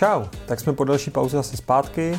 Čau, 0.00 0.24
tak 0.46 0.60
jsme 0.60 0.72
po 0.72 0.84
delší 0.84 1.10
pauze 1.10 1.36
zase 1.36 1.56
zpátky. 1.56 2.18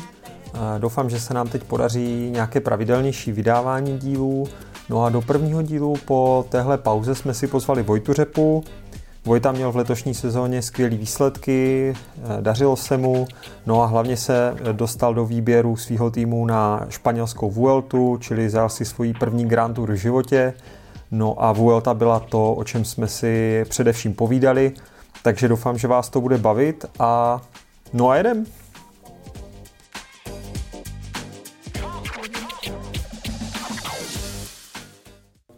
Doufám, 0.78 1.10
že 1.10 1.20
se 1.20 1.34
nám 1.34 1.48
teď 1.48 1.64
podaří 1.64 2.30
nějaké 2.30 2.60
pravidelnější 2.60 3.32
vydávání 3.32 3.98
dílů. 3.98 4.46
No 4.88 5.04
a 5.04 5.10
do 5.10 5.20
prvního 5.20 5.62
dílu 5.62 5.94
po 6.04 6.46
téhle 6.48 6.78
pauze 6.78 7.14
jsme 7.14 7.34
si 7.34 7.46
pozvali 7.46 7.82
Vojtu 7.82 8.12
Řepu. 8.12 8.64
Vojta 9.24 9.52
měl 9.52 9.72
v 9.72 9.76
letošní 9.76 10.14
sezóně 10.14 10.62
skvělé 10.62 10.96
výsledky, 10.96 11.94
dařilo 12.40 12.76
se 12.76 12.96
mu, 12.96 13.26
no 13.66 13.82
a 13.82 13.86
hlavně 13.86 14.16
se 14.16 14.54
dostal 14.72 15.14
do 15.14 15.26
výběru 15.26 15.76
svého 15.76 16.10
týmu 16.10 16.46
na 16.46 16.86
španělskou 16.88 17.50
Vueltu, 17.50 18.18
čili 18.20 18.46
vzal 18.46 18.68
si 18.68 18.84
svůj 18.84 19.12
první 19.12 19.44
Grand 19.44 19.74
Tour 19.74 19.92
v 19.92 19.96
životě. 19.96 20.54
No 21.10 21.44
a 21.44 21.52
Vuelta 21.52 21.94
byla 21.94 22.20
to, 22.20 22.54
o 22.54 22.64
čem 22.64 22.84
jsme 22.84 23.08
si 23.08 23.64
především 23.68 24.14
povídali, 24.14 24.72
takže 25.22 25.48
doufám, 25.48 25.78
že 25.78 25.88
vás 25.88 26.08
to 26.08 26.20
bude 26.20 26.38
bavit 26.38 26.84
a 26.98 27.40
no 27.92 28.10
a 28.10 28.16
jedem. 28.16 28.46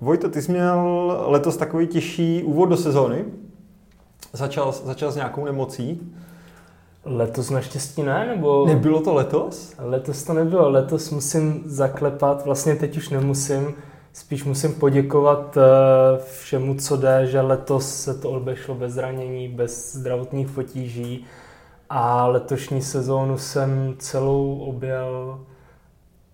Vojto, 0.00 0.28
ty 0.28 0.42
jsi 0.42 0.52
měl 0.52 1.16
letos 1.26 1.56
takový 1.56 1.86
těžší 1.86 2.42
úvod 2.42 2.68
do 2.68 2.76
sezóny. 2.76 3.24
Začal, 4.32 4.72
začal 4.72 5.12
s 5.12 5.16
nějakou 5.16 5.44
nemocí. 5.44 6.12
Letos 7.04 7.50
naštěstí 7.50 8.02
ne, 8.02 8.26
nebo... 8.26 8.66
Nebylo 8.66 9.00
to 9.00 9.14
letos? 9.14 9.74
Letos 9.78 10.22
to 10.22 10.32
nebylo, 10.32 10.70
letos 10.70 11.10
musím 11.10 11.62
zaklepat, 11.66 12.44
vlastně 12.44 12.76
teď 12.76 12.96
už 12.96 13.08
nemusím, 13.08 13.74
spíš 14.12 14.44
musím 14.44 14.74
poděkovat 14.74 15.56
eh, 15.56 15.60
všemu, 16.40 16.74
co 16.74 16.96
jde, 16.96 17.26
že 17.26 17.40
letos 17.40 17.94
se 17.94 18.14
to 18.14 18.30
obešlo 18.30 18.74
bez 18.74 18.92
zranění, 18.92 19.48
bez 19.48 19.96
zdravotních 19.96 20.50
potíží 20.50 21.26
a 21.96 22.26
letošní 22.26 22.82
sezónu 22.82 23.38
jsem 23.38 23.94
celou 23.98 24.58
objel 24.58 25.40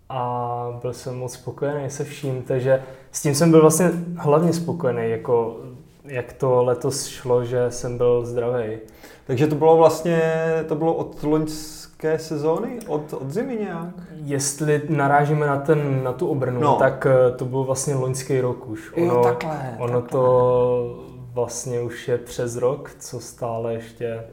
a 0.09 0.79
byl 0.83 0.93
jsem 0.93 1.19
moc 1.19 1.33
spokojený 1.33 1.91
se 1.91 2.05
vším, 2.05 2.43
takže 2.43 2.83
s 3.13 3.23
tím 3.23 3.35
jsem 3.35 3.51
byl 3.51 3.61
vlastně 3.61 3.91
hlavně 4.17 4.53
spokojený, 4.53 5.11
jako 5.11 5.57
jak 6.05 6.33
to 6.33 6.63
letos 6.65 7.07
šlo, 7.07 7.45
že 7.45 7.71
jsem 7.71 7.97
byl 7.97 8.27
zdravý. 8.27 8.79
Takže 9.27 9.47
to 9.47 9.55
bylo 9.55 9.77
vlastně, 9.77 10.23
to 10.69 10.75
bylo 10.75 10.95
od 10.95 11.23
loňské 11.23 12.19
sezóny, 12.19 12.79
od, 12.87 13.13
od 13.13 13.31
zimy 13.31 13.57
nějak? 13.57 13.95
Jestli 14.13 14.83
narážíme 14.89 15.47
na, 15.47 15.57
ten, 15.57 16.05
na 16.05 16.13
tu 16.13 16.29
obrnu, 16.29 16.61
no. 16.61 16.77
tak 16.77 17.07
eh, 17.07 17.33
to 17.37 17.45
byl 17.45 17.65
vlastně 17.65 17.95
loňský 17.95 18.41
rok 18.41 18.67
už. 18.67 18.93
Ono, 18.97 19.15
jo, 19.15 19.23
takhle, 19.25 19.77
ono 19.79 20.01
takhle. 20.01 20.09
to 20.09 21.05
vlastně 21.33 21.81
už 21.81 22.09
je 22.09 22.19
přes 22.19 22.57
rok, 22.57 22.91
co 22.99 23.21
stále 23.21 23.75
ještě 23.75 24.25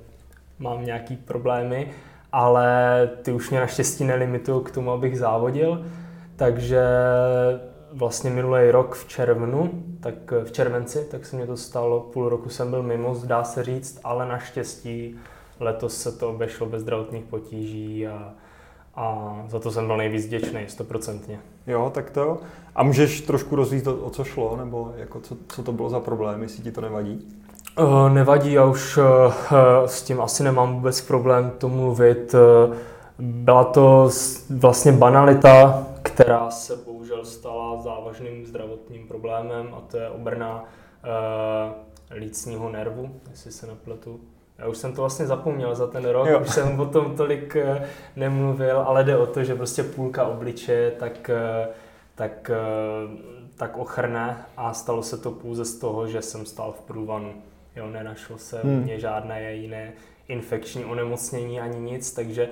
mám 0.59 0.85
nějaký 0.85 1.15
problémy, 1.15 1.91
ale 2.31 3.09
ty 3.21 3.31
už 3.31 3.49
mě 3.49 3.59
naštěstí 3.59 4.03
nelimitují 4.03 4.63
k 4.63 4.71
tomu, 4.71 4.91
abych 4.91 5.19
závodil, 5.19 5.85
takže 6.35 6.81
vlastně 7.93 8.29
minulý 8.29 8.71
rok 8.71 8.95
v 8.95 9.07
červnu, 9.07 9.83
tak 9.99 10.31
v 10.43 10.51
červenci, 10.51 11.07
tak 11.11 11.25
se 11.25 11.35
mě 11.35 11.47
to 11.47 11.57
stalo, 11.57 11.99
půl 11.99 12.29
roku 12.29 12.49
jsem 12.49 12.69
byl 12.69 12.83
mimo, 12.83 13.15
zdá 13.15 13.43
se 13.43 13.63
říct, 13.63 13.99
ale 14.03 14.27
naštěstí 14.27 15.15
letos 15.59 15.97
se 16.01 16.11
to 16.11 16.29
obešlo 16.29 16.67
bez 16.67 16.81
zdravotních 16.81 17.23
potíží 17.23 18.07
a, 18.07 18.33
a 18.95 19.35
za 19.47 19.59
to 19.59 19.71
jsem 19.71 19.87
byl 19.87 19.97
nejvíc 19.97 20.25
vděčný, 20.25 20.59
stoprocentně. 20.67 21.39
Jo, 21.67 21.91
tak 21.93 22.09
to 22.09 22.39
A 22.75 22.83
můžeš 22.83 23.21
trošku 23.21 23.55
rozvíjet, 23.55 23.87
o 23.87 24.09
co 24.09 24.23
šlo, 24.23 24.57
nebo 24.57 24.93
jako 24.97 25.19
co, 25.19 25.37
co 25.47 25.63
to 25.63 25.71
bylo 25.71 25.89
za 25.89 25.99
problém, 25.99 26.41
jestli 26.41 26.63
ti 26.63 26.71
to 26.71 26.81
nevadí? 26.81 27.27
Uh, 27.79 28.09
nevadí, 28.09 28.53
já 28.53 28.65
už 28.65 28.97
uh, 28.97 29.05
s 29.85 30.03
tím 30.03 30.21
asi 30.21 30.43
nemám 30.43 30.73
vůbec 30.73 31.01
problém 31.01 31.51
to 31.57 31.69
mluvit. 31.69 32.35
Byla 33.19 33.63
to 33.63 34.09
vlastně 34.49 34.91
banalita, 34.91 35.83
která 36.01 36.51
se 36.51 36.75
bohužel 36.75 37.25
stala 37.25 37.81
závažným 37.81 38.45
zdravotním 38.45 39.07
problémem 39.07 39.67
a 39.77 39.81
to 39.81 39.97
je 39.97 40.09
obrna 40.09 40.63
uh, 40.63 42.17
lícního 42.17 42.69
nervu, 42.69 43.11
jestli 43.29 43.51
se 43.51 43.67
nepletu. 43.67 44.19
Já 44.57 44.67
už 44.67 44.77
jsem 44.77 44.93
to 44.93 45.01
vlastně 45.01 45.25
zapomněl 45.27 45.75
za 45.75 45.87
ten 45.87 46.05
rok, 46.05 46.27
jo. 46.27 46.39
už 46.39 46.49
jsem 46.49 46.79
o 46.79 46.85
tom 46.85 47.15
tolik 47.15 47.57
nemluvil, 48.15 48.79
ale 48.79 49.03
jde 49.03 49.17
o 49.17 49.25
to, 49.25 49.43
že 49.43 49.55
prostě 49.55 49.83
půlka 49.83 50.27
obličeje 50.27 50.91
tak, 50.91 51.31
tak, 52.15 52.51
tak 53.55 53.77
ochrne 53.77 54.45
a 54.57 54.73
stalo 54.73 55.03
se 55.03 55.17
to 55.17 55.31
pouze 55.31 55.65
z 55.65 55.79
toho, 55.79 56.07
že 56.07 56.21
jsem 56.21 56.45
stál 56.45 56.71
v 56.71 56.81
průvanu. 56.81 57.33
Jo, 57.77 57.87
nenašlo 57.87 58.37
se 58.37 58.59
hmm. 58.63 58.77
u 58.77 58.83
mě 58.83 58.99
žádné 58.99 59.53
jiné 59.53 59.93
infekční 60.27 60.85
onemocnění 60.85 61.59
ani 61.61 61.79
nic, 61.79 62.13
takže 62.13 62.49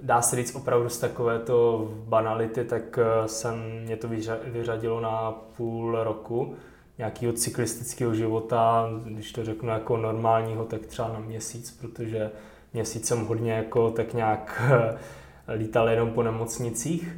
dá 0.00 0.22
se 0.22 0.36
říct 0.36 0.54
opravdu 0.54 0.88
z 0.88 0.98
takovéto 0.98 1.88
banality, 1.94 2.64
tak 2.64 2.98
eh, 2.98 3.28
jsem, 3.28 3.80
mě 3.84 3.96
to 3.96 4.08
vyřadilo 4.44 5.00
na 5.00 5.32
půl 5.56 6.04
roku 6.04 6.54
nějakého 6.98 7.32
cyklistického 7.32 8.14
života, 8.14 8.88
když 9.04 9.32
to 9.32 9.44
řeknu 9.44 9.68
jako 9.68 9.96
normálního, 9.96 10.64
tak 10.64 10.86
třeba 10.86 11.08
na 11.08 11.18
měsíc, 11.18 11.78
protože 11.80 12.30
měsíc 12.72 13.06
jsem 13.06 13.26
hodně 13.26 13.52
jako 13.52 13.90
tak 13.90 14.14
nějak 14.14 14.62
lítal 15.56 15.88
jenom 15.88 16.10
po 16.10 16.22
nemocnicích, 16.22 17.16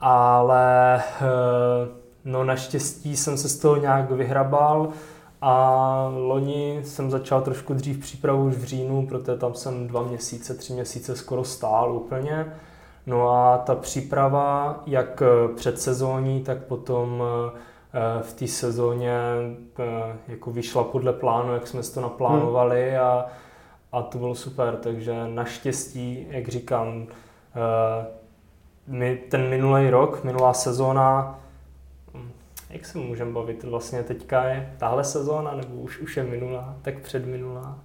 ale 0.00 0.96
eh, 0.96 1.28
no 2.24 2.44
naštěstí 2.44 3.16
jsem 3.16 3.36
se 3.36 3.48
z 3.48 3.58
toho 3.58 3.76
nějak 3.76 4.10
vyhrabal, 4.10 4.92
a 5.42 6.12
loni 6.16 6.80
jsem 6.84 7.10
začal 7.10 7.42
trošku 7.42 7.74
dřív 7.74 7.98
přípravu 7.98 8.44
už 8.44 8.54
v 8.54 8.64
říjnu, 8.64 9.06
protože 9.06 9.36
tam 9.36 9.54
jsem 9.54 9.86
dva 9.86 10.02
měsíce, 10.02 10.54
tři 10.54 10.72
měsíce 10.72 11.16
skoro 11.16 11.44
stál 11.44 11.92
úplně. 11.92 12.52
No 13.06 13.30
a 13.30 13.58
ta 13.58 13.74
příprava, 13.74 14.80
jak 14.86 15.22
před 15.56 15.80
sezóní, 15.80 16.42
tak 16.42 16.64
potom 16.64 17.22
eh, 17.22 18.22
v 18.22 18.34
té 18.34 18.46
sezóně 18.46 19.18
eh, 19.78 20.16
jako 20.28 20.50
vyšla 20.50 20.84
podle 20.84 21.12
plánu, 21.12 21.54
jak 21.54 21.66
jsme 21.66 21.82
si 21.82 21.94
to 21.94 22.00
naplánovali 22.00 22.90
hmm. 22.90 23.00
a, 23.00 23.26
a 23.92 24.02
to 24.02 24.18
bylo 24.18 24.34
super, 24.34 24.76
takže 24.76 25.28
naštěstí, 25.28 26.26
jak 26.30 26.48
říkám, 26.48 27.06
eh, 27.06 28.06
my, 28.86 29.16
ten 29.16 29.48
minulý 29.48 29.90
rok, 29.90 30.24
minulá 30.24 30.52
sezóna, 30.54 31.38
jak 32.70 32.86
se 32.86 32.98
můžeme 32.98 33.32
bavit 33.32 33.64
vlastně 33.64 34.02
teďka 34.02 34.44
je 34.44 34.74
tahle 34.78 35.04
sezóna, 35.04 35.54
nebo 35.54 35.74
už, 35.74 35.98
už 35.98 36.16
je 36.16 36.22
minulá, 36.22 36.74
tak 36.82 36.98
předminulá? 36.98 37.78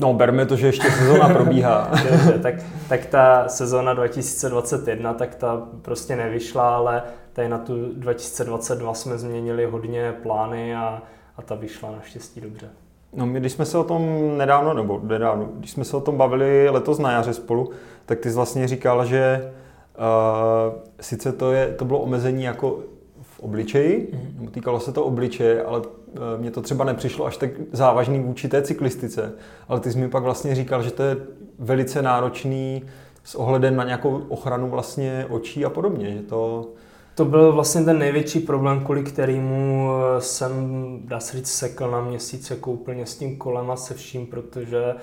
No, 0.00 0.14
berme 0.14 0.46
to, 0.46 0.56
že 0.56 0.66
ještě 0.66 0.90
sezóna 0.90 1.28
probíhá. 1.28 1.90
Dobře, 2.10 2.38
tak, 2.38 2.54
tak 2.88 3.06
ta 3.06 3.48
sezóna 3.48 3.94
2021, 3.94 5.14
tak 5.14 5.34
ta 5.34 5.68
prostě 5.82 6.16
nevyšla, 6.16 6.76
ale 6.76 7.02
tady 7.32 7.48
na 7.48 7.58
tu 7.58 7.92
2022 7.92 8.94
jsme 8.94 9.18
změnili 9.18 9.66
hodně 9.66 10.12
plány 10.22 10.76
a, 10.76 11.02
a 11.36 11.42
ta 11.42 11.54
vyšla 11.54 11.90
naštěstí 11.90 12.40
dobře. 12.40 12.68
No 13.12 13.26
my, 13.26 13.40
když 13.40 13.52
jsme 13.52 13.64
se 13.64 13.78
o 13.78 13.84
tom 13.84 14.32
nedávno, 14.38 14.74
nebo 14.74 15.00
nedávno, 15.02 15.48
když 15.54 15.70
jsme 15.70 15.84
se 15.84 15.96
o 15.96 16.00
tom 16.00 16.16
bavili 16.16 16.68
letos 16.70 16.98
na 16.98 17.12
jaře 17.12 17.34
spolu, 17.34 17.70
tak 18.06 18.18
ty 18.18 18.30
jsi 18.30 18.36
vlastně 18.36 18.68
říkal, 18.68 19.04
že 19.04 19.52
uh, 19.98 20.74
sice 21.00 21.32
to, 21.32 21.52
je, 21.52 21.68
to 21.68 21.84
bylo 21.84 21.98
omezení 21.98 22.44
jako 22.44 22.78
obličeji, 23.40 24.12
mm-hmm. 24.12 24.50
týkalo 24.50 24.80
se 24.80 24.92
to 24.92 25.04
obličeje, 25.04 25.64
ale 25.64 25.82
e, 26.34 26.38
mně 26.38 26.50
to 26.50 26.62
třeba 26.62 26.84
nepřišlo 26.84 27.26
až 27.26 27.36
tak 27.36 27.50
závažný 27.72 28.20
vůči 28.20 28.48
té 28.48 28.62
cyklistice. 28.62 29.32
Ale 29.68 29.80
ty 29.80 29.92
jsi 29.92 29.98
mi 29.98 30.08
pak 30.08 30.22
vlastně 30.22 30.54
říkal, 30.54 30.82
že 30.82 30.90
to 30.90 31.02
je 31.02 31.16
velice 31.58 32.02
náročný 32.02 32.82
s 33.24 33.34
ohledem 33.34 33.76
na 33.76 33.84
nějakou 33.84 34.22
ochranu 34.28 34.70
vlastně 34.70 35.26
očí 35.30 35.64
a 35.64 35.70
podobně, 35.70 36.12
že 36.12 36.22
to... 36.22 36.68
To 37.14 37.24
byl 37.24 37.52
vlastně 37.52 37.84
ten 37.84 37.98
největší 37.98 38.40
problém, 38.40 38.84
kvůli 38.84 39.02
kterému 39.02 39.90
e, 39.90 40.20
jsem, 40.20 40.52
dá 41.04 41.20
se 41.20 41.36
říct, 41.36 41.50
sekl 41.52 41.90
na 41.90 42.00
měsíc 42.00 42.50
jako 42.50 42.70
úplně 42.70 43.06
s 43.06 43.16
tím 43.16 43.36
kolem 43.36 43.70
a 43.70 43.76
se 43.76 43.94
vším, 43.94 44.26
protože 44.26 44.94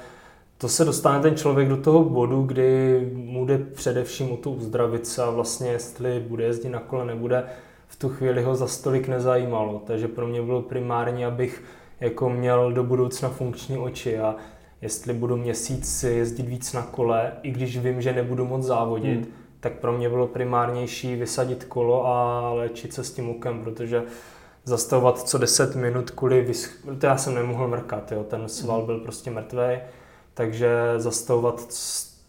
to 0.58 0.70
se 0.70 0.86
dostane 0.86 1.20
ten 1.20 1.36
člověk 1.36 1.70
do 1.70 1.78
toho 1.78 2.04
bodu, 2.04 2.42
kdy 2.42 3.00
mu 3.14 3.46
jde 3.46 3.58
především 3.58 4.32
o 4.32 4.38
tu 4.38 4.52
uzdravit 4.52 5.08
se 5.08 5.24
a 5.24 5.30
vlastně 5.30 5.70
jestli 5.72 6.20
bude 6.20 6.44
jezdit 6.44 6.70
na 6.70 6.80
kole, 6.80 7.06
nebude, 7.06 7.44
v 7.96 8.00
tu 8.00 8.10
chvíli 8.10 8.44
ho 8.44 8.56
za 8.56 8.68
stolik 8.68 9.08
nezajímalo. 9.08 9.82
Takže 9.88 10.08
pro 10.08 10.28
mě 10.28 10.42
bylo 10.42 10.62
primární, 10.62 11.26
abych 11.26 11.64
jako 12.00 12.30
měl 12.30 12.72
do 12.72 12.84
budoucna 12.84 13.30
funkční 13.30 13.78
oči 13.78 14.20
a 14.20 14.36
jestli 14.82 15.14
budu 15.14 15.38
měsíc 15.38 16.04
jezdit 16.04 16.48
víc 16.48 16.74
na 16.74 16.82
kole, 16.82 17.32
i 17.44 17.52
když 17.52 17.78
vím, 17.78 18.02
že 18.02 18.14
nebudu 18.14 18.46
moc 18.46 18.64
závodit, 18.64 19.22
hmm. 19.22 19.34
tak 19.60 19.74
pro 19.74 19.92
mě 19.92 20.10
bylo 20.10 20.28
primárnější 20.28 21.16
vysadit 21.16 21.64
kolo 21.64 22.08
a 22.08 22.50
léčit 22.54 22.94
se 22.94 23.04
s 23.04 23.14
tím 23.14 23.28
lukem, 23.28 23.64
protože 23.64 24.04
zastavovat 24.64 25.20
co 25.20 25.38
10 25.38 25.76
minut 25.76 26.12
kvůli 26.12 26.42
vysch... 26.42 26.86
To 27.00 27.06
já 27.06 27.18
jsem 27.18 27.36
nemohl 27.36 27.68
mrkat, 27.68 28.12
jo. 28.12 28.24
ten 28.24 28.50
sval 28.50 28.78
hmm. 28.78 28.86
byl 28.86 29.00
prostě 29.00 29.32
mrtvý, 29.32 29.80
takže 30.34 30.94
zastavovat 30.98 31.72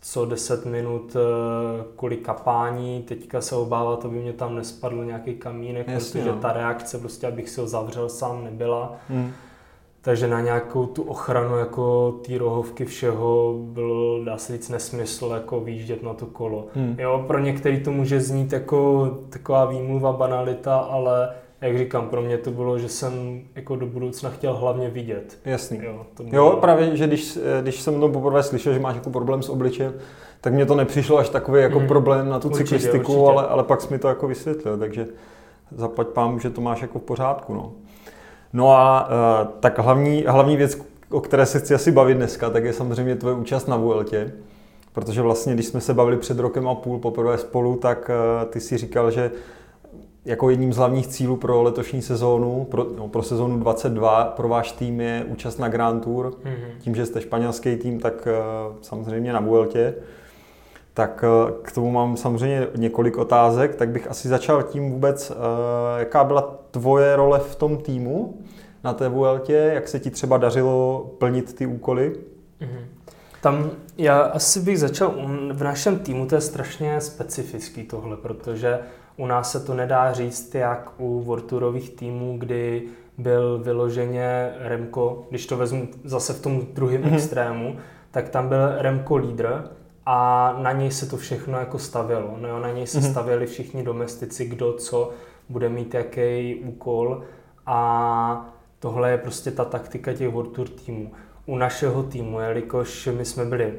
co 0.09 0.27
10 0.27 0.67
minut 0.67 1.17
eh, 1.17 1.85
kvůli 1.97 2.17
kapání, 2.17 3.03
teďka 3.03 3.41
se 3.41 3.55
obává, 3.55 3.95
aby 4.05 4.19
mě 4.19 4.33
tam 4.33 4.55
nespadl 4.55 5.05
nějaký 5.05 5.35
kamínek, 5.35 5.89
Jasně, 5.89 6.21
protože 6.21 6.33
no. 6.33 6.41
ta 6.41 6.53
reakce, 6.53 6.99
prostě 6.99 7.27
abych 7.27 7.49
si 7.49 7.61
ho 7.61 7.67
zavřel 7.67 8.09
sám, 8.09 8.45
nebyla. 8.45 8.95
Hmm. 9.09 9.33
takže 10.01 10.29
na 10.29 10.41
nějakou 10.41 10.87
tu 10.87 11.03
ochranu 11.03 11.59
jako 11.59 12.13
té 12.27 12.39
rohovky 12.39 12.85
všeho 12.85 13.55
byl, 13.59 14.23
dá 14.25 14.39
se 14.39 14.53
říct, 14.53 14.69
nesmysl 14.69 15.31
jako 15.35 15.61
výjíždět 15.61 16.03
na 16.03 16.15
to 16.15 16.27
kolo. 16.27 16.67
Hmm. 16.75 16.97
Jo, 16.99 17.25
pro 17.27 17.39
některý 17.39 17.83
to 17.83 17.91
může 17.91 18.21
znít 18.21 18.53
jako 18.53 19.07
taková 19.29 19.65
výmluva, 19.65 20.13
banalita, 20.13 20.77
ale 20.77 21.31
jak 21.67 21.79
říkám, 21.79 22.09
pro 22.09 22.23
mě 22.23 22.39
to 22.39 22.51
bylo, 22.51 22.79
že 22.79 22.89
jsem 22.89 23.43
jako 23.55 23.77
do 23.77 23.87
budoucna 23.87 24.31
chtěl 24.31 24.55
hlavně 24.55 24.91
vidět. 24.91 25.39
Jasný. 25.45 25.81
Jo, 25.83 26.07
to 26.15 26.23
bylo... 26.23 26.45
jo 26.45 26.59
právě, 26.61 26.97
že 26.97 27.07
když, 27.07 27.39
když 27.63 27.81
jsem 27.81 28.01
to 28.01 28.09
poprvé 28.09 28.43
slyšel, 28.43 28.73
že 28.73 28.81
máš 28.81 28.95
jako 28.95 29.11
problém 29.11 29.43
s 29.43 29.49
obličem, 29.49 29.95
tak 30.41 30.55
mně 30.55 30.67
to 30.67 30.75
nepřišlo 30.75 31.19
až 31.19 31.29
takový 31.29 31.63
jako 31.63 31.81
mm. 31.81 31.87
problém 31.87 32.29
na 32.29 32.41
tu 32.41 32.49
určitě, 32.49 32.65
cyklistiku, 32.65 33.13
určitě. 33.13 33.31
Ale, 33.31 33.47
ale 33.47 33.65
pak 33.65 33.81
jsi 33.81 33.93
mi 33.93 33.99
to 33.99 34.09
jako 34.09 34.29
vysvětlil, 34.29 34.79
takže 34.79 35.07
zaplať 35.77 36.07
pám, 36.07 36.41
že 36.41 36.51
to 36.51 36.61
máš 36.61 36.83
jako 36.83 36.99
v 36.99 37.03
pořádku. 37.03 37.55
No, 37.55 37.73
no 38.53 38.73
a 38.73 39.09
uh, 39.09 39.49
tak 39.61 39.79
hlavní, 39.79 40.25
hlavní 40.29 40.57
věc, 40.57 40.79
o 41.11 41.21
které 41.21 41.47
se 41.47 41.59
chci 41.59 41.75
asi 41.75 41.93
bavit 41.93 42.15
dneska, 42.15 42.51
tak 42.51 42.65
je 42.65 42.73
samozřejmě 42.73 43.17
tvoje 43.17 43.35
účast 43.35 43.69
na 43.69 43.77
Vueltě. 43.77 44.33
Protože 44.93 45.23
vlastně, 45.23 45.55
když 45.55 45.67
jsme 45.67 45.81
se 45.81 45.95
bavili 45.95 46.17
před 46.17 46.39
rokem 46.39 46.69
a 46.69 46.75
půl 46.75 46.99
poprvé 46.99 47.39
spolu, 47.39 47.77
tak 47.77 48.11
uh, 48.41 48.49
ty 48.51 48.61
si 48.61 48.77
říkal, 48.77 49.11
že 49.11 49.31
jako 50.27 50.51
jedním 50.51 50.73
z 50.73 50.77
hlavních 50.77 51.07
cílů 51.07 51.37
pro 51.37 51.63
letošní 51.63 52.03
sezónu, 52.03 52.65
pro, 52.71 52.87
no, 52.97 53.09
pro 53.09 53.23
sezónu 53.23 53.59
22, 53.59 54.25
pro 54.25 54.49
váš 54.49 54.73
tým 54.73 55.01
je 55.01 55.25
účast 55.29 55.59
na 55.59 55.69
Grand 55.69 56.05
Tour. 56.05 56.31
Mm-hmm. 56.31 56.71
Tím, 56.79 56.95
že 56.95 57.07
jste 57.07 57.21
španělský 57.21 57.77
tým, 57.77 58.01
tak 58.01 58.29
uh, 58.69 58.77
samozřejmě 58.83 59.33
na 59.33 59.41
Vueltě. 59.41 59.95
Tak 60.95 61.25
uh, 61.45 61.51
k 61.63 61.73
tomu 61.73 61.91
mám 61.91 62.17
samozřejmě 62.17 62.67
několik 62.77 63.19
otázek, 63.19 63.75
tak 63.75 63.89
bych 63.89 64.11
asi 64.11 64.29
začal 64.29 64.63
tím 64.63 64.91
vůbec, 64.91 65.31
uh, 65.31 65.37
jaká 65.99 66.25
byla 66.25 66.59
tvoje 66.71 67.17
role 67.17 67.39
v 67.39 67.57
tom 67.57 67.77
týmu 67.77 68.39
na 68.85 68.93
té 68.93 69.09
Vueltě, 69.09 69.71
jak 69.75 69.89
se 69.89 70.01
ti 70.01 70.11
třeba 70.11 70.37
dařilo 70.37 71.07
plnit 71.19 71.55
ty 71.55 71.67
úkoly? 71.67 72.17
Mm-hmm. 72.61 72.85
Tam 73.41 73.71
já 73.99 74.21
asi 74.21 74.61
bych 74.61 74.81
začal, 74.81 75.15
v 75.53 75.63
našem 75.63 75.99
týmu 75.99 76.27
to 76.27 76.35
je 76.35 76.41
strašně 76.41 77.01
specifický 77.01 77.83
tohle, 77.83 78.17
protože 78.17 78.79
u 79.17 79.27
nás 79.27 79.53
se 79.53 79.61
to 79.61 79.75
nedá 79.75 80.13
říct 80.13 80.55
jak 80.55 80.93
u 80.99 81.21
Vorturových 81.21 81.91
týmů, 81.91 82.39
kdy 82.39 82.83
byl 83.19 83.59
vyloženě 83.59 84.55
Remko, 84.59 85.27
když 85.31 85.47
to 85.47 85.57
vezmu 85.57 85.89
zase 86.05 86.33
v 86.33 86.43
tom 86.43 86.61
druhém 86.73 87.03
mm-hmm. 87.03 87.15
extrému, 87.15 87.77
tak 88.11 88.29
tam 88.29 88.49
byl 88.49 88.83
Remko 88.83 89.17
lídr 89.17 89.71
a 90.07 90.53
na 90.63 90.73
něj 90.73 90.91
se 90.91 91.07
to 91.07 91.17
všechno 91.17 91.59
jako 91.59 91.79
stavilo. 91.79 92.37
No 92.41 92.49
jo, 92.49 92.59
na 92.59 92.71
něj 92.71 92.87
se 92.87 92.99
mm-hmm. 92.99 93.11
stavili 93.11 93.47
všichni 93.47 93.83
domestici, 93.83 94.45
kdo 94.45 94.73
co 94.73 95.11
bude 95.49 95.69
mít 95.69 95.95
jaký 95.95 96.55
úkol 96.55 97.23
a 97.67 98.55
tohle 98.79 99.11
je 99.11 99.19
prostě 99.19 99.51
ta 99.51 99.65
taktika 99.65 100.13
těch 100.13 100.29
Vortur 100.29 100.69
týmů. 100.69 101.13
U 101.47 101.57
našeho 101.57 102.03
týmu, 102.03 102.41
jelikož 102.41 103.09
my 103.17 103.25
jsme 103.25 103.45
byli 103.45 103.75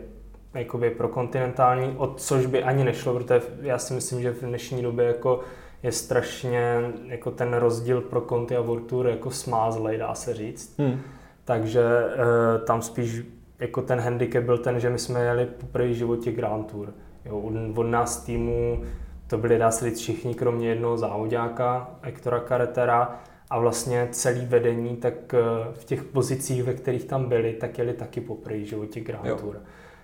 jakoby 0.53 0.89
pro 0.89 1.07
kontinentální, 1.07 1.95
od 1.97 2.21
což 2.21 2.45
by 2.45 2.63
ani 2.63 2.83
nešlo, 2.83 3.13
protože 3.13 3.41
já 3.61 3.77
si 3.77 3.93
myslím, 3.93 4.21
že 4.21 4.31
v 4.31 4.41
dnešní 4.41 4.81
době 4.81 5.05
jako 5.05 5.39
je 5.83 5.91
strašně 5.91 6.81
jako 7.05 7.31
ten 7.31 7.53
rozdíl 7.53 8.01
pro 8.01 8.21
Conti 8.21 8.55
a 8.55 8.61
Vortur 8.61 9.07
jako 9.07 9.31
smázlej, 9.31 9.97
dá 9.97 10.15
se 10.15 10.33
říct. 10.33 10.79
Hmm. 10.79 11.01
Takže 11.45 11.81
e, 11.81 12.59
tam 12.65 12.81
spíš 12.81 13.21
jako 13.59 13.81
ten 13.81 13.99
handicap 13.99 14.43
byl 14.43 14.57
ten, 14.57 14.79
že 14.79 14.89
my 14.89 14.99
jsme 14.99 15.23
jeli 15.23 15.45
po 15.45 15.65
první 15.65 15.95
životě 15.95 16.31
Grand 16.31 16.71
Tour. 16.71 16.93
Jo, 17.25 17.39
od 17.75 17.83
nás 17.83 18.23
týmu 18.23 18.83
to 19.27 19.37
byli, 19.37 19.57
dá 19.57 19.71
se 19.71 19.85
říct, 19.85 19.99
všichni, 19.99 20.35
kromě 20.35 20.69
jednoho 20.69 20.97
závodáka, 20.97 21.89
Ektora 22.01 22.39
Karetera, 22.39 23.19
a 23.49 23.59
vlastně 23.59 24.07
celý 24.11 24.45
vedení, 24.45 24.95
tak 24.97 25.33
eh, 25.33 25.39
v 25.73 25.85
těch 25.85 26.03
pozicích, 26.03 26.63
ve 26.63 26.73
kterých 26.73 27.03
tam 27.03 27.25
byli, 27.25 27.53
tak 27.53 27.77
jeli 27.77 27.93
taky 27.93 28.21
po 28.21 28.35
první 28.35 28.65
životě 28.65 28.99
Grand 28.99 29.25
jo. 29.25 29.35
Tour. 29.35 29.61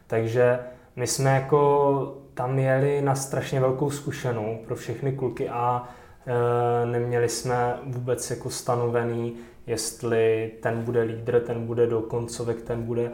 Takže 0.08 0.60
my 0.96 1.08
jsme 1.08 1.30
jako 1.30 2.18
tam 2.34 2.60
jeli 2.60 3.02
na 3.02 3.16
strašně 3.16 3.60
velkou 3.60 3.90
zkušenou 3.90 4.58
pro 4.66 4.76
všechny 4.76 5.12
kluky 5.12 5.50
a 5.50 5.84
e, 6.26 6.86
neměli 6.86 7.30
jsme 7.30 7.78
vůbec 7.84 8.30
jako 8.30 8.50
stanovený, 8.50 9.36
jestli 9.68 10.52
ten 10.62 10.84
bude 10.84 11.02
lídr, 11.02 11.40
ten 11.40 11.66
bude 11.66 11.88
do 11.88 12.02
koncovek, 12.02 12.62
ten 12.62 12.84
bude... 12.84 13.12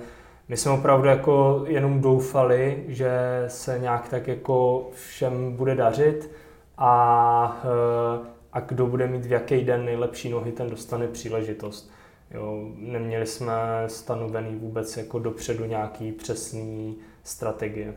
My 0.47 0.57
jsme 0.57 0.71
opravdu 0.71 1.07
jako 1.07 1.63
jenom 1.67 2.01
doufali, 2.01 2.83
že 2.87 3.11
se 3.47 3.79
nějak 3.79 4.09
tak 4.09 4.27
jako 4.27 4.89
všem 4.93 5.55
bude 5.55 5.75
dařit 5.75 6.31
a, 6.77 7.61
e, 7.63 8.27
a 8.53 8.59
kdo 8.59 8.85
bude 8.85 9.07
mít 9.07 9.25
v 9.25 9.31
jaký 9.31 9.63
den 9.63 9.85
nejlepší 9.85 10.29
nohy, 10.29 10.51
ten 10.51 10.69
dostane 10.69 11.07
příležitost. 11.07 11.91
Jo, 12.33 12.67
neměli 12.75 13.25
jsme 13.25 13.83
stanovený 13.87 14.55
vůbec 14.55 14.97
jako 14.97 15.19
dopředu 15.19 15.65
nějaký 15.65 16.11
přesný 16.11 16.97
strategie. 17.23 17.93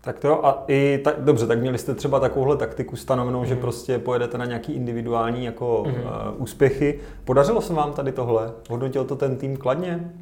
Tak 0.00 0.18
to 0.18 0.46
a 0.46 0.64
i 0.68 1.00
tak, 1.04 1.24
dobře, 1.24 1.46
tak 1.46 1.60
měli 1.60 1.78
jste 1.78 1.94
třeba 1.94 2.20
takovouhle 2.20 2.56
taktiku 2.56 2.96
stanovenou, 2.96 3.40
mm. 3.40 3.46
že 3.46 3.54
mhm. 3.54 3.60
prostě 3.60 3.98
pojedete 3.98 4.38
na 4.38 4.44
nějaký 4.44 4.72
individuální 4.72 5.44
jako 5.44 5.84
mm. 5.86 5.92
uh, 5.92 6.02
úspěchy. 6.42 7.00
Podařilo 7.24 7.60
se 7.60 7.74
vám 7.74 7.92
tady 7.92 8.12
tohle? 8.12 8.52
Hodnotil 8.70 9.04
to 9.04 9.16
ten 9.16 9.36
tým 9.36 9.56
kladně? 9.56 10.12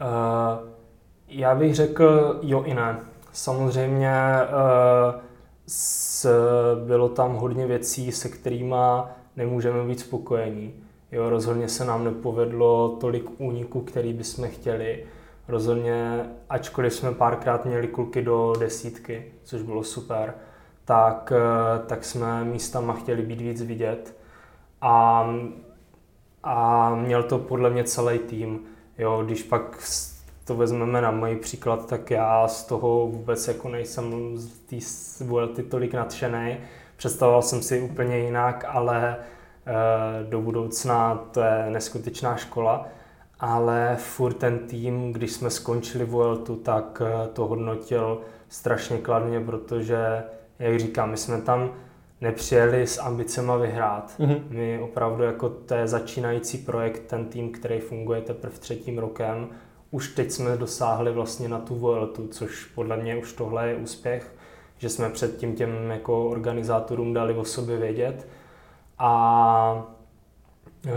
Uh, 0.00 0.68
já 1.28 1.54
bych 1.54 1.74
řekl 1.74 2.38
jo 2.42 2.62
i 2.62 2.74
ne. 2.74 2.96
Samozřejmě 3.32 4.12
uh, 4.42 5.20
s, 5.66 6.26
bylo 6.86 7.08
tam 7.08 7.34
hodně 7.34 7.66
věcí, 7.66 8.12
se 8.12 8.28
kterými 8.28 8.76
nemůžeme 9.36 9.84
být 9.84 10.00
spokojení. 10.00 10.74
Jo, 11.12 11.30
rozhodně 11.30 11.68
se 11.68 11.84
nám 11.84 12.04
nepovedlo 12.04 12.96
tolik 13.00 13.40
úniků, 13.40 13.80
který 13.80 14.12
bychom 14.12 14.48
chtěli. 14.48 15.06
Rozhodně, 15.48 16.24
ačkoliv 16.48 16.94
jsme 16.94 17.14
párkrát 17.14 17.64
měli 17.64 17.88
kluky 17.88 18.22
do 18.22 18.52
desítky, 18.58 19.32
což 19.42 19.62
bylo 19.62 19.84
super, 19.84 20.34
tak, 20.84 21.32
eh, 21.36 21.86
tak 21.86 22.04
jsme 22.04 22.44
místama 22.44 22.94
chtěli 22.94 23.22
být 23.22 23.40
víc 23.40 23.62
vidět. 23.62 24.16
A, 24.80 25.26
a 26.42 26.94
měl 26.94 27.22
to 27.22 27.38
podle 27.38 27.70
mě 27.70 27.84
celý 27.84 28.18
tým. 28.18 28.60
Jo, 28.98 29.22
když 29.24 29.42
pak 29.42 29.78
to 30.44 30.56
vezmeme 30.56 31.00
na 31.00 31.10
můj 31.10 31.36
příklad, 31.36 31.86
tak 31.86 32.10
já 32.10 32.48
z 32.48 32.64
toho 32.64 33.06
vůbec 33.06 33.48
jako 33.48 33.68
nejsem 33.68 34.36
z 34.36 35.24
té 35.56 35.62
tolik 35.62 35.94
nadšený. 35.94 36.56
Představoval 36.96 37.42
jsem 37.42 37.62
si 37.62 37.80
úplně 37.80 38.18
jinak, 38.18 38.64
ale 38.68 39.16
do 40.28 40.40
budoucna 40.40 41.14
to 41.32 41.40
je 41.40 41.70
neskutečná 41.70 42.36
škola, 42.36 42.86
ale 43.40 43.96
furt 44.00 44.32
ten 44.32 44.58
tým, 44.58 45.12
když 45.12 45.32
jsme 45.32 45.50
skončili 45.50 46.04
Vueltu, 46.04 46.56
tak 46.56 47.02
eh, 47.06 47.28
to 47.28 47.46
hodnotil 47.46 48.20
strašně 48.48 48.98
kladně, 48.98 49.40
protože, 49.40 50.22
jak 50.58 50.78
říkám, 50.78 51.10
my 51.10 51.16
jsme 51.16 51.40
tam 51.40 51.70
nepřijeli 52.20 52.86
s 52.86 52.98
ambicema 52.98 53.56
vyhrát. 53.56 54.14
Mm-hmm. 54.18 54.40
My 54.48 54.80
opravdu 54.82 55.22
jako 55.22 55.48
to 55.48 55.74
je 55.74 55.88
začínající 55.88 56.58
projekt, 56.58 57.02
ten 57.06 57.24
tým, 57.24 57.52
který 57.52 57.80
funguje 57.80 58.20
teprve 58.20 58.58
třetím 58.58 58.98
rokem. 58.98 59.48
Už 59.90 60.08
teď 60.08 60.30
jsme 60.30 60.56
dosáhli 60.56 61.12
vlastně 61.12 61.48
na 61.48 61.58
tu 61.58 61.74
Vueltu, 61.74 62.28
což 62.28 62.64
podle 62.64 62.96
mě 62.96 63.16
už 63.16 63.32
tohle 63.32 63.68
je 63.68 63.76
úspěch, 63.76 64.34
že 64.78 64.88
jsme 64.88 65.10
předtím 65.10 65.54
těm 65.54 65.90
jako 65.90 66.30
organizátorům 66.30 67.14
dali 67.14 67.34
o 67.34 67.44
sobě 67.44 67.76
vědět 67.76 68.26
a, 68.98 69.86
e, 70.86 70.92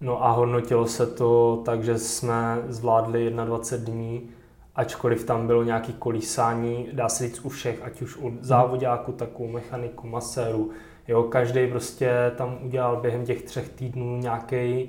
no 0.00 0.24
a 0.24 0.30
hodnotilo 0.30 0.86
se 0.86 1.06
to 1.06 1.62
tak, 1.64 1.84
že 1.84 1.98
jsme 1.98 2.62
zvládli 2.68 3.30
21 3.30 3.94
dní, 3.94 4.30
ačkoliv 4.74 5.24
tam 5.24 5.46
bylo 5.46 5.62
nějaké 5.62 5.92
kolísání, 5.92 6.88
dá 6.92 7.08
se 7.08 7.28
říct 7.28 7.40
u 7.40 7.48
všech, 7.48 7.82
ať 7.82 8.02
už 8.02 8.16
u 8.16 8.38
závodáku, 8.40 9.12
tak 9.12 9.40
u 9.40 9.48
mechaniku, 9.48 10.06
maséru. 10.06 10.70
Jo, 11.08 11.22
každý 11.22 11.66
prostě 11.66 12.32
tam 12.36 12.58
udělal 12.62 12.96
během 12.96 13.24
těch 13.24 13.42
třech 13.42 13.68
týdnů 13.68 14.16
nějaký 14.16 14.88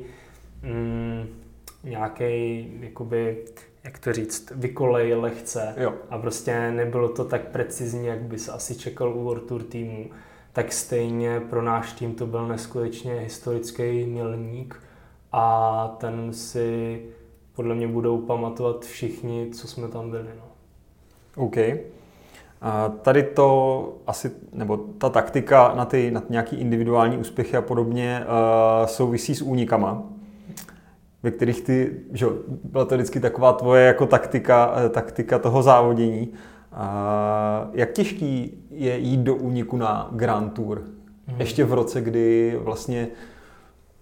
mm, 0.61 1.43
nějaký, 1.83 2.67
jakoby, 2.79 3.45
jak 3.83 3.99
to 3.99 4.13
říct, 4.13 4.51
vykolej 4.55 5.13
lehce 5.13 5.75
jo. 5.77 5.93
a 6.09 6.17
prostě 6.17 6.71
nebylo 6.71 7.09
to 7.09 7.25
tak 7.25 7.41
precizní, 7.41 8.05
jak 8.05 8.21
by 8.21 8.39
se 8.39 8.51
asi 8.51 8.75
čekal 8.75 9.17
u 9.17 9.23
World 9.23 9.45
Tour 9.45 9.63
týmu 9.63 10.09
tak 10.53 10.73
stejně 10.73 11.39
pro 11.39 11.61
náš 11.61 11.93
tým 11.93 12.15
to 12.15 12.27
byl 12.27 12.47
neskutečně 12.47 13.13
historický 13.13 14.05
milník 14.05 14.75
a 15.31 15.87
ten 15.99 16.33
si 16.33 17.01
podle 17.55 17.75
mě 17.75 17.87
budou 17.87 18.17
pamatovat 18.17 18.85
všichni, 18.85 19.49
co 19.53 19.67
jsme 19.67 19.87
tam 19.87 20.09
byli. 20.09 20.29
No. 20.37 20.45
OK. 21.45 21.57
A 22.61 22.89
tady 22.89 23.23
to 23.23 23.97
asi, 24.07 24.31
nebo 24.53 24.77
ta 24.77 25.09
taktika 25.09 25.73
na 25.75 25.85
ty 25.85 26.11
na 26.11 26.23
nějaký 26.29 26.55
individuální 26.55 27.17
úspěchy 27.17 27.57
a 27.57 27.61
podobně 27.61 28.25
uh, 28.25 28.87
souvisí 28.87 29.35
s 29.35 29.41
únikama, 29.41 30.03
ve 31.23 31.31
kterých 31.31 31.61
ty, 31.61 31.99
že 32.11 32.25
byla 32.63 32.85
to 32.85 32.95
vždycky 32.95 33.19
taková 33.19 33.53
tvoje 33.53 33.85
jako 33.85 34.05
taktika, 34.05 34.73
eh, 34.85 34.89
taktika 34.89 35.39
toho 35.39 35.63
závodění. 35.63 36.33
A 36.73 37.69
jak 37.73 37.91
těžký 37.91 38.63
je 38.71 38.97
jít 38.97 39.19
do 39.19 39.35
úniku 39.35 39.77
na 39.77 40.09
Grand 40.11 40.53
Tour? 40.53 40.83
Hmm. 41.27 41.39
Ještě 41.39 41.65
v 41.65 41.73
roce, 41.73 42.01
kdy 42.01 42.57
vlastně 42.63 43.07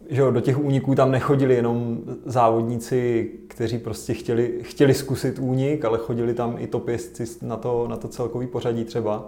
že 0.10 0.22
jo, 0.22 0.32
do 0.32 0.42
těch 0.42 0.60
úniků 0.60 0.96
tam 0.96 1.12
nechodili 1.12 1.56
jenom 1.56 1.98
závodníci, 2.25 3.32
kteří 3.48 3.78
prostě 3.78 4.13
chtěli, 4.13 4.60
chtěli 4.62 4.94
zkusit 4.94 5.40
únik, 5.40 5.86
ale 5.86 5.98
chodili 5.98 6.34
tam 6.34 6.56
i 6.60 6.68
topězci 6.68 7.25
na 7.42 7.58
to, 7.58 7.88
na 7.88 7.98
to 7.98 8.08
celkový 8.08 8.48
pořadí 8.48 8.86
třeba. 8.86 9.25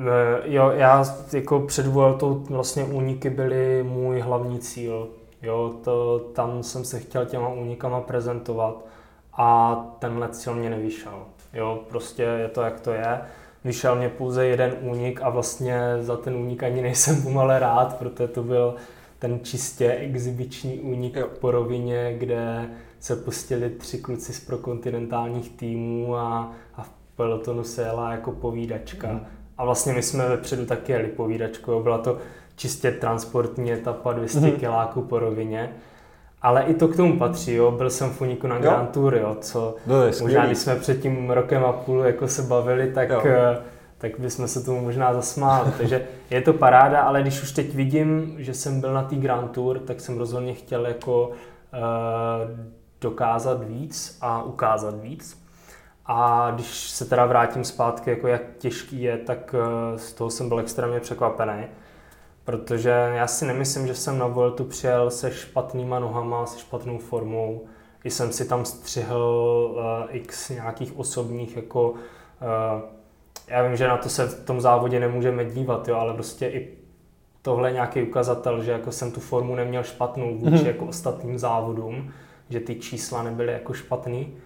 Eh, 0.00 0.42
jo, 0.44 0.70
já 0.70 1.04
jako 1.32 1.60
před 1.60 1.86
Vueltou 1.86 2.34
vlastně 2.34 2.84
úniky 2.84 3.30
byly 3.30 3.82
můj 3.82 4.20
hlavní 4.20 4.58
cíl. 4.58 5.08
Jo, 5.42 5.74
to, 5.84 6.18
tam 6.18 6.62
jsem 6.62 6.84
se 6.84 6.98
chtěl 7.00 7.26
těma 7.26 7.48
únikama 7.48 8.00
prezentovat 8.00 8.84
a 9.32 9.76
tenhle 9.98 10.28
cíl 10.28 10.54
mě 10.54 10.70
nevyšel. 10.70 11.12
Jo, 11.54 11.84
prostě 11.88 12.22
je 12.22 12.48
to, 12.48 12.62
jak 12.62 12.80
to 12.80 12.92
je. 12.92 13.20
Vyšel 13.64 13.96
mě 13.96 14.08
pouze 14.08 14.46
jeden 14.46 14.76
únik 14.80 15.20
a 15.22 15.28
vlastně 15.28 15.80
za 16.00 16.16
ten 16.16 16.36
únik 16.36 16.62
ani 16.62 16.82
nejsem 16.82 17.22
pomale 17.22 17.58
rád, 17.58 17.98
protože 17.98 18.28
to 18.28 18.42
byl 18.42 18.74
ten 19.18 19.40
čistě 19.42 19.92
exibiční 19.92 20.80
únik 20.80 21.16
jo. 21.16 21.28
po 21.40 21.50
rovině, 21.50 22.14
kde 22.18 22.68
se 23.00 23.16
pustili 23.16 23.70
tři 23.70 23.98
kluci 23.98 24.32
z 24.32 24.40
prokontinentálních 24.40 25.50
týmů 25.50 26.16
a, 26.16 26.52
a 26.76 26.82
v 26.82 26.90
pelotonu 27.16 27.64
se 27.64 27.82
jela 27.82 28.12
jako 28.12 28.32
povídačka. 28.32 29.12
Mm. 29.12 29.20
A 29.58 29.64
vlastně 29.64 29.92
my 29.92 30.02
jsme 30.02 30.28
vepředu 30.28 30.66
taky 30.66 30.92
jeli 30.92 31.08
povídačku, 31.08 31.80
byla 31.82 31.98
to 31.98 32.18
čistě 32.56 32.92
transportní 32.92 33.72
etapa 33.72 34.12
200 34.12 34.40
mm. 34.40 34.52
kiláků 34.52 35.02
po 35.02 35.18
rovině. 35.18 35.72
Ale 36.42 36.62
i 36.62 36.74
to 36.74 36.88
k 36.88 36.96
tomu 36.96 37.18
patří, 37.18 37.54
jo. 37.54 37.70
Byl 37.70 37.90
jsem 37.90 38.10
v 38.10 38.20
Uniku 38.20 38.46
na 38.46 38.56
jo. 38.56 38.62
Grand 38.62 38.90
Tour, 38.90 39.14
jo, 39.14 39.36
co 39.40 39.74
no, 39.86 39.94
možná, 40.20 40.46
když 40.46 40.58
jsme 40.58 40.76
před 40.76 41.00
tím 41.02 41.30
rokem 41.30 41.64
a 41.64 41.72
půl 41.72 42.00
jako 42.00 42.28
se 42.28 42.42
bavili, 42.42 42.92
tak, 42.92 43.08
jo. 43.08 43.22
Eh, 43.24 43.58
tak 43.98 44.20
bychom 44.20 44.48
se 44.48 44.64
tomu 44.64 44.80
možná 44.80 45.14
zasmáli. 45.14 45.72
Takže 45.78 46.06
je 46.30 46.40
to 46.40 46.52
paráda, 46.52 47.00
ale 47.00 47.22
když 47.22 47.42
už 47.42 47.52
teď 47.52 47.74
vidím, 47.74 48.34
že 48.38 48.54
jsem 48.54 48.80
byl 48.80 48.94
na 48.94 49.02
té 49.02 49.16
Grand 49.16 49.50
Tour, 49.50 49.78
tak 49.78 50.00
jsem 50.00 50.18
rozhodně 50.18 50.54
chtěl 50.54 50.86
jako 50.86 51.28
uh, 51.28 51.34
dokázat 53.00 53.64
víc 53.64 54.18
a 54.20 54.42
ukázat 54.42 55.00
víc. 55.00 55.42
A 56.06 56.50
když 56.54 56.90
se 56.90 57.04
teda 57.04 57.26
vrátím 57.26 57.64
zpátky, 57.64 58.10
jako 58.10 58.28
jak 58.28 58.42
těžký 58.58 59.02
je, 59.02 59.18
tak 59.18 59.54
uh, 59.54 59.98
z 59.98 60.12
toho 60.12 60.30
jsem 60.30 60.48
byl 60.48 60.58
extrémně 60.58 61.00
překvapený 61.00 61.64
protože 62.48 62.90
já 62.90 63.26
si 63.26 63.46
nemyslím, 63.46 63.86
že 63.86 63.94
jsem 63.94 64.18
na 64.18 64.26
Vueltu 64.26 64.64
přijel 64.64 65.10
se 65.10 65.30
špatnýma 65.30 65.98
nohama, 65.98 66.46
se 66.46 66.58
špatnou 66.58 66.98
formou. 66.98 67.64
I 68.04 68.10
jsem 68.10 68.32
si 68.32 68.48
tam 68.48 68.64
střihl 68.64 69.74
uh, 69.76 70.16
x 70.16 70.48
nějakých 70.48 70.98
osobních, 70.98 71.56
jako 71.56 71.90
uh, 71.90 71.96
já 73.48 73.62
vím, 73.62 73.76
že 73.76 73.88
na 73.88 73.96
to 73.96 74.08
se 74.08 74.26
v 74.26 74.44
tom 74.44 74.60
závodě 74.60 75.00
nemůžeme 75.00 75.44
dívat, 75.44 75.88
jo, 75.88 75.96
ale 75.96 76.14
prostě 76.14 76.46
i 76.46 76.68
tohle 77.42 77.68
je 77.68 77.72
nějaký 77.72 78.02
ukazatel, 78.02 78.62
že 78.62 78.72
jako 78.72 78.92
jsem 78.92 79.12
tu 79.12 79.20
formu 79.20 79.54
neměl 79.54 79.82
špatnou 79.82 80.38
vůči 80.38 80.54
mm-hmm. 80.56 80.66
jako 80.66 80.86
ostatním 80.86 81.38
závodům, 81.38 82.12
že 82.50 82.60
ty 82.60 82.74
čísla 82.74 83.22
nebyly 83.22 83.52
jako 83.52 83.72
špatný. 83.72 84.36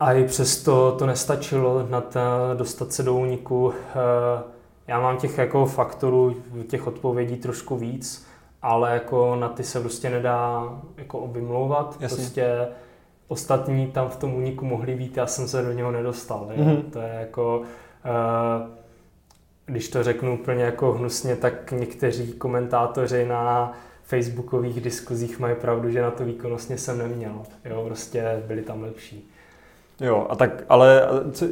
A 0.00 0.12
i 0.12 0.24
přesto 0.24 0.92
to 0.92 1.06
nestačilo 1.06 1.86
na 1.88 2.00
ta, 2.00 2.54
dostat 2.54 2.92
se 2.92 3.02
do 3.02 3.14
úniku. 3.14 3.66
Uh, 3.66 3.72
já 4.90 5.00
mám 5.00 5.16
těch 5.16 5.38
jako 5.38 5.66
faktorů, 5.66 6.36
těch 6.68 6.86
odpovědí 6.86 7.36
trošku 7.36 7.76
víc, 7.76 8.26
ale 8.62 8.92
jako 8.92 9.36
na 9.36 9.48
ty 9.48 9.64
se 9.64 9.80
prostě 9.80 10.10
nedá 10.10 10.68
jako 10.96 11.18
obymlouvat. 11.18 11.96
Jasně. 12.00 12.16
Prostě 12.16 12.68
ostatní 13.28 13.86
tam 13.86 14.08
v 14.08 14.16
tom 14.16 14.34
úniku 14.34 14.64
mohli 14.64 14.94
být, 14.94 15.16
já 15.16 15.26
jsem 15.26 15.48
se 15.48 15.62
do 15.62 15.72
něho 15.72 15.90
nedostal. 15.90 16.48
Mm-hmm. 16.56 16.82
To 16.92 16.98
je 16.98 17.16
jako, 17.20 17.58
uh, 17.58 18.68
když 19.66 19.88
to 19.88 20.02
řeknu 20.02 20.34
úplně 20.34 20.64
jako 20.64 20.92
hnusně, 20.92 21.36
tak 21.36 21.72
někteří 21.72 22.32
komentátoři 22.32 23.26
na 23.26 23.72
facebookových 24.02 24.80
diskuzích 24.80 25.38
mají 25.38 25.54
pravdu, 25.54 25.90
že 25.90 26.02
na 26.02 26.10
to 26.10 26.24
výkonnostně 26.24 26.78
jsem 26.78 26.98
neměl. 26.98 27.42
Jo, 27.64 27.82
prostě 27.86 28.42
byli 28.46 28.62
tam 28.62 28.82
lepší. 28.82 29.30
Jo, 30.00 30.26
a 30.30 30.36
tak, 30.36 30.64
ale 30.68 31.08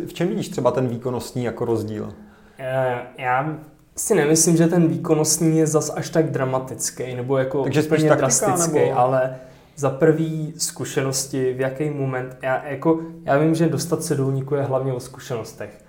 v 0.07 0.12
čem 0.12 0.28
vidíš 0.28 0.49
třeba 0.49 0.71
ten 0.71 0.88
výkonnostní 0.88 1.45
jako 1.45 1.64
rozdíl? 1.64 2.12
Eh, 2.59 2.99
já 3.19 3.59
si 3.97 4.15
nemyslím, 4.15 4.57
že 4.57 4.67
ten 4.67 4.88
výkonnostní 4.88 5.59
je 5.59 5.67
zas 5.67 5.91
až 5.97 6.11
tak 6.11 6.31
dramatický, 6.31 7.15
nebo 7.15 7.38
jako 7.38 7.62
Takže 7.62 7.83
úplně 7.83 8.11
drastický, 8.11 8.79
nebo... 8.79 8.99
ale 8.99 9.37
za 9.77 9.91
prvý 9.91 10.55
zkušenosti, 10.57 11.53
v 11.53 11.61
jaký 11.61 11.91
moment, 11.91 12.37
já, 12.43 12.69
jako, 12.69 13.00
já 13.25 13.38
vím, 13.38 13.55
že 13.55 13.69
dostat 13.69 14.03
se 14.03 14.15
do 14.15 14.27
úniku 14.27 14.55
je 14.55 14.62
hlavně 14.62 14.93
o 14.93 15.00
zkušenostech. 15.00 15.85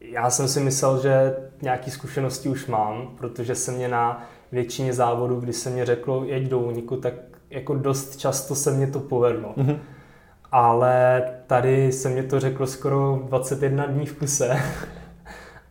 Já 0.00 0.30
jsem 0.30 0.48
si 0.48 0.60
myslel, 0.60 1.02
že 1.02 1.36
nějaké 1.62 1.90
zkušenosti 1.90 2.48
už 2.48 2.66
mám, 2.66 3.08
protože 3.18 3.54
se 3.54 3.72
mě 3.72 3.88
na 3.88 4.26
většině 4.52 4.92
závodů, 4.92 5.40
kdy 5.40 5.52
se 5.52 5.70
mě 5.70 5.86
řeklo, 5.86 6.24
jeď 6.24 6.48
do 6.48 6.58
úniku, 6.58 6.96
tak 6.96 7.14
jako 7.50 7.74
dost 7.74 8.16
často 8.16 8.54
se 8.54 8.70
mě 8.70 8.86
to 8.86 9.00
povedlo. 9.00 9.54
Mm-hmm. 9.56 9.78
Ale 10.52 11.22
tady 11.46 11.92
se 11.92 12.08
mě 12.08 12.22
to 12.22 12.40
řeklo 12.40 12.66
skoro 12.66 13.22
21 13.26 13.86
dní 13.86 14.06
v 14.06 14.18
kuse. 14.18 14.60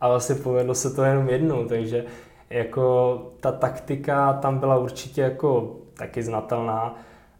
A 0.00 0.08
vlastně 0.08 0.34
povedlo 0.34 0.74
se 0.74 0.94
to 0.94 1.04
jenom 1.04 1.28
jednou, 1.28 1.64
takže 1.64 2.04
jako 2.50 3.18
ta 3.40 3.52
taktika 3.52 4.32
tam 4.32 4.58
byla 4.58 4.78
určitě 4.78 5.20
jako 5.20 5.76
taky 5.94 6.22
znatelná, 6.22 6.98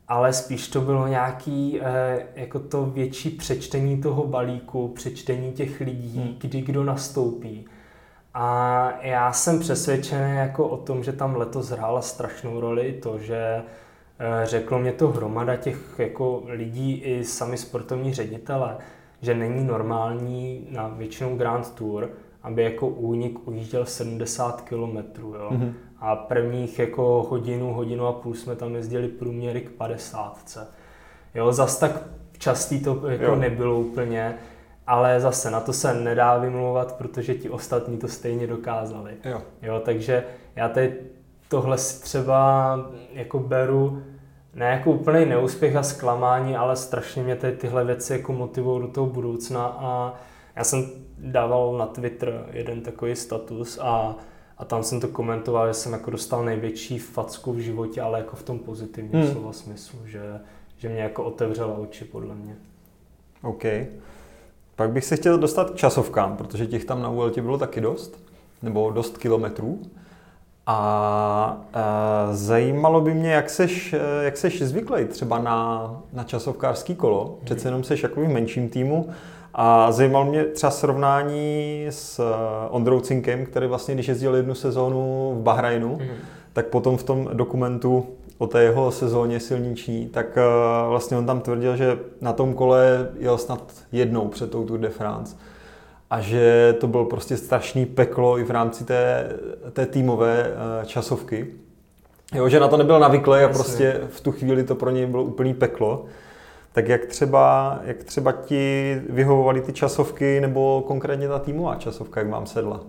ale 0.09 0.33
spíš 0.33 0.69
to 0.69 0.81
bylo 0.81 1.07
nějaký 1.07 1.81
eh, 1.83 2.27
jako 2.35 2.59
to 2.59 2.87
větší 2.87 3.31
přečtení 3.31 4.03
toho 4.03 4.27
balíku, 4.27 4.89
přečtení 4.89 5.53
těch 5.53 5.81
lidí, 5.81 6.19
hmm. 6.19 6.37
kdy 6.39 6.61
kdo 6.61 6.85
nastoupí. 6.85 7.67
A 8.35 8.91
já 9.01 9.33
jsem 9.33 9.61
přesvědčený 9.61 10.37
jako 10.37 10.69
o 10.69 10.77
tom, 10.77 11.05
že 11.05 11.13
tam 11.13 11.37
letos 11.37 11.71
hrála 11.71 12.03
strašnou 12.03 12.61
roli 12.61 12.93
to, 13.03 13.19
že 13.19 13.63
eh, 14.19 14.47
řeklo 14.47 14.79
mě 14.79 14.93
to 14.93 15.09
hromada 15.09 15.57
těch 15.57 15.95
jako 15.99 16.43
lidí 16.47 16.93
i 16.93 17.25
sami 17.25 17.57
sportovní 17.57 18.15
ředitele, 18.15 18.77
že 19.23 19.35
není 19.35 19.65
normální 19.65 20.67
na 20.71 20.89
většinou 20.89 21.37
Grand 21.37 21.75
Tour, 21.75 22.11
aby 22.45 22.63
jako 22.63 22.89
únik 22.89 23.49
ujížděl 23.49 23.87
70 23.87 24.61
km. 24.61 24.97
Jo? 25.21 25.49
Mm-hmm. 25.51 25.73
A 26.01 26.17
prvních 26.17 26.79
jako 26.79 27.27
hodinu, 27.31 27.73
hodinu 27.73 28.07
a 28.07 28.13
půl 28.13 28.35
jsme 28.35 28.57
tam 28.57 28.75
jezdili 28.75 29.09
průměry 29.09 29.61
k 29.61 29.71
50. 29.71 30.59
Jo, 31.35 31.53
zas 31.53 31.79
tak 31.79 32.03
častý 32.39 32.81
to 32.81 33.09
jako 33.09 33.25
jo. 33.25 33.37
nebylo 33.37 33.79
úplně, 33.79 34.35
ale 34.87 35.21
zase 35.21 35.51
na 35.51 35.61
to 35.61 35.73
se 35.73 35.95
nedá 35.95 36.39
vymlouvat, 36.39 36.99
protože 36.99 37.35
ti 37.35 37.51
ostatní 37.51 37.99
to 37.99 38.09
stejně 38.09 38.47
dokázali. 38.47 39.13
Jo. 39.25 39.43
Jo, 39.63 39.83
takže 39.85 40.25
já 40.57 40.69
tady 40.69 40.95
tohle 41.49 41.79
si 41.79 42.03
třeba 42.03 42.79
jako 43.13 43.39
beru 43.39 44.03
ne 44.55 44.67
jako 44.67 44.91
úplný 44.91 45.27
neúspěch 45.27 45.77
a 45.77 45.83
zklamání, 45.83 46.57
ale 46.57 46.77
strašně 46.77 47.23
mě 47.23 47.37
tady 47.37 47.57
tyhle 47.57 47.85
věci 47.85 48.13
jako 48.13 48.33
motivují 48.33 48.83
do 48.83 48.89
toho 48.89 49.07
budoucna 49.07 49.67
a 49.67 50.15
já 50.57 50.65
jsem 50.65 50.91
dával 51.19 51.79
na 51.79 51.87
Twitter 51.87 52.47
jeden 52.53 52.81
takový 52.81 53.17
status 53.17 53.79
a, 53.83 54.17
a 54.59 54.65
tam 54.65 54.83
jsem 54.83 55.01
to 55.01 55.09
komentoval, 55.09 55.69
že 55.69 55.75
jsem 55.75 55.93
jako 55.93 56.11
dostal 56.11 56.45
největší 56.45 56.99
facku 56.99 57.53
v 57.53 57.59
životě, 57.59 58.01
ale 58.01 58.19
jako 58.19 58.37
v 58.37 58.43
tom 58.43 58.59
pozitivním 58.59 59.23
hmm. 59.23 59.33
slova 59.33 59.53
smyslu, 59.53 59.99
že, 60.07 60.41
že 60.77 60.89
mě 60.89 61.01
jako 61.01 61.25
otevřela 61.25 61.79
oči 61.79 62.05
podle 62.05 62.35
mě. 62.35 62.57
OK. 63.43 63.65
Pak 64.77 64.91
bych 64.91 65.05
se 65.05 65.17
chtěl 65.17 65.39
dostat 65.39 65.71
k 65.71 65.77
časovkám, 65.77 66.37
protože 66.37 66.67
těch 66.67 66.85
tam 66.85 67.03
na 67.03 67.09
ULT 67.09 67.39
bylo 67.39 67.59
taky 67.59 67.81
dost, 67.81 68.19
nebo 68.63 68.91
dost 68.91 69.19
kilometrů. 69.19 69.83
A, 70.67 70.77
a 71.75 72.29
zajímalo 72.33 73.01
by 73.01 73.15
mě, 73.15 73.33
jak 73.33 73.51
seš, 73.51 73.95
jak 74.21 74.37
seš 74.37 74.63
zvyklý 74.63 75.05
třeba 75.05 75.39
na, 75.39 75.91
na 76.13 76.25
časovkářský 76.25 76.95
kolo. 76.95 77.39
Přece 77.45 77.69
jenom 77.69 77.85
seš 77.85 78.03
jako 78.03 78.21
v 78.21 78.29
menším 78.29 78.69
týmu 78.69 79.09
a 79.55 79.93
zajímal 79.93 80.25
mě 80.25 80.45
třeba 80.45 80.71
srovnání 80.71 81.87
s 81.91 82.19
eh, 82.19 82.69
Ondrou 82.71 83.01
Cinkem, 83.01 83.47
který 83.47 83.67
vlastně, 83.67 83.95
když 83.95 84.09
jezdil 84.09 84.35
jednu 84.35 84.55
sezónu 84.55 85.35
v 85.39 85.43
Bahrajnu, 85.43 85.99
mm. 86.01 86.09
tak 86.53 86.67
potom 86.67 86.97
v 86.97 87.03
tom 87.03 87.31
dokumentu 87.33 88.07
o 88.39 88.47
té 88.47 88.63
jeho 88.63 88.91
sezóně 88.91 89.41
silniční, 89.41 90.09
tak 90.09 90.39
eh, 90.39 90.43
vlastně 90.89 91.17
on 91.17 91.27
tam 91.27 91.41
tvrdil, 91.41 91.77
že 91.77 91.99
na 92.21 92.33
tom 92.33 92.55
kole 92.55 93.09
jel 93.19 93.39
snad 93.39 93.73
jednou 93.93 94.29
před 94.29 94.51
tou 94.51 94.65
Tour 94.65 94.81
de 94.81 94.89
France 94.89 95.37
a 96.11 96.21
že 96.21 96.75
to 96.81 96.87
bylo 96.87 97.05
prostě 97.05 97.37
strašný 97.37 97.87
peklo 97.87 98.39
i 98.39 98.45
v 98.45 98.51
rámci 98.51 98.85
té, 98.85 99.33
té 99.73 99.87
týmové 99.87 100.47
eh, 100.47 100.87
časovky. 100.87 101.47
Jo, 102.35 102.49
že 102.49 102.61
na 102.61 102.69
to 102.69 102.77
nebyl 102.77 103.01
navyklý 103.01 103.39
a 103.39 103.49
prostě 103.49 104.01
v 104.09 104.21
tu 104.21 104.33
chvíli 104.33 104.65
to 104.65 104.75
pro 104.75 104.91
něj 104.91 105.07
bylo 105.07 105.25
úplný 105.25 105.55
peklo. 105.55 106.05
Tak 106.75 106.89
jak 106.89 107.07
třeba, 107.07 107.79
jak 107.85 108.05
třeba 108.05 108.33
ti 108.33 109.03
vyhovovaly 109.09 109.61
ty 109.61 109.73
časovky 109.73 110.41
nebo 110.41 110.85
konkrétně 110.87 111.29
ta 111.29 111.39
týmová 111.39 111.77
časovka, 111.77 112.21
jak 112.21 112.31
vám 112.31 112.47
sedla? 112.47 112.81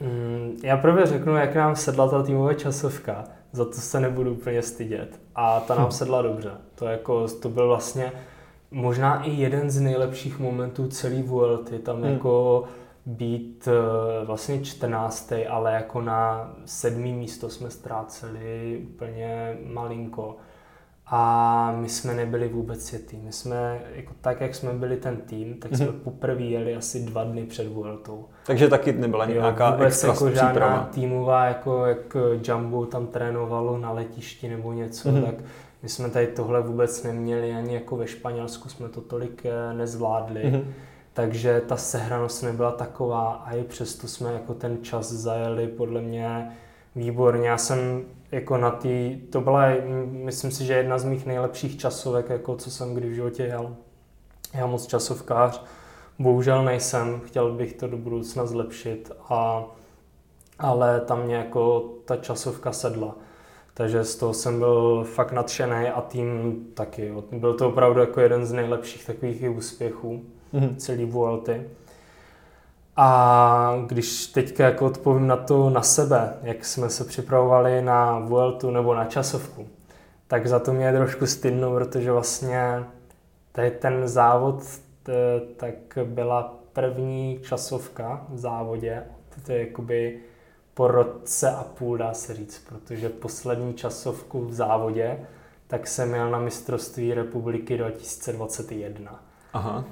Mm, 0.00 0.56
já 0.62 0.76
prvě 0.76 1.06
řeknu, 1.06 1.36
jak 1.36 1.54
nám 1.54 1.76
sedla 1.76 2.08
ta 2.08 2.22
týmová 2.22 2.54
časovka. 2.54 3.24
Za 3.52 3.64
to 3.64 3.72
se 3.72 4.00
nebudu 4.00 4.32
úplně 4.32 4.62
stydět. 4.62 5.20
A 5.34 5.60
ta 5.60 5.74
nám 5.74 5.88
hm. 5.88 5.90
sedla 5.90 6.22
dobře. 6.22 6.50
To, 6.74 6.86
jako, 6.86 7.28
to 7.28 7.48
byl 7.48 7.68
vlastně 7.68 8.12
možná 8.70 9.22
i 9.22 9.30
jeden 9.30 9.70
z 9.70 9.80
nejlepších 9.80 10.38
momentů 10.38 10.88
celý 10.88 11.22
Vuelty. 11.22 11.78
Tam 11.78 11.96
hmm. 11.96 12.12
jako 12.12 12.64
být 13.06 13.68
vlastně 14.24 14.64
14. 14.64 15.32
ale 15.48 15.72
jako 15.72 16.00
na 16.00 16.52
sedmý 16.64 17.12
místo 17.12 17.50
jsme 17.50 17.70
ztráceli 17.70 18.80
úplně 18.84 19.56
malinko 19.66 20.36
a 21.14 21.74
my 21.76 21.88
jsme 21.88 22.14
nebyli 22.14 22.48
vůbec 22.48 22.86
světý. 22.86 23.16
My 23.16 23.32
jsme, 23.32 23.80
jako 23.94 24.12
tak, 24.20 24.40
jak 24.40 24.54
jsme 24.54 24.72
byli 24.72 24.96
ten 24.96 25.16
tým, 25.16 25.54
tak 25.54 25.76
jsme 25.76 25.86
mm-hmm. 25.86 26.00
poprvé 26.04 26.42
jeli 26.42 26.76
asi 26.76 27.00
dva 27.00 27.24
dny 27.24 27.44
před 27.44 27.68
Vueltou. 27.68 28.24
Takže 28.46 28.68
taky 28.68 28.92
nebyla 28.92 29.26
nějaká 29.26 29.66
jo, 29.66 29.72
vůbec 29.72 29.88
extra 29.88 30.08
jako 30.08 30.26
příprava. 30.26 30.52
žádná 30.52 30.88
týmová, 30.92 31.44
jako 31.44 31.86
jak 31.86 32.16
Jumbo 32.48 32.86
tam 32.86 33.06
trénovalo 33.06 33.78
na 33.78 33.92
letišti 33.92 34.48
nebo 34.48 34.72
něco, 34.72 35.08
mm-hmm. 35.08 35.24
tak 35.24 35.34
my 35.82 35.88
jsme 35.88 36.10
tady 36.10 36.26
tohle 36.26 36.62
vůbec 36.62 37.02
neměli, 37.02 37.54
ani 37.54 37.74
jako 37.74 37.96
ve 37.96 38.06
Španělsku 38.06 38.68
jsme 38.68 38.88
to 38.88 39.00
tolik 39.00 39.46
eh, 39.46 39.74
nezvládli. 39.74 40.42
Mm-hmm. 40.44 40.64
Takže 41.12 41.62
ta 41.66 41.76
sehranost 41.76 42.42
nebyla 42.42 42.72
taková 42.72 43.32
a 43.32 43.52
i 43.52 43.62
přesto 43.62 44.08
jsme 44.08 44.32
jako 44.32 44.54
ten 44.54 44.78
čas 44.82 45.12
zajeli 45.12 45.66
podle 45.66 46.00
mě 46.00 46.52
výborně. 46.96 47.48
Já 47.48 47.58
jsem 47.58 48.04
jako 48.32 48.56
na 48.56 48.70
tý, 48.70 49.16
to 49.16 49.40
byla, 49.40 49.66
myslím 50.10 50.50
si, 50.50 50.64
že 50.64 50.74
jedna 50.74 50.98
z 50.98 51.04
mých 51.04 51.26
nejlepších 51.26 51.78
časovek, 51.78 52.30
jako 52.30 52.56
co 52.56 52.70
jsem 52.70 52.94
kdy 52.94 53.08
v 53.08 53.14
životě 53.14 53.42
jel. 53.42 53.76
Já 54.54 54.66
moc 54.66 54.86
časovkář, 54.86 55.64
bohužel 56.18 56.64
nejsem, 56.64 57.20
chtěl 57.24 57.52
bych 57.52 57.72
to 57.72 57.88
do 57.88 57.96
budoucna 57.96 58.46
zlepšit, 58.46 59.12
a, 59.28 59.64
ale 60.58 61.00
tam 61.00 61.22
mě 61.24 61.34
jako 61.34 61.90
ta 62.04 62.16
časovka 62.16 62.72
sedla. 62.72 63.16
Takže 63.74 64.04
z 64.04 64.16
toho 64.16 64.34
jsem 64.34 64.58
byl 64.58 65.04
fakt 65.04 65.32
nadšený 65.32 65.88
a 65.88 66.00
tým 66.00 66.56
taky. 66.74 67.14
Byl 67.32 67.54
to 67.54 67.68
opravdu 67.68 68.00
jako 68.00 68.20
jeden 68.20 68.46
z 68.46 68.52
nejlepších 68.52 69.06
takových 69.06 69.50
úspěchů 69.50 70.22
mm-hmm. 70.54 70.76
celý 70.76 71.04
Vuelty. 71.04 71.62
A 72.96 73.84
když 73.86 74.26
teďka 74.26 74.64
jako 74.64 74.86
odpovím 74.86 75.26
na 75.26 75.36
to 75.36 75.70
na 75.70 75.82
sebe, 75.82 76.34
jak 76.42 76.64
jsme 76.64 76.90
se 76.90 77.04
připravovali 77.04 77.82
na 77.82 78.18
Vueltu 78.18 78.70
nebo 78.70 78.94
na 78.94 79.04
časovku, 79.04 79.68
tak 80.26 80.46
za 80.46 80.58
to 80.58 80.72
mě 80.72 80.86
je 80.86 80.92
trošku 80.92 81.26
stydno, 81.26 81.74
protože 81.74 82.12
vlastně 82.12 82.84
tady 83.52 83.70
ten 83.70 84.08
závod, 84.08 84.62
tak 85.56 85.74
byla 86.04 86.54
první 86.72 87.40
časovka 87.42 88.26
v 88.28 88.38
závodě, 88.38 89.02
to 89.46 89.52
je 89.52 89.60
jakoby 89.60 90.20
po 90.74 90.88
roce 90.88 91.50
a 91.50 91.64
půl, 91.64 91.96
dá 91.96 92.14
se 92.14 92.34
říct, 92.34 92.64
protože 92.68 93.08
poslední 93.08 93.74
časovku 93.74 94.44
v 94.44 94.52
závodě, 94.52 95.26
tak 95.66 95.86
jsem 95.86 96.08
měl 96.08 96.30
na 96.30 96.38
mistrovství 96.38 97.14
republiky 97.14 97.78
2021. 97.78 99.22
Aha. 99.52 99.84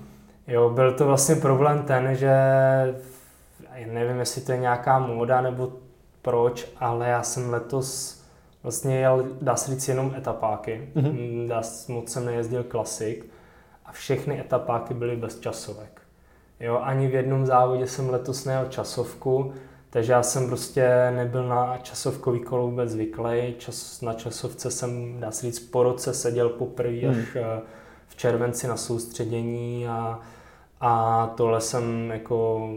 Jo, 0.50 0.71
byl 0.71 0.92
to 0.92 1.07
vlastně 1.07 1.35
problém 1.35 1.83
ten, 1.83 2.16
že 2.16 2.35
nevím, 3.87 4.19
jestli 4.19 4.42
to 4.42 4.52
je 4.52 4.59
nějaká 4.59 4.99
móda 4.99 5.40
nebo 5.40 5.73
proč, 6.23 6.69
ale 6.76 7.09
já 7.09 7.23
jsem 7.23 7.50
letos 7.50 8.21
vlastně 8.62 8.99
jel, 8.99 9.26
dá 9.40 9.57
se 9.57 9.71
říct, 9.71 9.88
jenom 9.88 10.14
etapáky. 10.16 10.88
Mm-hmm. 10.97 11.49
Dá, 11.49 11.62
moc 11.88 12.09
jsem 12.09 12.25
nejezdil 12.25 12.64
klasik 12.64 13.26
a 13.87 13.92
všechny 13.92 14.40
etapáky 14.40 14.95
byly 14.95 15.16
bez 15.16 15.40
časovek. 15.40 16.00
Jo, 16.61 16.80
ani 16.83 17.09
v 17.09 17.14
jednom 17.14 17.47
závodě 17.47 17.87
jsem 17.87 18.11
letos 18.11 18.45
nejel 18.45 18.66
časovku, 18.69 19.52
takže 19.90 20.12
já 20.12 20.23
jsem 20.23 20.47
prostě 20.47 21.11
nebyl 21.14 21.49
na 21.49 21.78
časovkový 21.83 22.40
kolo 22.40 22.66
vůbec 22.66 22.90
zvyklý. 22.90 23.54
Čas, 23.59 24.00
na 24.00 24.14
časovce 24.14 24.71
jsem, 24.71 25.21
dá 25.21 25.30
se 25.30 25.47
říct, 25.47 25.61
po 25.61 25.83
roce 25.83 26.14
seděl 26.14 26.49
poprvé 26.49 27.00
mm. 27.02 27.11
až 27.11 27.37
eh, 27.37 27.61
v 28.09 28.16
červenci 28.16 28.69
na 28.69 28.76
soustředění 28.76 29.88
a 29.88 30.21
a 30.80 31.26
tohle 31.37 31.60
jsem 31.60 32.10
jako 32.10 32.70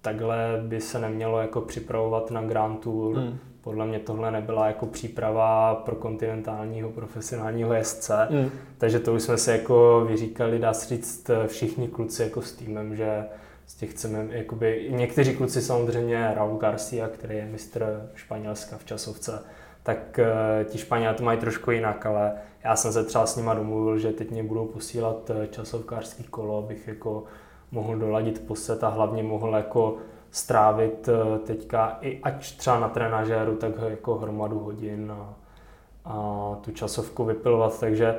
takhle 0.00 0.62
by 0.66 0.80
se 0.80 0.98
nemělo 0.98 1.40
jako 1.40 1.60
připravovat 1.60 2.30
na 2.30 2.42
Grand 2.42 2.80
Tour. 2.80 3.16
Hmm. 3.16 3.38
Podle 3.60 3.86
mě 3.86 3.98
tohle 3.98 4.30
nebyla 4.30 4.66
jako 4.66 4.86
příprava 4.86 5.74
pro 5.74 5.94
kontinentálního 5.94 6.90
profesionálního 6.90 7.74
jezdce. 7.74 8.28
Hmm. 8.30 8.50
Takže 8.78 8.98
to 8.98 9.14
už 9.14 9.22
jsme 9.22 9.38
se 9.38 9.52
jako 9.52 10.04
vyříkali, 10.08 10.58
dá 10.58 10.72
se 10.72 10.94
říct, 10.94 11.30
všichni 11.46 11.88
kluci 11.88 12.22
jako 12.22 12.42
s 12.42 12.52
týmem, 12.52 12.96
že 12.96 13.24
z 13.66 13.74
těch 13.74 13.90
chceme, 13.90 14.26
jakoby, 14.30 14.88
někteří 14.90 15.36
kluci 15.36 15.62
samozřejmě 15.62 16.32
Raul 16.34 16.58
Garcia, 16.58 17.08
který 17.08 17.36
je 17.36 17.46
mistr 17.46 18.10
Španělska 18.14 18.78
v 18.78 18.84
časovce, 18.84 19.42
tak 19.84 20.18
uh, 20.18 20.64
ti 20.64 20.78
Španělé 20.78 21.14
to 21.14 21.24
mají 21.24 21.38
trošku 21.38 21.70
jinak, 21.70 22.06
ale 22.06 22.32
já 22.64 22.76
jsem 22.76 22.92
se 22.92 23.04
třeba 23.04 23.26
s 23.26 23.36
nima 23.36 23.54
domluvil, 23.54 23.98
že 23.98 24.12
teď 24.12 24.30
mě 24.30 24.42
budou 24.42 24.66
posílat 24.66 25.30
eh, 25.30 25.46
časovkářský 25.46 26.24
kolo, 26.24 26.58
abych 26.58 26.88
jako 26.88 27.24
mohl 27.70 27.96
doladit 27.96 28.46
poset 28.46 28.84
a 28.84 28.88
hlavně 28.88 29.22
mohl 29.22 29.56
jako 29.56 29.96
strávit 30.30 31.08
eh, 31.08 31.38
teďka 31.38 31.98
i 32.00 32.20
ať 32.22 32.56
třeba 32.56 32.80
na 32.80 32.88
trenažéru, 32.88 33.56
tak 33.56 33.72
jako 33.88 34.14
hromadu 34.14 34.58
hodin 34.58 35.12
a, 35.12 35.34
a 36.04 36.58
tu 36.60 36.72
časovku 36.72 37.24
vypilovat, 37.24 37.80
takže 37.80 38.14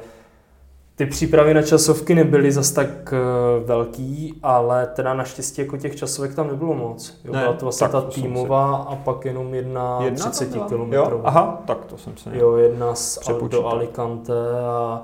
ty 0.95 1.05
přípravy 1.05 1.53
na 1.53 1.61
časovky 1.61 2.15
nebyly 2.15 2.51
zas 2.51 2.71
tak 2.71 2.87
uh, 3.13 3.67
velký, 3.67 4.39
ale 4.43 4.87
teda 4.87 5.13
naštěstí 5.13 5.61
jako 5.61 5.77
těch 5.77 5.95
časovek 5.95 6.35
tam 6.35 6.47
nebylo 6.47 6.73
moc. 6.73 7.19
Jo, 7.25 7.33
ne, 7.33 7.39
byla 7.39 7.53
to 7.53 7.65
vlastně 7.65 7.87
ta 7.87 8.01
týmová 8.01 8.75
a 8.75 8.95
pak 8.95 9.25
jenom 9.25 9.53
jedna, 9.53 9.99
jedna 10.03 10.29
30 10.29 10.51
km. 10.69 10.93
aha, 11.23 11.63
tak 11.67 11.85
to 11.85 11.97
jsem 11.97 12.17
se 12.17 12.37
Jo, 12.37 12.55
jedna 12.55 12.95
z 12.95 13.19
do 13.47 13.67
Alicante 13.67 14.33
a, 14.65 15.01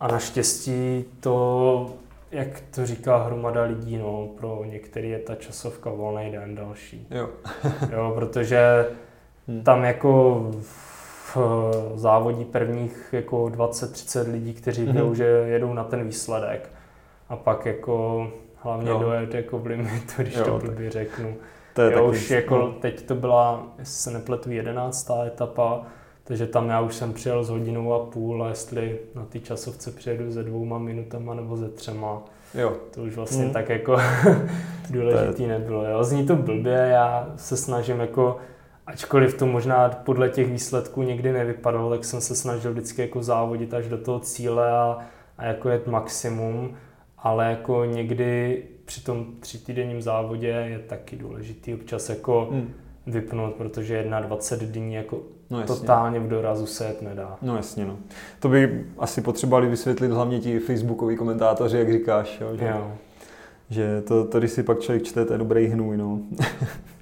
a 0.00 0.08
naštěstí 0.08 1.04
to, 1.20 1.86
jak 2.30 2.48
to 2.74 2.86
říká 2.86 3.16
hromada 3.16 3.62
lidí, 3.62 3.96
no, 3.96 4.28
pro 4.38 4.64
některý 4.64 5.10
je 5.10 5.18
ta 5.18 5.34
časovka 5.34 5.90
volný 5.90 6.32
den 6.32 6.54
další. 6.54 7.06
Jo. 7.10 7.28
jo, 7.92 8.12
protože 8.14 8.86
hmm. 9.48 9.62
tam 9.62 9.84
jako 9.84 10.42
Eh, 11.36 11.98
závodí 11.98 12.44
prvních 12.44 13.08
jako 13.12 13.44
20-30 13.44 14.32
lidí, 14.32 14.54
kteří 14.54 14.82
mm-hmm. 14.82 14.92
vědou, 14.92 15.14
že 15.14 15.24
jedou 15.24 15.72
na 15.74 15.84
ten 15.84 16.04
výsledek. 16.04 16.70
A 17.28 17.36
pak 17.36 17.66
jako 17.66 18.26
hlavně 18.56 18.90
jo. 18.90 18.98
dojet 18.98 19.34
jako 19.34 19.58
v 19.58 19.66
limitu, 19.66 20.12
když 20.16 20.36
jo, 20.36 20.44
to 20.44 20.58
blbě 20.58 20.90
řeknu. 20.90 21.34
To 21.74 21.82
je 21.82 21.92
jo, 21.92 21.98
taky, 21.98 22.10
už 22.10 22.30
jako 22.30 22.58
no. 22.58 22.72
teď 22.72 23.02
to 23.02 23.14
byla, 23.14 23.66
jestli 23.78 23.94
se 23.94 24.10
nepletu, 24.10 24.50
jedenáctá 24.50 25.24
etapa, 25.24 25.82
takže 26.24 26.46
tam 26.46 26.68
já 26.68 26.80
už 26.80 26.94
jsem 26.94 27.12
přijel 27.12 27.44
s 27.44 27.48
hodinou 27.48 27.92
a 27.92 28.06
půl 28.06 28.44
a 28.44 28.48
jestli 28.48 28.98
na 29.14 29.24
ty 29.24 29.40
časovce 29.40 29.90
přijedu 29.90 30.30
ze 30.30 30.42
dvouma 30.42 30.78
minutama 30.78 31.34
nebo 31.34 31.56
ze 31.56 31.68
třema, 31.68 32.22
jo. 32.54 32.76
to 32.94 33.02
už 33.02 33.16
vlastně 33.16 33.42
hmm. 33.42 33.52
tak 33.52 33.68
jako 33.68 33.96
důležitý 34.90 35.42
je... 35.42 35.48
nebylo. 35.48 35.84
Jo. 35.84 36.04
Zní 36.04 36.26
to 36.26 36.36
blbě, 36.36 36.72
já 36.72 37.32
se 37.36 37.56
snažím 37.56 38.00
jako 38.00 38.36
ačkoliv 38.88 39.34
to 39.34 39.46
možná 39.46 39.88
podle 39.88 40.28
těch 40.28 40.50
výsledků 40.50 41.02
někdy 41.02 41.32
nevypadalo, 41.32 41.90
tak 41.90 42.04
jsem 42.04 42.20
se 42.20 42.34
snažil 42.34 42.72
vždycky 42.72 43.02
jako 43.02 43.22
závodit 43.22 43.74
až 43.74 43.88
do 43.88 43.98
toho 43.98 44.20
cíle 44.20 44.70
a, 44.70 44.98
a 45.38 45.44
jako 45.44 45.68
jet 45.68 45.86
maximum, 45.86 46.74
ale 47.18 47.50
jako 47.50 47.84
někdy 47.84 48.62
při 48.84 49.04
tom 49.04 49.26
třítýdenním 49.40 50.02
závodě 50.02 50.48
je 50.48 50.78
taky 50.78 51.16
důležitý 51.16 51.74
občas 51.74 52.08
jako 52.08 52.48
hmm. 52.50 52.72
vypnout, 53.06 53.78
že 53.80 54.04
21 54.20 54.72
dní 54.72 54.94
jako 54.94 55.20
no 55.50 55.62
totálně 55.62 56.20
v 56.20 56.28
dorazu 56.28 56.66
se 56.66 56.86
jet 56.86 57.02
nedá. 57.02 57.38
No 57.42 57.56
jasně, 57.56 57.84
no. 57.84 57.96
To 58.40 58.48
by 58.48 58.84
asi 58.98 59.20
potřebovali 59.20 59.68
vysvětlit 59.68 60.12
hlavně 60.12 60.40
ti 60.40 60.58
facebookoví 60.58 61.16
komentátoři, 61.16 61.78
jak 61.78 61.92
říkáš, 61.92 62.40
jo, 62.40 62.56
že, 62.56 62.66
jo. 62.66 62.92
že 63.70 64.02
to, 64.02 64.24
to, 64.24 64.38
když 64.38 64.50
si 64.50 64.62
pak 64.62 64.80
člověk 64.80 65.02
čte, 65.02 65.24
to 65.24 65.32
je 65.32 65.38
dobrý 65.38 65.66
hnůj, 65.66 65.96
no. 65.96 66.20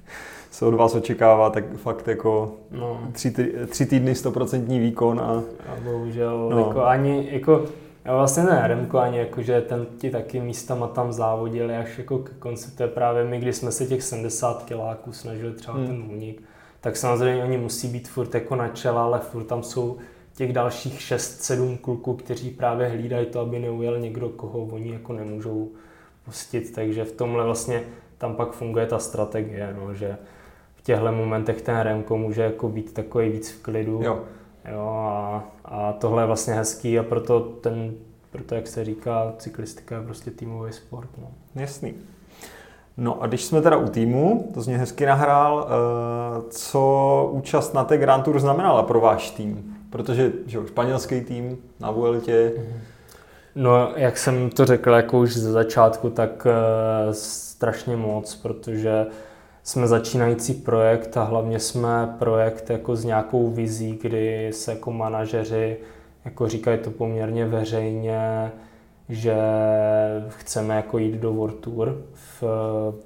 se 0.57 0.65
od 0.65 0.73
vás 0.73 0.95
očekává, 0.95 1.49
tak 1.49 1.75
fakt 1.75 2.07
jako 2.07 2.53
no. 2.71 2.99
tři, 3.11 3.33
tři 3.69 3.85
týdny 3.85 4.15
stoprocentní 4.15 4.79
výkon 4.79 5.19
a... 5.19 5.43
A 5.67 5.81
bohužel, 5.83 6.49
no. 6.49 6.59
jako 6.59 6.85
ani, 6.85 7.27
jako, 7.31 7.65
já 8.05 8.15
vlastně 8.15 8.43
ne, 8.43 8.67
Remko 8.67 8.97
ani 8.97 9.17
jako, 9.17 9.41
že 9.41 9.61
ten 9.61 9.85
ti 9.97 10.09
taky 10.09 10.39
místama 10.39 10.87
tam 10.87 11.13
závodili 11.13 11.75
až 11.75 11.97
jako 11.97 12.17
k 12.17 12.29
konci, 12.39 12.71
to 12.71 12.83
je 12.83 12.89
právě 12.89 13.23
my, 13.23 13.39
když 13.39 13.55
jsme 13.55 13.71
se 13.71 13.85
těch 13.85 14.03
70 14.03 14.63
kiláků 14.63 15.11
snažili 15.11 15.53
třeba 15.53 15.77
hmm. 15.77 15.87
ten 15.87 16.03
únik, 16.11 16.43
tak 16.81 16.97
samozřejmě 16.97 17.43
oni 17.43 17.57
musí 17.57 17.87
být 17.87 18.07
furt 18.07 18.35
jako 18.35 18.55
na 18.55 18.67
čela, 18.67 19.03
ale 19.03 19.19
furt 19.19 19.43
tam 19.43 19.63
jsou 19.63 19.97
těch 20.35 20.53
dalších 20.53 20.99
6-7 20.99 21.77
kluků, 21.77 22.13
kteří 22.13 22.49
právě 22.49 22.87
hlídají 22.87 23.25
to, 23.25 23.39
aby 23.39 23.59
neujel 23.59 23.99
někdo, 23.99 24.29
koho 24.29 24.59
oni 24.59 24.93
jako 24.93 25.13
nemůžou 25.13 25.69
pustit, 26.25 26.75
takže 26.75 27.05
v 27.05 27.11
tomhle 27.11 27.45
vlastně 27.45 27.83
tam 28.17 28.35
pak 28.35 28.51
funguje 28.51 28.85
ta 28.85 28.99
strategie, 28.99 29.75
no, 29.79 29.93
že 29.93 30.17
těchto 30.87 31.11
momentech 31.11 31.61
ten 31.61 31.79
Remko 31.79 32.17
může 32.17 32.41
jako 32.41 32.69
být 32.69 32.93
takový 32.93 33.29
víc 33.29 33.51
v 33.51 33.61
klidu. 33.61 34.01
Jo. 34.03 34.19
Jo, 34.71 34.87
a, 34.89 35.43
a 35.65 35.93
tohle 35.93 36.23
je 36.23 36.27
vlastně 36.27 36.53
hezký 36.53 36.99
a 36.99 37.03
proto 37.03 37.39
ten, 37.39 37.93
proto 38.31 38.55
jak 38.55 38.67
se 38.67 38.85
říká, 38.85 39.33
cyklistika 39.37 39.95
je 39.95 40.01
prostě 40.01 40.31
týmový 40.31 40.73
sport. 40.73 41.09
No. 41.21 41.27
Jasný. 41.55 41.93
No 42.97 43.23
a 43.23 43.27
když 43.27 43.43
jsme 43.43 43.61
teda 43.61 43.77
u 43.77 43.89
týmu, 43.89 44.51
to 44.53 44.61
z 44.61 44.67
něj 44.67 44.77
hezky 44.77 45.05
nahrál, 45.05 45.67
eh, 45.67 46.41
co 46.49 47.29
účast 47.31 47.73
na 47.73 47.83
té 47.83 47.97
Grand 47.97 48.23
Tour 48.23 48.39
znamenala 48.39 48.83
pro 48.83 48.99
váš 48.99 49.31
tým? 49.31 49.75
Protože 49.89 50.31
že 50.45 50.59
španělský 50.67 51.21
tým 51.21 51.57
na 51.79 51.91
Vueltě, 51.91 52.53
mm-hmm. 52.57 52.79
No, 53.59 53.91
jak 53.95 54.17
jsem 54.17 54.49
to 54.49 54.65
řekl 54.65 54.91
jako 54.91 55.19
už 55.19 55.37
ze 55.37 55.51
začátku, 55.51 56.09
tak 56.09 56.45
uh, 56.45 57.11
strašně 57.11 57.95
moc, 57.95 58.35
protože 58.35 59.05
jsme 59.67 59.87
začínající 59.87 60.53
projekt 60.53 61.17
a 61.17 61.23
hlavně 61.23 61.59
jsme 61.59 62.15
projekt 62.19 62.69
jako 62.69 62.95
s 62.95 63.05
nějakou 63.05 63.49
vizí, 63.49 63.99
kdy 64.01 64.49
se 64.53 64.71
jako 64.71 64.91
manažeři 64.91 65.77
jako 66.25 66.47
říkají 66.47 66.77
to 66.77 66.91
poměrně 66.91 67.45
veřejně, 67.45 68.51
že 69.09 69.35
chceme 70.27 70.75
jako 70.75 70.97
jít 70.97 71.15
do 71.15 71.33
World 71.33 71.59
Tour 71.59 72.01
v 72.41 72.43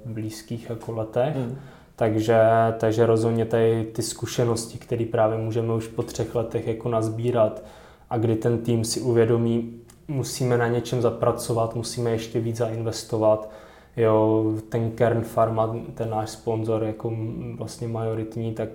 blízkých 0.04 0.70
jako 0.70 0.92
letech. 0.92 1.36
Mm. 1.36 1.58
Takže, 1.96 2.40
takže 2.78 3.06
rozhodně 3.06 3.44
tady 3.44 3.84
ty 3.84 4.02
zkušenosti, 4.02 4.78
které 4.78 5.04
právě 5.04 5.38
můžeme 5.38 5.74
už 5.74 5.88
po 5.88 6.02
třech 6.02 6.34
letech 6.34 6.66
jako 6.66 6.88
nazbírat 6.88 7.62
a 8.10 8.18
kdy 8.18 8.36
ten 8.36 8.58
tým 8.58 8.84
si 8.84 9.00
uvědomí, 9.00 9.80
musíme 10.08 10.58
na 10.58 10.68
něčem 10.68 11.02
zapracovat, 11.02 11.74
musíme 11.74 12.10
ještě 12.10 12.40
víc 12.40 12.56
zainvestovat. 12.56 13.50
Jo, 13.96 14.44
ten 14.68 14.90
Kern 14.90 15.24
Pharma, 15.34 15.76
ten 15.94 16.10
náš 16.10 16.30
sponzor, 16.30 16.84
jako 16.84 17.12
vlastně 17.56 17.88
majoritní, 17.88 18.54
tak 18.54 18.68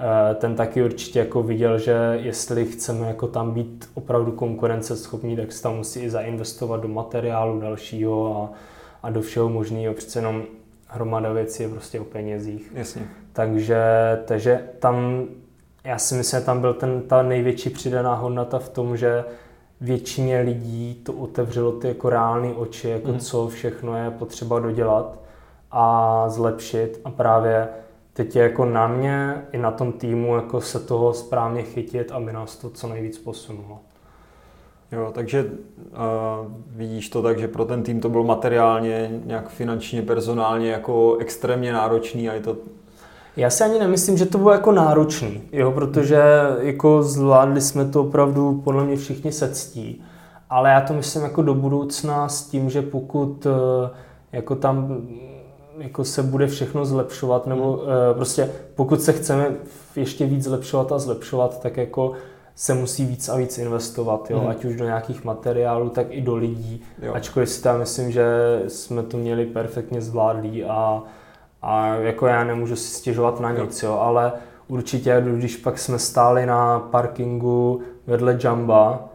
eh, 0.00 0.34
ten 0.34 0.54
taky 0.54 0.84
určitě 0.84 1.18
jako 1.18 1.42
viděl, 1.42 1.78
že 1.78 2.18
jestli 2.22 2.66
chceme 2.66 3.06
jako 3.06 3.26
tam 3.26 3.50
být 3.50 3.90
opravdu 3.94 4.32
konkurenceschopní, 4.32 5.36
tak 5.36 5.52
se 5.52 5.62
tam 5.62 5.76
musí 5.76 6.00
i 6.00 6.10
zainvestovat 6.10 6.80
do 6.80 6.88
materiálu 6.88 7.60
dalšího 7.60 8.42
a, 8.42 8.52
a 9.02 9.10
do 9.10 9.20
všeho 9.20 9.48
možného. 9.48 9.94
Přece 9.94 10.18
jenom 10.18 10.42
hromada 10.86 11.32
věcí 11.32 11.62
je 11.62 11.68
prostě 11.68 12.00
o 12.00 12.04
penězích. 12.04 12.72
Jasně. 12.74 13.02
Takže, 13.32 13.84
takže 14.24 14.68
tam, 14.78 15.24
já 15.84 15.98
si 15.98 16.14
myslím, 16.14 16.40
že 16.40 16.46
tam 16.46 16.60
byl 16.60 16.74
ten, 16.74 17.02
ta 17.02 17.22
největší 17.22 17.70
přidaná 17.70 18.14
hodnota 18.14 18.58
v 18.58 18.68
tom, 18.68 18.96
že 18.96 19.24
většině 19.80 20.40
lidí 20.40 20.94
to 20.94 21.12
otevřelo 21.12 21.72
ty 21.72 21.88
jako 21.88 22.10
reální 22.10 22.52
oči, 22.52 22.88
jako 22.88 23.12
mm. 23.12 23.18
co 23.18 23.48
všechno 23.48 23.96
je 23.96 24.10
potřeba 24.10 24.58
dodělat 24.58 25.18
a 25.70 26.24
zlepšit 26.28 27.00
a 27.04 27.10
právě 27.10 27.68
teď 28.12 28.36
je 28.36 28.42
jako 28.42 28.64
na 28.64 28.88
mě 28.88 29.44
i 29.52 29.58
na 29.58 29.70
tom 29.70 29.92
týmu 29.92 30.36
jako 30.36 30.60
se 30.60 30.80
toho 30.80 31.14
správně 31.14 31.62
chytit, 31.62 32.12
aby 32.12 32.32
nás 32.32 32.56
to 32.56 32.70
co 32.70 32.88
nejvíc 32.88 33.18
posunulo. 33.18 33.78
Jo, 34.92 35.10
takže 35.14 35.44
uh, 35.44 36.52
vidíš 36.66 37.08
to 37.08 37.22
tak, 37.22 37.38
že 37.38 37.48
pro 37.48 37.64
ten 37.64 37.82
tým 37.82 38.00
to 38.00 38.08
bylo 38.08 38.24
materiálně, 38.24 39.20
nějak 39.24 39.48
finančně, 39.48 40.02
personálně 40.02 40.70
jako 40.70 41.16
extrémně 41.16 41.72
náročný 41.72 42.28
a 42.28 42.32
je 42.32 42.40
to 42.40 42.56
já 43.36 43.50
si 43.50 43.64
ani 43.64 43.78
nemyslím, 43.78 44.16
že 44.16 44.26
to 44.26 44.38
bylo 44.38 44.52
jako 44.52 44.72
náročný, 44.72 45.42
jo, 45.52 45.70
protože 45.72 46.22
jako 46.60 47.02
zvládli 47.02 47.60
jsme 47.60 47.84
to 47.84 48.00
opravdu 48.00 48.60
podle 48.64 48.84
mě 48.84 48.96
všichni 48.96 49.32
se 49.32 49.54
ctí. 49.54 50.02
Ale 50.50 50.70
já 50.70 50.80
to 50.80 50.94
myslím 50.94 51.22
jako 51.22 51.42
do 51.42 51.54
budoucna 51.54 52.28
s 52.28 52.46
tím, 52.46 52.70
že 52.70 52.82
pokud 52.82 53.46
eh, 53.46 53.90
jako 54.32 54.54
tam 54.54 55.02
jako 55.78 56.04
se 56.04 56.22
bude 56.22 56.46
všechno 56.46 56.84
zlepšovat, 56.84 57.46
nebo 57.46 57.72
hmm. 57.72 57.82
Eh, 58.10 58.14
prostě 58.14 58.50
pokud 58.74 59.02
se 59.02 59.12
chceme 59.12 59.50
ještě 59.96 60.26
víc 60.26 60.44
zlepšovat 60.44 60.92
a 60.92 60.98
zlepšovat, 60.98 61.60
tak 61.60 61.76
jako 61.76 62.12
se 62.54 62.74
musí 62.74 63.04
víc 63.04 63.28
a 63.28 63.36
víc 63.36 63.58
investovat, 63.58 64.30
jo? 64.30 64.38
Hmm. 64.38 64.48
ať 64.48 64.64
už 64.64 64.76
do 64.76 64.84
nějakých 64.84 65.24
materiálů, 65.24 65.88
tak 65.88 66.06
i 66.10 66.20
do 66.20 66.36
lidí. 66.36 66.82
Jo. 67.02 67.14
Ačkoliv 67.14 67.48
si 67.48 67.62
tam 67.62 67.78
myslím, 67.78 68.10
že 68.10 68.24
jsme 68.68 69.02
to 69.02 69.16
měli 69.16 69.46
perfektně 69.46 70.00
zvládlí 70.00 70.64
a 70.64 71.02
a 71.64 71.86
jako 71.86 72.26
já 72.26 72.44
nemůžu 72.44 72.76
si 72.76 72.94
stěžovat 72.94 73.40
na 73.40 73.52
nic, 73.52 73.82
jo, 73.82 73.98
ale 73.98 74.32
určitě, 74.68 75.24
když 75.36 75.56
pak 75.56 75.78
jsme 75.78 75.98
stáli 75.98 76.46
na 76.46 76.78
parkingu 76.78 77.80
vedle 78.06 78.38
Jamba, 78.44 79.08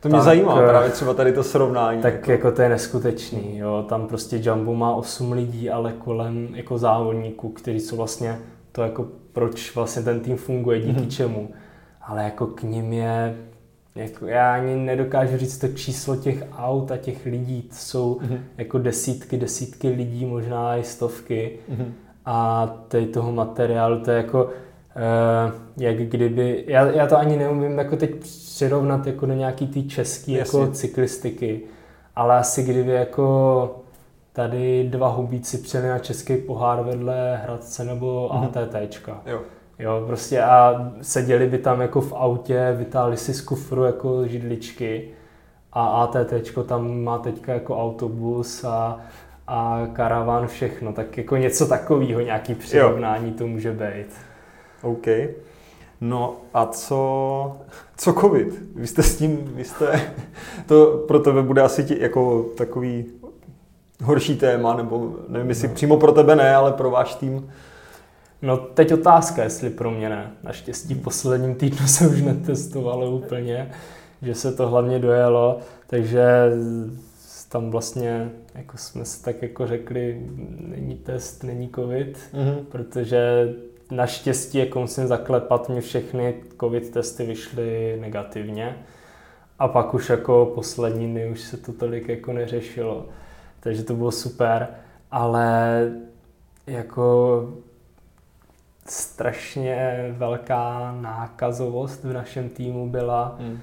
to 0.00 0.08
mě 0.08 0.18
tak, 0.18 0.24
zajímá 0.24 0.62
eh, 0.62 0.68
právě 0.68 0.90
třeba 0.90 1.14
tady 1.14 1.32
to 1.32 1.42
srovnání. 1.42 2.02
Tak 2.02 2.14
jako, 2.14 2.30
jako 2.30 2.52
to 2.52 2.62
je 2.62 2.68
neskutečný, 2.68 3.58
jo. 3.58 3.84
Tam 3.88 4.06
prostě 4.06 4.40
Jumbo 4.42 4.74
má 4.74 4.94
8 4.94 5.32
lidí, 5.32 5.70
ale 5.70 5.92
kolem 5.92 6.48
jako 6.54 6.78
závodníků, 6.78 7.48
kteří 7.48 7.80
jsou 7.80 7.96
vlastně 7.96 8.38
to 8.72 8.82
jako 8.82 9.06
proč 9.32 9.74
vlastně 9.74 10.02
ten 10.02 10.20
tým 10.20 10.36
funguje, 10.36 10.80
díky 10.80 11.00
mm-hmm. 11.00 11.08
čemu. 11.08 11.50
Ale 12.02 12.24
jako 12.24 12.46
k 12.46 12.62
ním 12.62 12.92
je 12.92 13.36
jako 13.96 14.26
já 14.26 14.54
ani 14.54 14.76
nedokážu 14.76 15.36
říct 15.36 15.58
to 15.58 15.68
číslo 15.68 16.16
těch 16.16 16.44
aut 16.58 16.90
a 16.90 16.96
těch 16.96 17.26
lidí. 17.26 17.62
To 17.62 17.74
jsou 17.74 18.14
mm-hmm. 18.14 18.38
jako 18.58 18.78
desítky, 18.78 19.36
desítky 19.36 19.88
lidí, 19.88 20.24
možná 20.24 20.76
i 20.76 20.84
stovky. 20.84 21.58
Mm-hmm. 21.70 21.92
A 22.24 22.66
tady 22.88 23.06
toho 23.06 23.32
materiálu, 23.32 24.00
to 24.00 24.10
je 24.10 24.16
jako 24.16 24.44
uh, 24.44 24.50
jak 25.76 25.96
kdyby, 25.96 26.64
já, 26.66 26.86
já 26.86 27.06
to 27.06 27.18
ani 27.18 27.36
neumím 27.36 27.78
jako 27.78 27.96
teď 27.96 28.14
přirovnat 28.16 29.06
jako 29.06 29.26
do 29.26 29.34
nějaký 29.34 29.66
té 29.66 29.82
české 29.82 30.32
jako 30.32 30.66
cyklistiky, 30.66 31.60
ale 32.16 32.36
asi 32.36 32.62
kdyby 32.62 32.92
jako 32.92 33.76
tady 34.32 34.88
dva 34.90 35.08
hubíci 35.08 35.58
přijeli 35.58 35.88
na 35.88 35.98
český 35.98 36.36
pohár 36.36 36.82
vedle 36.82 37.40
Hradce 37.44 37.84
nebo 37.84 38.30
mm-hmm. 38.32 38.50
ATTčka. 38.62 39.22
Jo. 39.26 39.40
Jo, 39.78 40.04
prostě 40.06 40.42
a 40.42 40.90
seděli 41.02 41.46
by 41.46 41.58
tam 41.58 41.80
jako 41.80 42.00
v 42.00 42.12
autě, 42.12 42.74
vytáhli 42.78 43.16
si 43.16 43.34
z 43.34 43.40
kufru 43.40 43.84
jako 43.84 44.26
židličky 44.26 45.08
a 45.72 45.86
ATT 45.86 46.32
tam 46.66 47.00
má 47.04 47.18
teďka 47.18 47.54
jako 47.54 47.82
autobus 47.82 48.64
a, 48.64 49.00
a 49.46 49.86
karavan, 49.92 50.46
všechno. 50.46 50.92
Tak 50.92 51.18
jako 51.18 51.36
něco 51.36 51.66
takového, 51.66 52.20
nějaký 52.20 52.54
přirovnání 52.54 53.32
to 53.32 53.46
může 53.46 53.72
být. 53.72 54.06
OK. 54.82 55.06
No 56.00 56.36
a 56.54 56.66
co, 56.66 57.56
co 57.96 58.12
covid? 58.12 58.62
Vy 58.74 58.86
jste 58.86 59.02
s 59.02 59.16
tím, 59.16 59.52
vy 59.54 59.64
jste, 59.64 60.00
to 60.66 61.04
pro 61.08 61.18
tebe 61.18 61.42
bude 61.42 61.62
asi 61.62 61.84
tí, 61.84 62.00
jako 62.00 62.42
takový 62.56 63.04
horší 64.02 64.36
téma, 64.36 64.74
nebo 64.74 65.14
nevím, 65.28 65.48
jestli 65.48 65.68
no. 65.68 65.74
přímo 65.74 65.96
pro 65.96 66.12
tebe 66.12 66.36
ne, 66.36 66.56
ale 66.56 66.72
pro 66.72 66.90
váš 66.90 67.14
tým 67.14 67.50
No 68.46 68.56
teď 68.56 68.92
otázka, 68.92 69.42
jestli 69.42 69.70
pro 69.70 69.90
mě 69.90 70.08
ne. 70.08 70.30
Naštěstí 70.42 70.94
v 70.94 71.02
posledním 71.02 71.54
týdnu 71.54 71.86
se 71.86 72.08
už 72.08 72.22
netestovalo 72.22 73.10
úplně, 73.10 73.70
že 74.22 74.34
se 74.34 74.52
to 74.52 74.68
hlavně 74.68 74.98
dojelo, 74.98 75.58
takže 75.86 76.50
tam 77.48 77.70
vlastně 77.70 78.30
jako 78.54 78.76
jsme 78.76 79.04
si 79.04 79.22
tak 79.24 79.42
jako 79.42 79.66
řekli, 79.66 80.26
není 80.58 80.94
test, 80.94 81.44
není 81.44 81.70
covid, 81.74 82.18
mm-hmm. 82.34 82.64
protože 82.68 83.54
naštěstí, 83.90 84.58
jako 84.58 84.80
musím 84.80 85.06
zaklepat, 85.06 85.68
mě 85.68 85.80
všechny 85.80 86.34
covid 86.60 86.90
testy 86.90 87.26
vyšly 87.26 87.98
negativně 88.00 88.76
a 89.58 89.68
pak 89.68 89.94
už 89.94 90.08
jako 90.08 90.52
poslední 90.54 91.06
dny 91.06 91.30
už 91.30 91.40
se 91.40 91.56
to 91.56 91.72
tolik 91.72 92.08
jako 92.08 92.32
neřešilo, 92.32 93.06
takže 93.60 93.82
to 93.82 93.94
bylo 93.94 94.10
super, 94.10 94.68
ale 95.10 95.80
jako 96.66 97.48
strašně 98.90 100.06
velká 100.18 100.96
nákazovost 101.00 102.04
v 102.04 102.12
našem 102.12 102.48
týmu 102.48 102.90
byla. 102.90 103.36
Hmm. 103.38 103.52
Uh, 103.52 103.58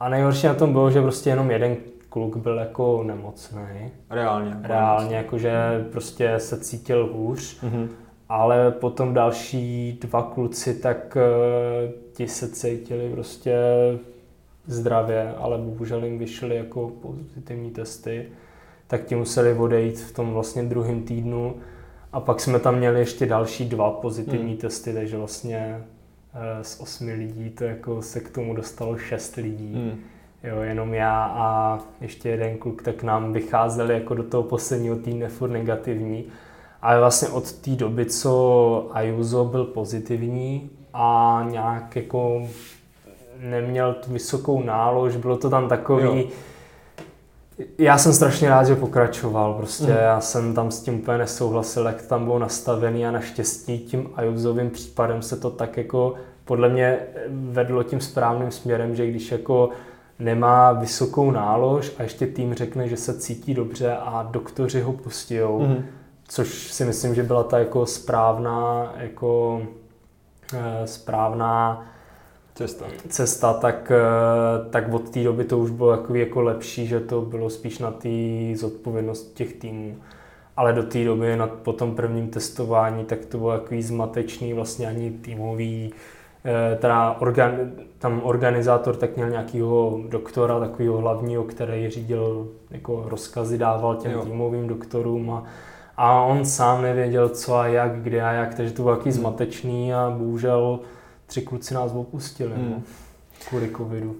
a 0.00 0.08
nejhorší 0.08 0.46
na 0.46 0.54
tom 0.54 0.72
bylo, 0.72 0.90
že 0.90 1.02
prostě 1.02 1.30
jenom 1.30 1.50
jeden 1.50 1.76
kluk 2.08 2.36
byl 2.36 2.58
jako 2.58 3.02
nemocný. 3.02 3.90
Reálně. 4.10 4.56
Reálně, 4.62 5.16
jakože 5.16 5.86
prostě 5.92 6.34
se 6.38 6.60
cítil 6.60 7.10
hůř. 7.12 7.62
Mm-hmm. 7.62 7.88
Ale 8.28 8.70
potom 8.70 9.14
další 9.14 9.98
dva 10.00 10.22
kluci, 10.22 10.74
tak 10.74 11.16
uh, 11.16 11.92
ti 12.12 12.28
se 12.28 12.48
cítili 12.48 13.10
prostě 13.10 13.56
zdravě, 14.66 15.34
ale 15.38 15.58
bohužel 15.58 16.04
jim 16.04 16.18
vyšly 16.18 16.56
jako 16.56 16.90
pozitivní 17.02 17.70
testy. 17.70 18.28
Tak 18.86 19.04
ti 19.04 19.14
museli 19.14 19.54
odejít 19.54 20.00
v 20.00 20.12
tom 20.14 20.32
vlastně 20.32 20.62
druhém 20.62 21.02
týdnu. 21.02 21.54
A 22.16 22.20
pak 22.20 22.40
jsme 22.40 22.58
tam 22.58 22.76
měli 22.76 23.00
ještě 23.00 23.26
další 23.26 23.64
dva 23.64 23.90
pozitivní 23.90 24.50
hmm. 24.50 24.56
testy, 24.56 24.94
takže 24.94 25.16
vlastně 25.16 25.84
eh, 26.34 26.64
z 26.64 26.80
osmi 26.80 27.14
lidí 27.14 27.50
to 27.50 27.64
jako 27.64 28.02
se 28.02 28.20
k 28.20 28.30
tomu 28.30 28.54
dostalo 28.54 28.98
šest 28.98 29.36
lidí. 29.36 29.74
Hmm. 29.74 30.00
Jo, 30.44 30.60
jenom 30.60 30.94
já 30.94 31.24
a 31.24 31.78
ještě 32.00 32.28
jeden 32.28 32.58
kluk, 32.58 32.82
tak 32.82 33.02
nám 33.02 33.32
vycházeli 33.32 33.94
jako 33.94 34.14
do 34.14 34.22
toho 34.22 34.42
posledního 34.42 34.96
týdne 34.96 35.28
furt 35.28 35.50
negativní. 35.50 36.24
Ale 36.82 37.00
vlastně 37.00 37.28
od 37.28 37.52
té 37.52 37.70
doby, 37.70 38.06
co 38.06 38.88
Ayuso 38.92 39.44
byl 39.44 39.64
pozitivní 39.64 40.70
a 40.94 41.44
nějak 41.50 41.96
jako 41.96 42.48
neměl 43.40 43.94
tu 43.94 44.12
vysokou 44.12 44.62
nálož, 44.62 45.16
bylo 45.16 45.36
to 45.36 45.50
tam 45.50 45.68
takový, 45.68 46.20
jo 46.20 46.28
já 47.78 47.98
jsem 47.98 48.12
strašně 48.12 48.48
rád, 48.48 48.64
že 48.64 48.74
pokračoval. 48.74 49.54
Prostě 49.54 49.84
mm. 49.84 49.98
já 49.98 50.20
jsem 50.20 50.54
tam 50.54 50.70
s 50.70 50.82
tím 50.82 50.94
úplně 50.94 51.18
nesouhlasil, 51.18 51.86
jak 51.86 52.02
tam 52.02 52.24
bylo 52.24 52.38
nastavený 52.38 53.06
a 53.06 53.10
naštěstí 53.10 53.78
tím 53.78 54.10
Ajuzovým 54.14 54.70
případem 54.70 55.22
se 55.22 55.36
to 55.36 55.50
tak 55.50 55.76
jako 55.76 56.14
podle 56.44 56.68
mě 56.68 56.98
vedlo 57.28 57.82
tím 57.82 58.00
správným 58.00 58.50
směrem, 58.50 58.96
že 58.96 59.06
když 59.06 59.32
jako 59.32 59.70
nemá 60.18 60.72
vysokou 60.72 61.30
nálož 61.30 61.92
a 61.98 62.02
ještě 62.02 62.26
tým 62.26 62.54
řekne, 62.54 62.88
že 62.88 62.96
se 62.96 63.14
cítí 63.14 63.54
dobře 63.54 63.96
a 63.96 64.28
doktoři 64.30 64.80
ho 64.80 64.92
pustí, 64.92 65.38
mm. 65.58 65.84
což 66.28 66.72
si 66.72 66.84
myslím, 66.84 67.14
že 67.14 67.22
byla 67.22 67.42
ta 67.42 67.58
jako 67.58 67.86
správná 67.86 68.92
jako 68.96 69.62
eh, 70.54 70.86
správná 70.86 71.86
cesta, 72.56 72.86
cesta 73.08 73.52
tak, 73.52 73.92
eh, 73.94 74.70
tak 74.70 74.92
od 74.92 75.10
té 75.10 75.24
doby 75.24 75.44
to 75.44 75.58
už 75.58 75.70
bylo 75.70 75.90
jako, 75.90 76.14
jako 76.14 76.42
lepší, 76.42 76.86
že 76.86 77.00
to 77.00 77.20
bylo 77.20 77.50
spíš 77.50 77.78
na 77.78 77.90
té 77.90 78.08
zodpovědnost 78.54 79.34
těch 79.34 79.52
týmů. 79.52 79.96
Ale 80.56 80.72
do 80.72 80.82
té 80.82 81.04
doby 81.04 81.36
na, 81.36 81.46
po 81.46 81.72
tom 81.72 81.94
prvním 81.94 82.28
testování 82.28 83.04
tak 83.04 83.24
to 83.24 83.38
bylo 83.38 83.52
takový 83.52 83.82
zmatečný, 83.82 84.52
vlastně 84.52 84.86
ani 84.86 85.10
týmový, 85.10 85.92
eh, 86.44 86.76
teda 86.76 87.16
organ, 87.20 87.52
tam 87.98 88.20
organizátor 88.24 88.96
tak 88.96 89.16
měl 89.16 89.30
nějakého 89.30 90.00
doktora, 90.08 90.60
takového 90.60 90.96
hlavního, 90.96 91.44
který 91.44 91.90
řídil, 91.90 92.48
jako 92.70 93.04
rozkazy 93.08 93.58
dával 93.58 93.96
těm 93.96 94.12
jo. 94.12 94.22
týmovým 94.22 94.66
doktorům 94.66 95.30
a, 95.30 95.44
a 95.96 96.22
on 96.22 96.44
sám 96.44 96.82
nevěděl, 96.82 97.28
co 97.28 97.54
a 97.54 97.66
jak, 97.66 98.02
kde 98.02 98.22
a 98.22 98.32
jak, 98.32 98.54
takže 98.54 98.72
to 98.72 98.82
bylo 98.82 98.96
takový 98.96 99.12
hmm. 99.12 99.20
zmatečný 99.20 99.94
a 99.94 100.14
bohužel 100.18 100.80
tři 101.26 101.42
kluci 101.42 101.74
nás 101.74 101.92
opustili 101.94 102.50
no, 102.50 102.62
hmm. 102.62 102.70
no, 102.70 102.82
kvůli 103.48 103.70
covidu. 103.76 104.16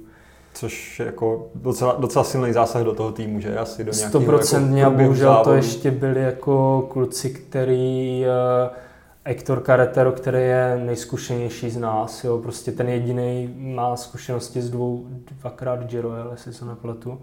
Což 0.54 1.00
je 1.00 1.06
jako 1.06 1.48
docela, 1.54 1.96
docela 1.98 2.24
silný 2.24 2.52
zásah 2.52 2.82
do 2.82 2.94
toho 2.94 3.12
týmu, 3.12 3.40
že 3.40 3.58
asi 3.58 3.84
do 3.84 3.92
nějakého 3.92 4.24
100% 4.24 4.76
jako 4.76 4.94
a 4.94 4.98
bohužel 4.98 5.32
závodu. 5.32 5.50
to 5.50 5.54
ještě 5.54 5.90
byli 5.90 6.22
jako 6.22 6.86
kluci, 6.92 7.30
který 7.30 8.24
uh, 8.68 8.76
Hector 9.24 9.62
Carretero, 9.66 10.12
který 10.12 10.38
je 10.38 10.80
nejzkušenější 10.84 11.70
z 11.70 11.76
nás, 11.76 12.24
jo, 12.24 12.38
prostě 12.38 12.72
ten 12.72 12.88
jediný 12.88 13.54
má 13.56 13.96
zkušenosti 13.96 14.62
z 14.62 14.70
dvou, 14.70 15.06
dvakrát 15.40 15.84
Giro, 15.84 16.12
jestli 16.30 16.52
se 16.52 16.64
nepletu. 16.64 17.18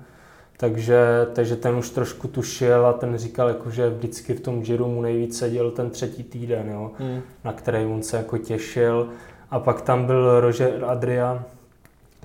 Takže, 0.58 1.28
takže 1.34 1.56
ten 1.56 1.76
už 1.76 1.90
trošku 1.90 2.28
tušil 2.28 2.86
a 2.86 2.94
ten 2.94 3.18
říkal, 3.18 3.48
jako, 3.48 3.72
že 3.72 3.90
vždycky 3.90 4.34
v 4.34 4.42
tom 4.42 4.62
Giro 4.62 4.88
mu 4.88 5.02
nejvíc 5.02 5.38
seděl 5.38 5.72
ten 5.72 5.90
třetí 5.90 6.24
týden, 6.24 6.70
jo, 6.70 6.92
hmm. 7.00 7.22
na 7.44 7.54
který 7.54 7.86
on 7.86 8.04
se 8.04 8.18
jako 8.18 8.38
těšil. 8.38 9.10
A 9.54 9.60
pak 9.60 9.82
tam 9.82 10.06
byl 10.06 10.40
Roger 10.40 10.86
Adria, 10.86 11.44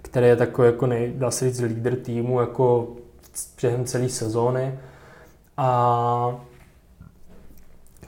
který 0.02 0.26
je 0.26 0.36
takový 0.36 0.66
jako 0.66 0.86
nej, 0.86 1.12
dá 1.16 1.30
se 1.30 1.44
říct 1.44 1.60
lídr 1.60 1.96
týmu 1.96 2.40
jako 2.40 2.88
během 3.62 3.84
celé 3.84 4.08
sezóny. 4.08 4.78
A 5.56 6.36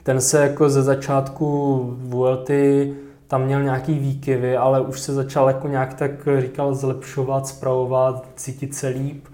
ten 0.03 0.21
se 0.21 0.41
jako 0.41 0.69
ze 0.69 0.83
začátku 0.83 1.79
Vuelty 1.97 2.95
tam 3.27 3.45
měl 3.45 3.63
nějaký 3.63 3.99
výkyvy, 3.99 4.57
ale 4.57 4.81
už 4.81 4.99
se 4.99 5.13
začal 5.13 5.47
jako 5.47 5.67
nějak 5.67 5.93
tak 5.93 6.11
říkal 6.39 6.75
zlepšovat, 6.75 7.47
zpravovat, 7.47 8.27
cítit 8.35 8.75
se 8.75 8.87
líp. 8.87 9.27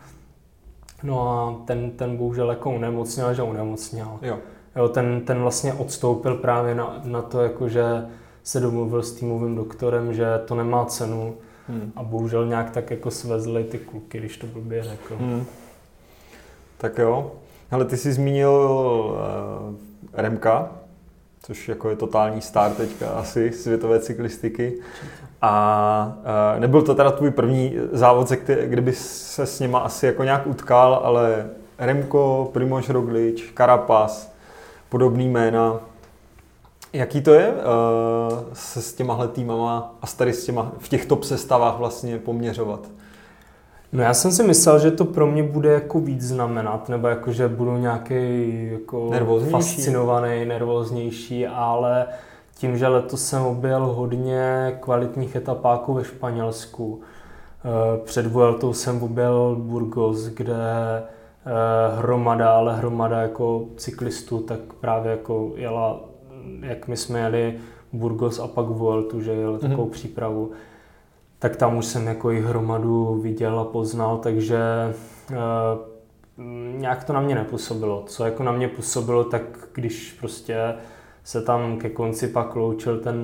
No 1.04 1.30
a 1.30 1.65
ten, 1.65 1.91
ten 1.91 2.17
bohužel 2.17 2.50
jako 2.50 2.69
unemocněl, 2.69 3.34
že 3.34 3.43
unemocněl. 3.43 4.19
Jo. 4.21 4.38
Jo, 4.76 4.89
ten, 4.89 5.21
ten 5.21 5.39
vlastně 5.39 5.73
odstoupil 5.73 6.36
právě 6.36 6.76
na, 6.76 7.02
na 7.04 7.21
to, 7.21 7.41
jako 7.41 7.69
že 7.69 8.06
se 8.48 8.60
domluvil 8.60 9.04
s 9.04 9.14
týmovým 9.14 9.56
doktorem, 9.56 10.14
že 10.14 10.26
to 10.46 10.56
nemá 10.56 10.86
cenu 10.86 11.36
hmm. 11.68 11.92
a 11.96 12.04
bohužel 12.04 12.46
nějak 12.46 12.72
tak 12.72 12.92
jako 12.92 13.12
svezli 13.12 13.64
ty 13.64 13.78
kluky, 13.78 14.18
když 14.18 14.38
to 14.38 14.48
blbě 14.48 14.84
řekl. 14.84 15.16
Hmm. 15.20 15.46
Tak 16.78 16.98
jo. 16.98 17.32
Ale 17.72 17.86
ty 17.86 17.98
jsi 17.98 18.14
zmínil 18.14 18.52
uh, 18.52 19.76
Remka, 20.14 20.72
což 21.44 21.70
jako 21.70 21.90
je 21.90 21.96
totální 21.96 22.42
star 22.42 22.72
teďka 22.72 23.10
asi 23.10 23.52
světové 23.52 24.00
cyklistiky. 24.00 24.80
A 25.42 26.18
uh, 26.56 26.60
nebyl 26.60 26.82
to 26.82 26.96
teda 26.96 27.12
tvůj 27.12 27.32
první 27.32 27.74
závod, 27.92 28.32
kdyby 28.66 28.94
se 28.94 29.46
s 29.46 29.60
nima 29.60 29.80
asi 29.80 30.06
jako 30.06 30.24
nějak 30.24 30.48
utkal, 30.48 31.02
ale 31.04 31.50
Remko, 31.80 32.50
Primož 32.54 32.90
Roglič, 32.90 33.52
Karapas, 33.52 34.34
podobný 34.90 35.30
jména, 35.30 35.80
Jaký 36.98 37.22
to 37.22 37.34
je 37.34 37.48
uh, 37.48 38.40
se 38.54 38.82
s 38.82 38.94
těmahle 38.94 39.28
týmama 39.28 39.96
a 40.02 40.08
tady 40.08 40.34
s 40.34 40.46
těma, 40.46 40.72
v 40.78 40.90
těch 40.90 41.06
top 41.06 41.24
sestavách 41.24 41.78
vlastně 41.78 42.18
poměřovat? 42.18 42.80
No 43.92 44.04
já 44.04 44.14
jsem 44.14 44.32
si 44.32 44.44
myslel, 44.44 44.80
že 44.80 44.92
to 44.92 45.06
pro 45.06 45.28
mě 45.28 45.44
bude 45.44 45.74
jako 45.74 46.00
víc 46.00 46.22
znamenat, 46.22 46.90
nebo 46.90 47.08
jako, 47.08 47.32
že 47.32 47.48
budu 47.48 47.78
nějaký 47.78 48.70
jako 48.72 49.10
nervóznější. 49.10 49.52
fascinovaný, 49.52 50.46
nervóznější, 50.46 51.48
ale 51.48 52.06
tím, 52.56 52.78
že 52.78 52.88
letos 52.88 53.26
jsem 53.26 53.44
objel 53.44 53.86
hodně 53.86 54.78
kvalitních 54.82 55.36
etapáků 55.36 55.94
ve 55.94 56.04
Španělsku. 56.04 57.02
Eh, 57.66 57.98
před 58.04 58.28
Vueltou 58.28 58.74
jsem 58.74 59.04
objel 59.04 59.56
Burgos, 59.60 60.26
kde 60.26 60.56
eh, 60.56 61.98
hromada, 61.98 62.50
ale 62.50 62.76
hromada 62.76 63.22
jako 63.22 63.66
cyklistů, 63.76 64.40
tak 64.40 64.60
právě 64.80 65.12
jako 65.12 65.52
jela 65.56 66.00
jak 66.62 66.88
my 66.88 66.98
jsme 66.98 67.20
jeli 67.20 67.60
Burgos 67.94 68.40
a 68.40 68.48
pak 68.48 68.66
Vueltu, 68.66 69.22
že 69.22 69.32
jel 69.32 69.58
takovou 69.58 69.86
mm-hmm. 69.86 69.92
přípravu, 69.92 70.52
tak 71.40 71.56
tam 71.56 71.78
už 71.78 71.86
jsem 71.86 72.08
jako 72.08 72.32
i 72.32 72.42
hromadu 72.42 73.20
viděl 73.22 73.60
a 73.60 73.66
poznal, 73.66 74.18
takže 74.18 74.60
uh, 75.30 75.38
nějak 76.78 77.04
to 77.04 77.14
na 77.14 77.22
mě 77.22 77.36
nepůsobilo. 77.36 78.04
Co 78.08 78.26
jako 78.26 78.44
na 78.44 78.52
mě 78.52 78.68
působilo, 78.68 79.24
tak 79.24 79.42
když 79.74 80.18
prostě 80.20 80.74
se 81.24 81.42
tam 81.42 81.78
ke 81.78 81.90
konci 81.90 82.28
pak 82.28 82.56
loučil 82.56 83.00
ten 83.00 83.18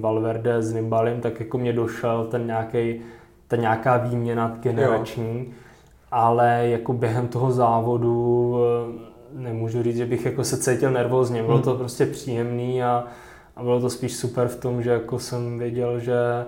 Valverde 0.00 0.62
s 0.62 0.72
Nibalim, 0.72 1.20
tak 1.20 1.40
jako 1.40 1.58
mě 1.58 1.72
došel 1.72 2.26
ten 2.30 2.46
nějaký, 2.46 3.00
ta 3.48 3.56
nějaká 3.56 3.96
výměna 3.96 4.56
generační, 4.60 5.38
jo. 5.38 5.52
ale 6.10 6.68
jako 6.68 6.92
během 6.92 7.28
toho 7.28 7.52
závodu 7.52 8.56
nemůžu 9.34 9.82
říct, 9.82 9.96
že 9.96 10.06
bych 10.06 10.24
jako 10.24 10.44
se 10.44 10.56
cítil 10.56 10.90
nervózně. 10.90 11.42
Bylo 11.42 11.58
to 11.58 11.70
hmm. 11.70 11.78
prostě 11.78 12.06
příjemný 12.06 12.82
a, 12.82 13.04
a 13.56 13.62
bylo 13.62 13.80
to 13.80 13.90
spíš 13.90 14.16
super 14.16 14.48
v 14.48 14.56
tom, 14.56 14.82
že 14.82 14.90
jako 14.90 15.18
jsem 15.18 15.58
věděl, 15.58 16.00
že 16.00 16.44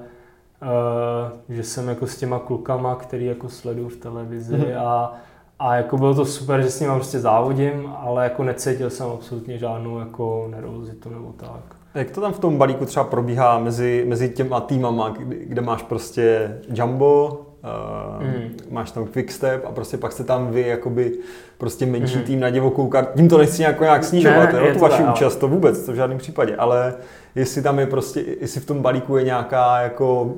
uh, 0.63 1.55
že 1.57 1.63
jsem 1.63 1.89
jako 1.89 2.07
s 2.07 2.17
těma 2.17 2.39
klukama, 2.39 2.95
který 2.95 3.27
jako 3.27 3.49
sleduju 3.49 3.89
v 3.89 3.97
televizi 3.97 4.57
hmm. 4.57 4.79
a, 4.79 5.15
a 5.59 5.77
jako 5.77 5.97
bylo 5.97 6.15
to 6.15 6.25
super, 6.25 6.63
že 6.63 6.71
s 6.71 6.81
nimi 6.81 6.93
prostě 6.95 7.19
závodím, 7.21 7.93
ale 7.97 8.25
jako 8.25 8.45
necítil 8.45 8.91
jsem 8.91 9.07
absolutně 9.07 9.59
žádnou 9.59 9.99
jako 9.99 10.49
nervozitu 10.51 11.11
nebo 11.11 11.33
tak. 11.37 11.77
Jak 11.95 12.11
to 12.11 12.21
tam 12.21 12.33
v 12.33 12.39
tom 12.39 12.59
balíku 12.59 12.85
třeba 12.85 13.05
probíhá 13.05 13.59
mezi, 13.59 14.05
mezi 14.09 14.29
těma 14.29 14.61
týmama, 14.61 15.09
kde, 15.09 15.37
kde 15.37 15.61
máš 15.61 15.83
prostě 15.83 16.57
Jumbo, 16.69 17.47
Uh, 17.65 18.27
mm. 18.27 18.57
Máš 18.71 18.91
tam 18.91 19.07
quickstep 19.07 19.65
a 19.67 19.73
prostě 19.73 19.97
pak 19.97 20.13
jste 20.13 20.25
tam 20.25 20.51
vy 20.51 20.61
jakoby 20.61 21.13
prostě 21.59 21.87
menší 21.87 22.17
mm. 22.17 22.23
tým 22.23 22.41
na 22.41 22.51
divokou 22.51 22.89
kartu. 22.89 23.13
Tím 23.17 23.29
to 23.29 23.39
nechci 23.39 23.61
nějak, 23.61 23.81
nějak 23.81 24.05
snižovat, 24.05 24.53
ne, 24.53 24.59
jo, 24.59 24.73
tu 24.73 24.79
vaši 24.79 25.03
účast, 25.03 25.37
to 25.37 25.49
vůbec, 25.49 25.87
to 25.87 25.93
v 25.93 25.95
žádném 25.95 26.19
případě, 26.19 26.57
ale 26.57 26.95
jestli 27.35 27.63
tam 27.63 27.79
je 27.79 27.87
prostě, 27.87 28.25
jestli 28.41 28.61
v 28.61 28.67
tom 28.67 28.83
balíku 28.83 29.17
je 29.17 29.25
nějaká 29.25 29.81
jako 29.81 30.35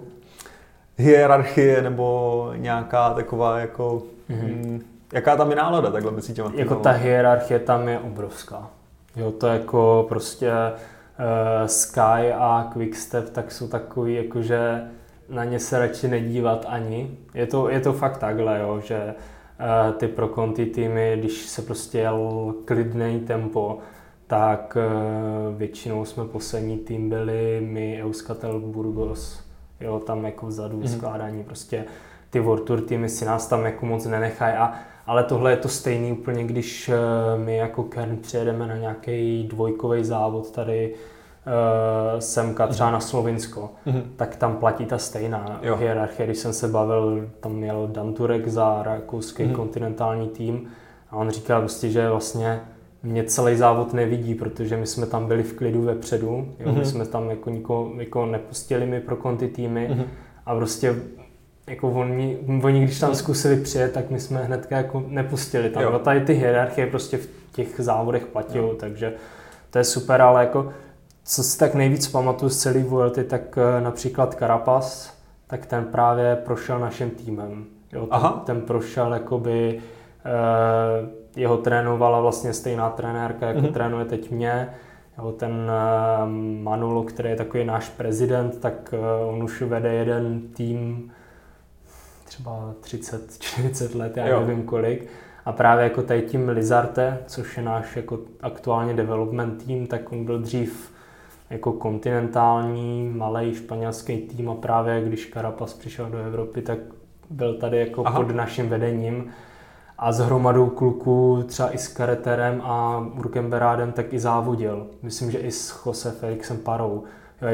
hierarchie 0.96 1.82
nebo 1.82 2.50
nějaká 2.56 3.10
taková 3.10 3.58
jako, 3.58 4.02
mm. 4.28 4.82
jaká 5.12 5.36
tam 5.36 5.50
je 5.50 5.56
nálada 5.56 5.90
takhle 5.90 6.12
mezi 6.12 6.32
těma 6.32 6.52
Jako 6.54 6.74
ta 6.74 6.90
hierarchie 6.90 7.58
tam 7.58 7.88
je 7.88 7.98
obrovská. 7.98 8.70
Jo, 9.16 9.30
to 9.30 9.46
jako 9.46 10.06
prostě 10.08 10.50
uh, 10.50 11.66
Sky 11.66 12.32
a 12.38 12.70
Quickstep 12.72 13.30
tak 13.30 13.52
jsou 13.52 13.68
takový 13.68 14.14
jakože 14.14 14.82
na 15.30 15.44
ně 15.44 15.58
se 15.58 15.78
radši 15.78 16.08
nedívat 16.08 16.66
ani. 16.68 17.18
Je 17.34 17.46
to, 17.46 17.68
je 17.68 17.80
to 17.80 17.92
fakt 17.92 18.18
takhle, 18.18 18.60
jo, 18.60 18.80
že 18.80 19.14
uh, 19.14 19.92
ty 19.92 20.08
pro 20.08 20.28
konty 20.28 20.66
týmy, 20.66 21.16
když 21.18 21.46
se 21.46 21.62
prostě 21.62 21.98
jel 21.98 22.54
klidný 22.64 23.20
tempo, 23.20 23.78
tak 24.26 24.76
uh, 24.76 25.56
většinou 25.56 26.04
jsme 26.04 26.24
poslední 26.24 26.78
tým 26.78 27.08
byli 27.08 27.60
my 27.64 28.02
Euskatel 28.02 28.60
Burgos, 28.60 29.44
jo, 29.80 30.00
tam 30.00 30.24
jako 30.24 30.46
vzadu 30.46 30.80
mm-hmm. 30.80 30.96
skládání, 30.96 31.44
prostě 31.44 31.84
ty 32.30 32.40
World 32.40 32.64
Tour 32.64 32.80
týmy 32.80 33.08
si 33.08 33.24
nás 33.24 33.46
tam 33.46 33.64
jako 33.64 33.86
moc 33.86 34.06
nenechají, 34.06 34.56
a, 34.56 34.74
ale 35.06 35.24
tohle 35.24 35.50
je 35.50 35.56
to 35.56 35.68
stejný 35.68 36.12
úplně, 36.12 36.44
když 36.44 36.88
uh, 36.88 37.44
my 37.44 37.56
jako 37.56 37.82
Kern 37.82 38.16
přijedeme 38.16 38.66
na 38.66 38.76
nějaký 38.76 39.48
dvojkový 39.50 40.04
závod 40.04 40.50
tady 40.50 40.94
semka 42.18 42.66
třeba 42.66 42.90
na 42.90 43.00
Slovinsko, 43.00 43.70
mm-hmm. 43.86 44.02
tak 44.16 44.36
tam 44.36 44.56
platí 44.56 44.86
ta 44.86 44.98
stejná 44.98 45.60
jo. 45.62 45.76
hierarchie. 45.76 46.26
Když 46.26 46.38
jsem 46.38 46.52
se 46.52 46.68
bavil, 46.68 47.28
tam 47.40 47.52
měl 47.52 47.88
Danturek 47.92 48.48
za 48.48 48.82
rakouský 48.82 49.42
mm-hmm. 49.42 49.54
kontinentální 49.54 50.28
tým 50.28 50.68
a 51.10 51.16
on 51.16 51.30
říkal 51.30 51.60
prostě, 51.60 51.90
že 51.90 52.10
vlastně 52.10 52.60
mě 53.02 53.24
celý 53.24 53.56
závod 53.56 53.92
nevidí, 53.92 54.34
protože 54.34 54.76
my 54.76 54.86
jsme 54.86 55.06
tam 55.06 55.26
byli 55.26 55.42
v 55.42 55.52
klidu 55.52 55.82
vepředu, 55.82 56.26
jo? 56.26 56.66
Mm-hmm. 56.66 56.72
my 56.72 56.80
mhm. 56.80 56.84
jsme 56.84 57.06
tam 57.06 57.30
jako 57.30 57.50
nikoho, 57.50 57.92
jako 57.96 58.26
nepustili 58.26 58.86
mi 58.86 59.00
pro 59.00 59.16
konty 59.16 59.48
týmy 59.48 59.88
mm-hmm. 59.90 60.04
a 60.46 60.56
prostě 60.56 60.96
jako 61.66 61.90
oni, 61.90 62.38
oni, 62.62 62.84
když 62.84 63.00
tam 63.00 63.14
zkusili 63.14 63.56
přijet, 63.56 63.92
tak 63.92 64.10
my 64.10 64.20
jsme 64.20 64.42
hnedka 64.42 64.76
jako 64.76 65.04
nepustili. 65.08 65.70
Tam 65.70 65.82
jo. 65.82 65.98
tady 65.98 66.20
ty 66.20 66.32
hierarchie 66.32 66.86
prostě 66.86 67.16
v 67.16 67.28
těch 67.52 67.68
závodech 67.78 68.26
platilo, 68.26 68.74
takže 68.74 69.12
to 69.70 69.78
je 69.78 69.84
super, 69.84 70.22
ale 70.22 70.40
jako 70.40 70.72
co 71.28 71.42
si 71.42 71.58
tak 71.58 71.74
nejvíc 71.74 72.08
pamatuju 72.08 72.50
z 72.50 72.56
celý 72.58 72.82
Vuelty, 72.82 73.24
tak 73.24 73.58
eh, 73.58 73.80
například 73.80 74.34
Carapaz, 74.34 75.14
tak 75.46 75.66
ten 75.66 75.84
právě 75.84 76.36
prošel 76.36 76.78
naším 76.78 77.10
týmem. 77.10 77.64
Jo, 77.92 78.00
ten, 78.00 78.08
Aha. 78.10 78.42
ten 78.46 78.60
prošel 78.60 79.14
jakoby, 79.14 79.80
eh, 80.24 81.40
jeho 81.40 81.56
trénovala 81.56 82.20
vlastně 82.20 82.52
stejná 82.52 82.90
trenérka, 82.90 83.46
jako 83.46 83.60
mm-hmm. 83.60 83.72
trénuje 83.72 84.04
teď 84.04 84.30
mě. 84.30 84.68
Jo, 85.18 85.32
ten 85.32 85.70
eh, 85.70 86.26
Manolo, 86.62 87.02
který 87.02 87.30
je 87.30 87.36
takový 87.36 87.64
náš 87.64 87.88
prezident, 87.88 88.60
tak 88.60 88.94
eh, 88.94 89.24
on 89.24 89.42
už 89.42 89.62
vede 89.62 89.94
jeden 89.94 90.40
tým 90.40 91.12
třeba 92.24 92.74
30-40 92.82 93.96
let, 93.98 94.16
já 94.16 94.28
jo. 94.28 94.40
nevím 94.40 94.62
kolik. 94.62 95.08
A 95.44 95.52
právě 95.52 95.84
jako 95.84 96.02
tady 96.02 96.22
tím 96.22 96.48
Lizarte, 96.48 97.18
což 97.26 97.56
je 97.56 97.62
náš 97.62 97.96
jako 97.96 98.18
aktuálně 98.40 98.94
development 98.94 99.64
tým, 99.64 99.86
tak 99.86 100.12
on 100.12 100.24
byl 100.24 100.38
dřív 100.38 100.97
jako 101.50 101.72
kontinentální, 101.72 103.12
malý 103.16 103.54
španělský 103.54 104.16
tým 104.16 104.50
a 104.50 104.54
právě 104.54 105.04
když 105.04 105.30
Carapaz 105.30 105.74
přišel 105.74 106.06
do 106.10 106.18
Evropy, 106.18 106.62
tak 106.62 106.78
byl 107.30 107.54
tady 107.54 107.78
jako 107.78 108.06
Aha. 108.06 108.20
pod 108.20 108.34
naším 108.34 108.68
vedením 108.68 109.30
a 109.98 110.12
s 110.12 110.18
hromadou 110.18 110.66
kluků, 110.66 111.44
třeba 111.46 111.74
i 111.74 111.78
s 111.78 111.88
Kareterem 111.88 112.62
a 112.64 113.06
Urkenberádem, 113.18 113.92
tak 113.92 114.12
i 114.12 114.18
závodil. 114.18 114.86
Myslím, 115.02 115.30
že 115.30 115.38
i 115.38 115.50
s 115.50 115.86
Jose 115.86 116.10
Felixem 116.10 116.56
Parou, 116.56 117.04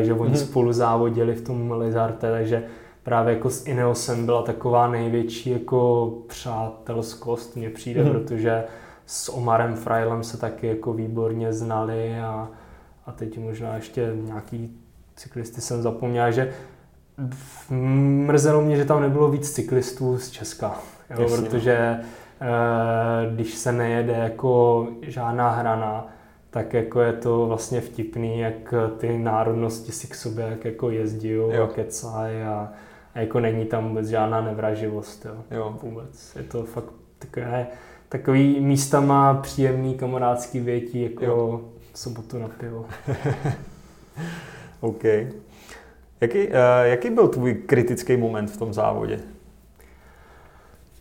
že 0.01 0.15
oni 0.15 0.37
hmm. 0.37 0.47
spolu 0.47 0.73
závodili 0.73 1.35
v 1.35 1.45
tom 1.45 1.73
Lizarte, 1.73 2.31
takže 2.31 2.65
právě 3.03 3.35
jako 3.35 3.51
s 3.51 3.67
Ineosem 3.67 4.27
byla 4.27 4.43
taková 4.43 4.89
největší 4.89 5.51
jako 5.51 6.13
přátelskost, 6.27 7.57
mně 7.57 7.71
přijde, 7.71 8.03
hmm. 8.03 8.13
protože 8.13 8.65
s 9.07 9.29
Omarem 9.33 9.75
Frailem 9.75 10.25
se 10.25 10.37
taky 10.37 10.67
jako 10.67 10.93
výborně 10.93 11.53
znali 11.53 12.19
a, 12.19 12.49
a 13.07 13.13
teď 13.13 13.39
možná 13.39 13.75
ještě 13.75 14.13
nějaký 14.15 14.77
cyklisty 15.17 15.61
jsem 15.61 15.83
zapomněl, 15.83 16.33
že 16.33 16.53
mrzelo 18.27 18.61
mě, 18.61 18.77
že 18.77 18.85
tam 18.85 19.03
nebylo 19.03 19.31
víc 19.31 19.51
cyklistů 19.51 20.19
z 20.19 20.31
Česka, 20.31 20.81
jo, 21.11 21.29
protože 21.37 22.01
Eh, 22.41 23.31
když 23.35 23.55
se 23.55 23.73
nejede 23.73 24.13
jako 24.13 24.87
žádná 25.03 25.51
hrana, 25.51 26.07
tak 26.51 26.75
jako 26.75 27.01
je 27.01 27.13
to 27.13 27.47
vlastně 27.47 27.81
vtipný, 27.81 28.39
jak 28.39 28.75
ty 28.99 29.19
národnosti 29.19 29.93
si 29.93 30.07
k 30.07 30.15
sobě 30.15 30.47
jak 30.51 30.65
jako 30.65 30.91
jezdí 30.91 31.37
a 31.37 31.67
kecají 31.67 32.43
a, 32.43 32.73
a 33.15 33.21
jako 33.21 33.41
není 33.41 33.65
tam 33.65 33.89
vůbec 33.89 34.09
žádná 34.09 34.41
nevraživost. 34.41 35.25
Jo. 35.25 35.45
Jo. 35.51 35.79
Vůbec. 35.83 36.37
Je 36.37 36.43
to 36.43 36.65
fakt 36.65 36.93
takové, 37.19 37.67
takový 38.09 38.61
místama 38.61 39.35
příjemný 39.35 39.95
kamarádský 39.95 40.61
větí 40.61 41.03
jako 41.03 41.25
jo. 41.25 41.61
Sobotu 41.95 42.39
na 42.39 42.49
pivo. 42.49 42.87
OK. 44.81 45.05
Jaký, 46.21 46.49
uh, 46.49 46.55
jaký 46.83 47.11
byl 47.11 47.29
tvůj 47.29 47.55
kritický 47.55 48.17
moment 48.17 48.51
v 48.51 48.57
tom 48.57 48.75
závodě? 48.75 49.21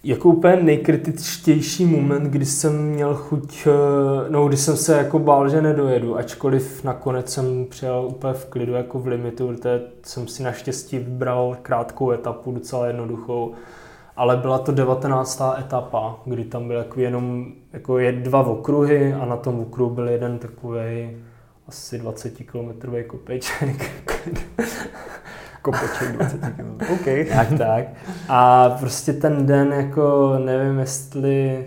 jako 0.03 0.29
úplně 0.29 0.55
nejkritičtější 0.55 1.85
moment, 1.85 2.23
kdy 2.23 2.45
jsem 2.45 2.87
měl 2.87 3.15
chuť, 3.15 3.67
eh, 3.67 4.29
no 4.29 4.47
když 4.47 4.59
jsem 4.59 4.77
se 4.77 4.97
jako 4.97 5.19
bál, 5.19 5.49
že 5.49 5.61
nedojedu, 5.61 6.17
ačkoliv 6.17 6.83
nakonec 6.83 7.33
jsem 7.33 7.65
přijel 7.65 8.05
úplně 8.07 8.33
v 8.33 8.45
klidu 8.45 8.73
jako 8.73 8.99
v 8.99 9.07
limitu, 9.07 9.47
protože 9.47 9.81
jsem 10.03 10.27
si 10.27 10.43
naštěstí 10.43 10.99
vybral 10.99 11.57
krátkou 11.61 12.11
etapu, 12.11 12.51
docela 12.51 12.87
jednoduchou, 12.87 13.53
ale 14.15 14.37
byla 14.37 14.59
to 14.59 14.71
19. 14.71 15.41
etapa, 15.59 16.15
kdy 16.25 16.43
tam 16.43 16.67
byl 16.67 16.77
jako 16.77 16.99
jenom 16.99 17.45
jako 17.73 17.99
je 17.99 18.11
dva 18.11 18.47
okruhy 18.47 19.13
a 19.13 19.25
na 19.25 19.37
tom 19.37 19.59
okruhu 19.59 19.95
byl 19.95 20.09
jeden 20.09 20.39
takový 20.39 21.17
asi 21.67 21.97
20 21.97 22.29
km 22.29 22.91
kopeček. 23.07 23.91
Kopeček 25.61 26.11
20 26.11 26.39
km. 26.39 26.85
OK. 26.93 27.05
Tak, 27.33 27.47
tak. 27.57 27.85
A 28.29 28.69
prostě 28.69 29.13
ten 29.13 29.45
den, 29.45 29.73
jako 29.73 30.35
nevím, 30.45 30.79
jestli 30.79 31.65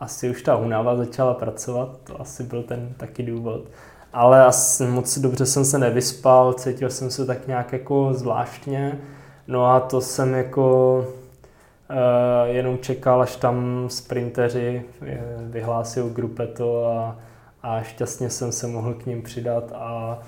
asi 0.00 0.30
už 0.30 0.42
ta 0.42 0.56
únava 0.56 0.96
začala 0.96 1.34
pracovat, 1.34 1.98
to 2.04 2.20
asi 2.20 2.42
byl 2.42 2.62
ten 2.62 2.94
taky 2.96 3.22
důvod. 3.22 3.70
Ale 4.12 4.44
asi 4.44 4.86
moc 4.86 5.18
dobře 5.18 5.46
jsem 5.46 5.64
se 5.64 5.78
nevyspal, 5.78 6.52
cítil 6.52 6.90
jsem 6.90 7.10
se 7.10 7.26
tak 7.26 7.46
nějak 7.46 7.72
jako 7.72 8.14
zvláštně. 8.14 8.98
No 9.48 9.66
a 9.66 9.80
to 9.80 10.00
jsem 10.00 10.34
jako 10.34 11.06
jenom 12.44 12.78
čekal, 12.78 13.22
až 13.22 13.36
tam 13.36 13.84
sprinteři 13.88 14.82
vyhlásil 15.40 16.08
grupeto 16.08 16.86
a, 16.86 17.16
a 17.62 17.82
šťastně 17.82 18.30
jsem 18.30 18.52
se 18.52 18.66
mohl 18.66 18.94
k 18.94 19.06
ním 19.06 19.22
přidat 19.22 19.72
a 19.74 20.18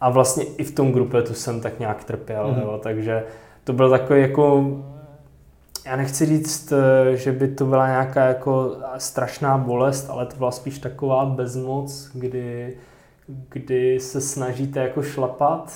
a 0.00 0.10
vlastně 0.10 0.44
i 0.44 0.64
v 0.64 0.74
tom 0.74 0.92
grupetu 0.92 1.34
jsem 1.34 1.60
tak 1.60 1.78
nějak 1.78 2.04
trpěl, 2.04 2.44
mm-hmm. 2.44 2.62
jo, 2.62 2.80
takže 2.82 3.24
to 3.64 3.72
byl 3.72 3.90
takový 3.90 4.20
jako, 4.20 4.64
já 5.86 5.96
nechci 5.96 6.26
říct, 6.26 6.72
eh, 6.72 7.16
že 7.16 7.32
by 7.32 7.48
to 7.48 7.64
byla 7.64 7.86
nějaká 7.86 8.24
jako 8.24 8.76
strašná 8.98 9.58
bolest, 9.58 10.10
ale 10.10 10.26
to 10.26 10.36
byla 10.36 10.50
spíš 10.50 10.78
taková 10.78 11.26
bezmoc, 11.26 12.10
kdy, 12.14 12.76
kdy 13.48 14.00
se 14.00 14.20
snažíte 14.20 14.80
jako 14.80 15.02
šlapat, 15.02 15.72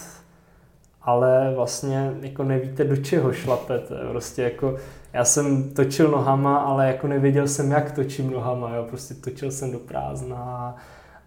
ale 1.02 1.52
vlastně 1.54 2.12
jako 2.20 2.44
nevíte, 2.44 2.84
do 2.84 2.96
čeho 2.96 3.32
šlapete. 3.32 3.94
Prostě 4.10 4.42
jako, 4.42 4.76
já 5.12 5.24
jsem 5.24 5.70
točil 5.70 6.08
nohama, 6.08 6.58
ale 6.58 6.86
jako 6.86 7.06
nevěděl 7.06 7.48
jsem, 7.48 7.70
jak 7.70 7.92
točím 7.92 8.30
nohama, 8.30 8.76
jo. 8.76 8.84
prostě 8.88 9.14
točil 9.14 9.50
jsem 9.50 9.72
do 9.72 9.78
prázdna 9.78 10.76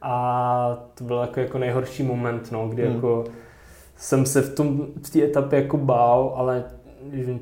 a 0.01 0.87
to 0.93 1.03
byl 1.03 1.17
jako, 1.17 1.39
jako 1.39 1.57
nejhorší 1.57 2.03
moment, 2.03 2.51
no, 2.51 2.67
kdy 2.67 2.85
hmm. 2.85 2.95
jako 2.95 3.23
jsem 3.97 4.25
se 4.25 4.41
v 4.41 4.55
tom 4.55 4.87
v 5.03 5.09
té 5.09 5.23
etapě 5.23 5.61
jako 5.61 5.77
bál, 5.77 6.33
ale 6.35 6.63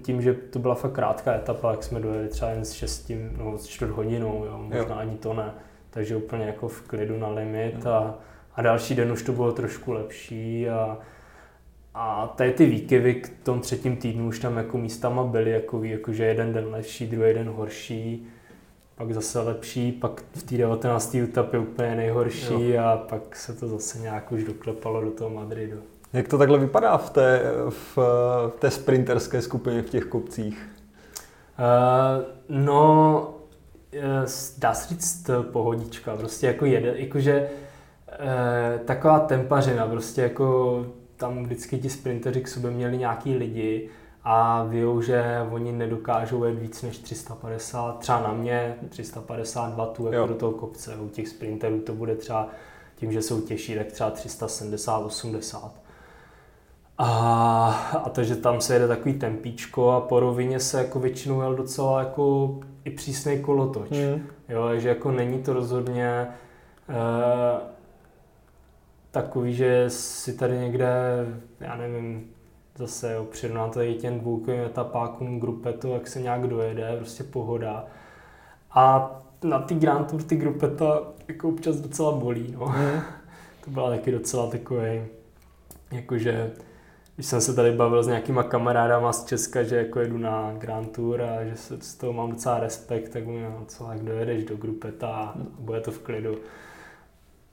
tím, 0.02 0.22
že 0.22 0.34
to 0.34 0.60
byla 0.60 0.76
fakt 0.76 0.92
krátká 0.92 1.34
etapa, 1.34 1.72
jak 1.72 1.84
jsme 1.84 2.00
dojeli 2.00 2.28
třeba 2.28 2.52
jen 2.52 2.66
s 2.66 2.72
6 2.72 3.12
no, 3.38 3.58
s 3.58 3.68
čtvrt 3.68 3.92
hodinou, 3.92 4.46
jo, 4.46 4.58
možná 4.58 4.96
jo. 4.96 4.96
ani 4.96 5.18
to 5.18 5.34
ne. 5.34 5.52
Takže 5.90 6.16
úplně 6.16 6.46
jako 6.46 6.68
v 6.68 6.82
klidu 6.82 7.18
na 7.18 7.28
limit 7.28 7.86
a, 7.88 8.16
a 8.56 8.62
další 8.62 8.96
den 8.96 9.12
už 9.12 9.24
to 9.24 9.32
bylo 9.32 9.52
trošku 9.52 9.92
lepší 9.92 10.70
a, 10.70 10.98
a 11.94 12.34
tady 12.36 12.52
ty 12.52 12.66
výkyvy 12.66 13.16
k 13.16 13.30
tom 13.44 13.60
třetím 13.60 13.98
týdnu 13.98 14.28
už 14.28 14.40
tam 14.40 14.58
jako 14.58 14.78
místama 14.78 15.24
byly, 15.24 15.52
jako, 15.52 15.84
jako 15.84 16.14
že 16.14 16.26
jeden 16.26 16.54
den 16.54 16.68
lepší, 16.68 17.08
druhý 17.08 17.34
den 17.34 17.50
horší 17.50 18.28
pak 18.96 19.14
zase 19.14 19.40
lepší, 19.40 19.92
pak 19.92 20.24
v 20.34 20.44
té 20.44 20.58
19. 20.58 21.16
etapě 21.16 21.60
úplně 21.60 21.96
nejhorší 21.96 22.70
jo. 22.70 22.84
a 22.84 22.98
pak 22.98 23.36
se 23.36 23.54
to 23.54 23.68
zase 23.68 24.00
nějak 24.00 24.32
už 24.32 24.44
doklepalo 24.44 25.02
do 25.02 25.12
toho 25.12 25.30
Madridu. 25.30 25.78
Jak 26.14 26.28
to 26.28 26.38
takhle 26.38 26.60
vypadá 26.60 26.98
v 26.98 27.10
té, 27.10 27.42
v, 27.70 27.98
v 28.48 28.54
té 28.60 28.72
sprinterské 28.72 29.42
skupině 29.42 29.82
v 29.82 29.90
těch 29.90 30.06
kopcích? 30.06 30.70
Uh, 31.60 32.24
no, 32.50 33.36
uh, 33.96 34.02
dá 34.58 34.74
se 34.74 34.94
říct 34.94 35.30
pohodička, 35.52 36.16
prostě 36.16 36.48
jako 36.48 36.66
jede, 36.66 36.94
jakože 36.98 37.50
uh, 38.10 38.86
taková 38.86 39.20
tempařina, 39.20 39.88
prostě 39.88 40.22
jako 40.22 40.86
tam 41.24 41.44
vždycky 41.44 41.78
ti 41.78 41.90
sprinteři 41.90 42.42
k 42.42 42.48
sobě 42.48 42.72
měli 42.72 42.98
nějaký 42.98 43.36
lidi, 43.36 43.90
a 44.24 44.64
vědou, 44.64 45.02
že 45.02 45.24
oni 45.52 45.72
nedokážou 45.72 46.44
jet 46.44 46.60
víc 46.60 46.82
než 46.82 46.98
350, 46.98 48.00
třeba 48.00 48.22
na 48.22 48.34
mě 48.34 48.76
350 48.90 49.74
W 49.74 50.14
jako 50.14 50.28
do 50.28 50.36
toho 50.36 50.52
kopce. 50.52 50.96
U 50.96 51.10
těch 51.10 51.28
sprinterů 51.28 51.80
to 51.80 51.94
bude 51.94 52.16
třeba 52.16 52.48
tím, 52.96 53.12
že 53.12 53.22
jsou 53.22 53.42
těžší, 53.42 53.76
tak 53.76 53.88
třeba 53.88 54.12
370, 54.12 54.98
80. 54.98 55.72
A, 56.98 57.08
a 58.06 58.10
to, 58.10 58.24
že 58.24 58.36
tam 58.36 58.62
se 58.62 58.74
jede 58.74 58.88
takový 58.88 59.14
tempíčko 59.14 59.92
a 59.92 60.02
po 60.02 60.20
rovině 60.20 60.60
se 60.60 60.78
jako 60.78 61.00
většinou 61.00 61.42
jel 61.42 61.56
docela 61.56 62.00
jako 62.00 62.56
i 62.86 62.90
přísný 62.90 63.40
kolotoč. 63.40 63.90
Mm. 63.90 64.28
Jo, 64.50 64.70
že 64.76 64.90
jako 64.90 65.12
není 65.12 65.44
to 65.44 65.54
rozhodně 65.54 66.08
e, 66.10 67.73
takový, 69.14 69.54
že 69.54 69.86
si 69.88 70.34
tady 70.34 70.58
někde, 70.58 70.88
já 71.60 71.76
nevím, 71.76 72.30
zase 72.76 73.14
jo, 73.14 73.26
přirovnám 73.26 73.72
to 73.72 73.82
i 73.82 73.94
těm 73.94 74.20
dvoukovým 74.20 74.62
etapákům 74.62 75.40
grupetu, 75.40 75.90
jak 75.94 76.08
se 76.08 76.22
nějak 76.22 76.48
dojede, 76.48 76.96
prostě 76.98 77.24
pohoda. 77.24 77.86
A 78.72 79.12
na 79.44 79.60
ty 79.60 79.76
Grand 79.76 80.12
Tour 80.12 80.24
ty 80.24 80.36
grupeta 80.36 81.02
jako 81.28 81.50
občas 81.50 81.76
docela 81.76 82.12
bolí, 82.12 82.56
no. 82.60 82.66
Mm. 82.66 83.02
to 83.66 83.72
byla 83.72 83.90
taky 83.90 84.12
docela 84.12 84.48
takový, 84.48 85.02
jakože 85.92 86.52
když 87.16 87.28
jsem 87.28 87.42
se 87.42 87.54
tady 87.54 87.72
bavil 87.72 88.04
s 88.04 88.08
nějakýma 88.08 88.44
kamarádama 88.44 89.14
z 89.14 89.26
Česka, 89.26 89.64
že 89.64 89.76
jako 89.76 90.00
jedu 90.00 90.18
na 90.18 90.54
Grand 90.58 90.92
Tour 90.92 91.22
a 91.22 91.46
že 91.46 91.56
se 91.56 91.78
z 91.82 91.96
toho 91.96 92.14
mám 92.14 92.32
docela 92.32 92.60
respekt, 92.60 93.10
tak 93.10 93.26
mi 93.26 93.42
no, 93.42 93.66
co, 93.68 93.92
jak 93.92 94.04
dojedeš 94.04 94.44
do 94.44 94.56
grupeta 94.56 95.08
a 95.08 95.34
bude 95.60 95.82
to 95.82 95.92
v 95.92 96.00
klidu. 96.00 96.38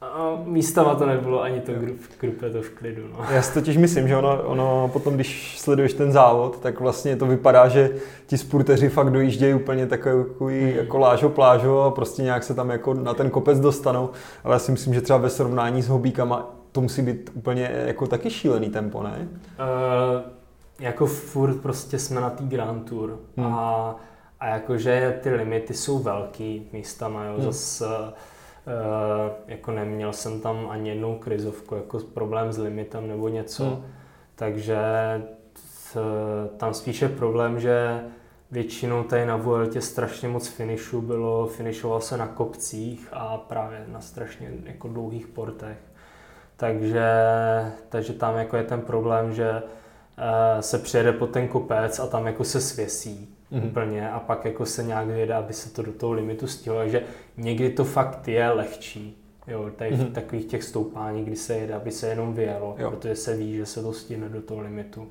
A 0.03 0.43
místama 0.45 0.95
to 0.95 1.07
nebylo 1.07 1.43
ani 1.43 1.61
to 1.61 1.73
grup, 1.73 1.99
grupě 2.21 2.51
to 2.51 2.63
v 2.63 2.71
klidu. 2.71 3.03
No. 3.13 3.27
Já 3.31 3.43
si 3.43 3.55
totiž 3.55 3.77
myslím, 3.77 4.09
že 4.09 4.17
ono, 4.17 4.43
ono 4.43 4.91
potom, 4.93 5.15
když 5.15 5.59
sleduješ 5.59 5.95
ten 5.95 6.13
závod, 6.13 6.59
tak 6.59 6.81
vlastně 6.81 7.17
to 7.17 7.27
vypadá, 7.27 7.69
že 7.69 7.91
ti 8.27 8.39
spurteři 8.39 8.89
fakt 8.89 9.11
dojíždějí 9.11 9.55
úplně 9.55 9.87
takový 9.87 10.61
hmm. 10.61 10.77
jako 10.77 10.99
lážo 10.99 11.29
plážo 11.29 11.81
a 11.81 11.91
prostě 11.91 12.23
nějak 12.23 12.45
se 12.45 12.55
tam 12.55 12.71
jako 12.71 12.95
na 12.95 13.15
ten 13.15 13.31
kopec 13.31 13.61
dostanou. 13.61 14.11
Ale 14.45 14.55
já 14.55 14.59
si 14.59 14.73
myslím, 14.73 14.95
že 14.95 15.01
třeba 15.01 15.19
ve 15.19 15.31
srovnání 15.31 15.83
s 15.83 15.89
hobíkama 15.89 16.51
to 16.73 16.81
musí 16.81 17.03
být 17.03 17.31
úplně 17.35 17.71
jako 17.87 18.07
taky 18.07 18.31
šílený 18.31 18.71
tempo, 18.71 19.03
ne? 19.03 19.29
Uh, 19.59 20.23
jako 20.81 21.07
furt 21.07 21.57
prostě 21.57 21.99
jsme 21.99 22.21
na 22.21 22.31
té 22.31 22.45
Grand 22.45 22.89
Tour 22.89 23.19
hmm. 23.37 23.55
a, 23.55 23.97
a 24.41 24.47
jakože 24.47 25.19
ty 25.23 25.31
limity 25.31 25.75
jsou 25.75 25.99
velký 25.99 26.69
místama, 26.73 27.25
jo, 27.25 27.35
hmm. 27.35 27.45
zase 27.45 27.87
jako 29.47 29.73
neměl 29.73 30.13
jsem 30.13 30.41
tam 30.41 30.67
ani 30.71 30.89
jednou 30.89 31.19
krizovku, 31.19 31.75
jako 31.75 31.99
problém 31.99 32.53
s 32.53 32.59
limitem 32.59 33.09
nebo 33.09 33.29
něco. 33.29 33.65
Hmm. 33.65 33.85
Takže 34.35 34.79
tam 36.57 36.75
spíše 36.75 37.09
problém, 37.09 37.61
že 37.61 38.01
většinou 38.51 39.03
tady 39.03 39.27
na 39.27 39.37
Vueltě 39.37 39.81
strašně 39.81 40.29
moc 40.29 40.49
finišu 40.49 41.01
bylo, 41.01 41.47
finišoval 41.47 42.01
se 42.01 42.17
na 42.17 42.27
kopcích 42.27 43.09
a 43.13 43.37
právě 43.37 43.85
na 43.89 44.01
strašně 44.01 44.53
jako 44.65 44.89
dlouhých 44.89 45.27
portech. 45.27 45.79
Takže, 46.57 47.05
takže 47.89 48.13
tam 48.13 48.37
jako 48.37 48.57
je 48.57 48.63
ten 48.63 48.81
problém, 48.81 49.35
že 49.35 49.51
uh, 49.53 50.61
se 50.61 50.79
přijede 50.79 51.13
po 51.13 51.27
ten 51.27 51.49
kopec 51.49 51.99
a 51.99 52.07
tam 52.07 52.27
jako 52.27 52.45
se 52.45 52.61
svěsí 52.61 53.37
mm-hmm. 53.53 53.67
úplně 53.67 54.11
a 54.11 54.21
pak 54.21 54.45
jako 54.45 54.67
se 54.67 54.83
nějak 54.83 55.07
vyjede, 55.07 55.35
aby 55.35 55.53
se 55.53 55.71
to 55.71 55.83
do 55.83 55.93
toho 55.93 56.13
limitu 56.13 56.47
stihlo. 56.47 56.79
Takže 56.79 57.03
někdy 57.37 57.71
to 57.71 57.85
fakt 57.85 58.29
je 58.29 58.51
lehčí. 58.51 59.17
Jo, 59.47 59.71
tady 59.77 59.91
mm-hmm. 59.91 60.07
v 60.07 60.13
takových 60.13 60.45
těch 60.45 60.65
stoupání, 60.65 61.25
kdy 61.25 61.37
se 61.37 61.55
jede, 61.55 61.75
aby 61.75 61.91
se 61.91 62.09
jenom 62.09 62.35
vyjelo, 62.35 62.75
jo. 62.79 62.91
protože 62.91 63.15
se 63.15 63.37
ví, 63.37 63.57
že 63.57 63.67
se 63.67 63.83
to 63.83 63.93
stihne 63.93 64.29
do 64.29 64.43
toho 64.43 64.61
limitu 64.61 65.09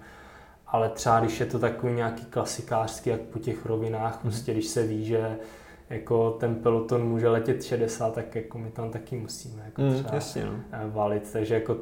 ale 0.71 0.89
třeba 0.89 1.19
když 1.19 1.39
je 1.39 1.45
to 1.45 1.59
takový 1.59 1.93
nějaký 1.93 2.25
klasikářský, 2.25 3.09
jak 3.09 3.21
po 3.21 3.39
těch 3.39 3.65
rovinách, 3.65 4.15
mm. 4.15 4.21
prostě 4.21 4.53
když 4.53 4.67
se 4.67 4.87
ví, 4.87 5.05
že 5.05 5.37
jako 5.89 6.31
ten 6.31 6.55
peloton 6.55 7.07
může 7.07 7.29
letět 7.29 7.63
60, 7.63 8.13
tak 8.13 8.35
jako 8.35 8.57
my 8.57 8.71
tam 8.71 8.91
taky 8.91 9.15
musíme 9.15 9.63
jako 9.65 9.81
mm, 9.81 10.05
jasně, 10.13 10.45
no. 10.45 10.53
Eh, 10.71 10.89
valit, 10.89 11.31
takže 11.33 11.53
jako 11.53 11.77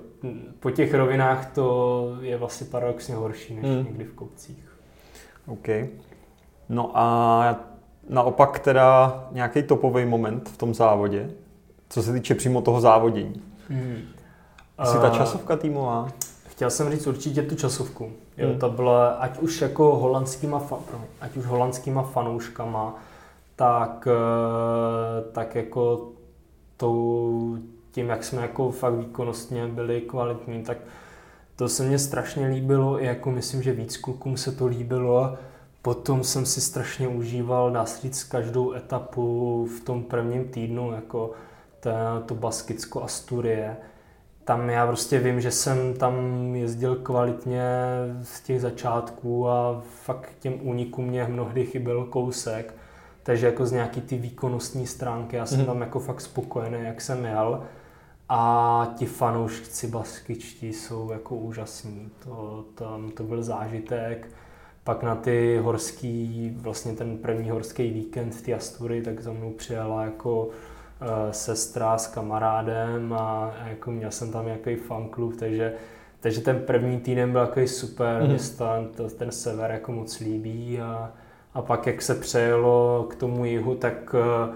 po 0.59 0.71
těch 0.71 0.93
rovinách 0.93 1.53
to 1.53 2.17
je 2.21 2.37
vlastně 2.37 2.67
paradoxně 2.67 3.15
horší 3.15 3.55
než 3.55 3.65
mm. 3.65 3.85
někdy 3.85 4.03
v 4.03 4.13
kopcích. 4.13 4.77
OK. 5.47 5.67
No 6.69 6.91
a 6.93 7.55
naopak 8.09 8.59
teda 8.59 9.23
nějaký 9.31 9.63
topový 9.63 10.05
moment 10.05 10.49
v 10.49 10.57
tom 10.57 10.73
závodě, 10.73 11.29
co 11.89 12.03
se 12.03 12.13
týče 12.13 12.35
přímo 12.35 12.61
toho 12.61 12.81
závodění. 12.81 13.41
Mm. 13.69 14.01
Jsi 14.83 14.97
ta 14.97 15.09
časovka 15.09 15.57
týmová? 15.57 16.07
Chtěl 16.47 16.69
jsem 16.69 16.91
říct 16.91 17.07
určitě 17.07 17.41
tu 17.41 17.55
časovku. 17.55 18.11
Jo, 18.37 18.49
hmm. 18.49 18.59
to 18.59 18.69
bylo, 18.69 19.21
ať 19.23 19.39
už 19.39 19.61
jako 19.61 19.95
holandskýma, 19.95 20.61
ať 21.21 21.37
už 21.37 21.45
holandskýma 21.45 22.01
fanouškama, 22.03 22.95
tak, 23.55 24.07
eh, 24.07 25.31
tak 25.31 25.55
jako 25.55 26.07
tou, 26.77 27.57
tím, 27.91 28.09
jak 28.09 28.23
jsme 28.23 28.41
jako 28.41 28.71
fakt 28.71 28.93
výkonnostně 28.93 29.67
byli 29.67 30.01
kvalitní, 30.01 30.63
tak 30.63 30.77
to 31.55 31.69
se 31.69 31.83
mně 31.83 31.99
strašně 31.99 32.47
líbilo, 32.47 33.03
i 33.03 33.05
jako 33.05 33.31
myslím, 33.31 33.63
že 33.63 33.71
víc 33.71 33.97
klukům 33.97 34.37
se 34.37 34.51
to 34.51 34.67
líbilo. 34.67 35.37
Potom 35.81 36.23
jsem 36.23 36.45
si 36.45 36.61
strašně 36.61 37.07
užíval, 37.07 37.71
dá 37.71 37.85
se 37.85 38.01
říct, 38.01 38.23
každou 38.23 38.73
etapu 38.73 39.65
v 39.77 39.83
tom 39.83 40.03
prvním 40.03 40.47
týdnu, 40.47 40.91
jako 40.91 41.31
ta, 41.79 42.23
to 42.25 42.35
Baskicko 42.35 43.03
Asturie 43.03 43.77
tam 44.47 44.69
já 44.69 44.87
prostě 44.87 45.19
vím, 45.19 45.41
že 45.41 45.51
jsem 45.51 45.93
tam 45.93 46.15
jezdil 46.55 46.95
kvalitně 46.95 47.63
z 48.23 48.41
těch 48.41 48.61
začátků 48.61 49.49
a 49.49 49.81
fakt 50.03 50.29
těm 50.39 50.67
únikům 50.67 51.05
mě 51.05 51.23
mnohdy 51.23 51.65
chyběl 51.65 52.05
kousek. 52.05 52.73
Takže 53.23 53.45
jako 53.45 53.65
z 53.65 53.71
nějaký 53.71 54.01
ty 54.01 54.17
výkonnostní 54.17 54.87
stránky, 54.87 55.35
já 55.35 55.45
jsem 55.45 55.59
mm. 55.59 55.65
tam 55.65 55.81
jako 55.81 55.99
fakt 55.99 56.21
spokojený, 56.21 56.77
jak 56.83 57.01
jsem 57.01 57.25
jel. 57.25 57.63
A 58.29 58.93
ti 58.95 59.05
fanoušci 59.05 59.87
baskičtí 59.87 60.73
jsou 60.73 61.11
jako 61.11 61.35
úžasní. 61.35 62.09
To, 62.23 62.65
tam 62.75 63.11
to 63.11 63.23
byl 63.23 63.43
zážitek. 63.43 64.27
Pak 64.87 65.03
na 65.03 65.15
ty 65.15 65.59
horský, 65.61 66.51
vlastně 66.61 66.93
ten 66.93 67.17
první 67.17 67.49
horský 67.49 67.89
víkend 67.89 68.41
ty 68.41 68.53
Astury, 68.53 69.01
tak 69.01 69.21
za 69.21 69.33
mnou 69.33 69.51
přijela 69.51 70.03
jako 70.03 70.49
Eh, 71.01 71.33
sestra 71.33 71.97
s 71.97 72.07
kamarádem 72.07 73.13
a 73.13 73.53
jako 73.67 73.91
měl 73.91 74.11
jsem 74.11 74.31
tam 74.31 74.45
nějaký 74.45 74.75
fanklub, 74.75 75.35
takže, 75.39 75.73
takže 76.19 76.41
ten 76.41 76.59
první 76.59 76.99
týden 76.99 77.31
byl 77.31 77.47
takový 77.47 77.67
super, 77.67 78.23
mm. 78.23 78.27
hmm 78.27 78.87
to, 78.95 79.09
ten 79.09 79.31
sever 79.31 79.71
jako 79.71 79.91
moc 79.91 80.19
líbí 80.19 80.81
a, 80.81 81.11
a 81.53 81.61
pak 81.61 81.87
jak 81.87 82.01
se 82.01 82.15
přejelo 82.15 83.07
k 83.09 83.15
tomu 83.15 83.45
jihu, 83.45 83.75
tak 83.75 84.15
eh, 84.17 84.53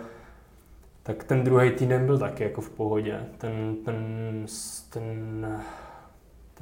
tak 1.03 1.23
ten 1.23 1.43
druhý 1.43 1.71
týden 1.71 2.05
byl 2.05 2.19
taky 2.19 2.43
jako 2.43 2.61
v 2.61 2.69
pohodě. 2.69 3.19
Ten, 3.38 3.75
ten, 3.86 4.45
ten, 4.89 5.45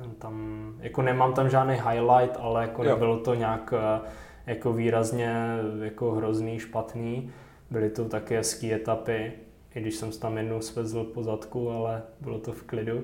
ten 0.01 0.11
tam, 0.11 0.73
jako 0.79 1.01
nemám 1.01 1.33
tam 1.33 1.49
žádný 1.49 1.73
highlight, 1.73 2.37
ale 2.39 2.61
jako 2.61 2.83
jo. 2.83 2.89
nebylo 2.89 3.19
to 3.19 3.35
nějak 3.35 3.73
eh, 3.77 4.01
jako 4.45 4.73
výrazně 4.73 5.57
jako 5.83 6.11
hrozný, 6.11 6.59
špatný. 6.59 7.31
Byly 7.71 7.89
to 7.89 8.05
také 8.05 8.37
hezké 8.37 8.75
etapy, 8.75 9.31
i 9.75 9.81
když 9.81 9.95
jsem 9.95 10.11
tam 10.11 10.37
jednou 10.37 10.61
svezl 10.61 11.03
po 11.03 11.23
zadku, 11.23 11.71
ale 11.71 12.01
bylo 12.21 12.39
to 12.39 12.51
v 12.51 12.63
klidu, 12.63 13.03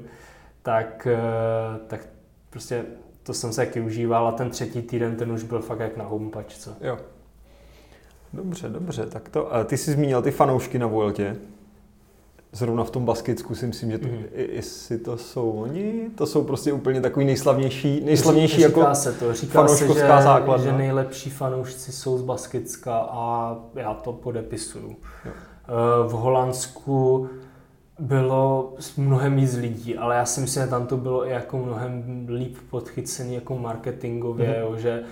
tak, 0.61 1.07
eh, 1.11 1.79
tak 1.87 2.07
prostě 2.49 2.85
to 3.23 3.33
jsem 3.33 3.53
se 3.53 3.65
taky 3.65 3.81
užíval 3.81 4.27
a 4.27 4.31
ten 4.31 4.49
třetí 4.49 4.81
týden 4.81 5.15
ten 5.15 5.31
už 5.31 5.43
byl 5.43 5.59
fakt 5.59 5.79
jak 5.79 5.97
na 5.97 6.05
humpačce. 6.05 6.75
Jo. 6.81 6.97
Dobře, 8.33 8.69
dobře, 8.69 9.05
tak 9.05 9.29
to, 9.29 9.49
ty 9.65 9.77
jsi 9.77 9.91
zmínil 9.91 10.21
ty 10.21 10.31
fanoušky 10.31 10.79
na 10.79 10.87
Vueltě. 10.87 11.35
Zrovna 12.55 12.83
v 12.83 12.89
tom 12.89 13.05
Baskicku 13.05 13.55
si 13.55 13.67
myslím, 13.67 13.91
že 13.91 13.97
to, 13.97 14.07
mm-hmm. 14.07 14.25
jestli 14.49 14.97
to 14.97 15.17
jsou 15.17 15.51
oni, 15.51 16.09
to 16.15 16.25
jsou 16.25 16.43
prostě 16.43 16.73
úplně 16.73 17.01
takový 17.01 17.25
nejslavnější, 17.25 18.01
nejslavnější 18.05 18.55
říká 18.55 18.79
jako 18.79 18.95
se 18.95 19.13
to, 19.13 19.33
říká 19.33 19.67
se, 19.67 19.87
že, 19.87 19.93
základna. 19.93 20.63
že 20.63 20.71
nejlepší 20.71 21.29
fanoušci 21.29 21.91
jsou 21.91 22.17
z 22.17 22.21
Baskicka 22.21 22.97
a 22.97 23.55
já 23.75 23.93
to 23.93 24.13
podepisuju. 24.13 24.95
Jo. 25.25 25.31
Eh, 25.31 26.07
v 26.07 26.11
Holandsku 26.11 27.29
bylo 27.99 28.73
mnohem 28.97 29.35
víc 29.35 29.55
lidí, 29.55 29.97
ale 29.97 30.15
já 30.15 30.25
si 30.25 30.41
myslím, 30.41 30.63
že 30.63 30.69
tam 30.69 30.87
to 30.87 30.97
bylo 30.97 31.27
i 31.27 31.31
jako 31.31 31.57
mnohem 31.57 32.25
líp 32.29 32.57
podchycený 32.69 33.35
jako 33.35 33.57
marketingově, 33.57 34.47
mm-hmm. 34.47 34.61
jo, 34.61 34.77
že 34.77 34.91
e, 34.91 35.03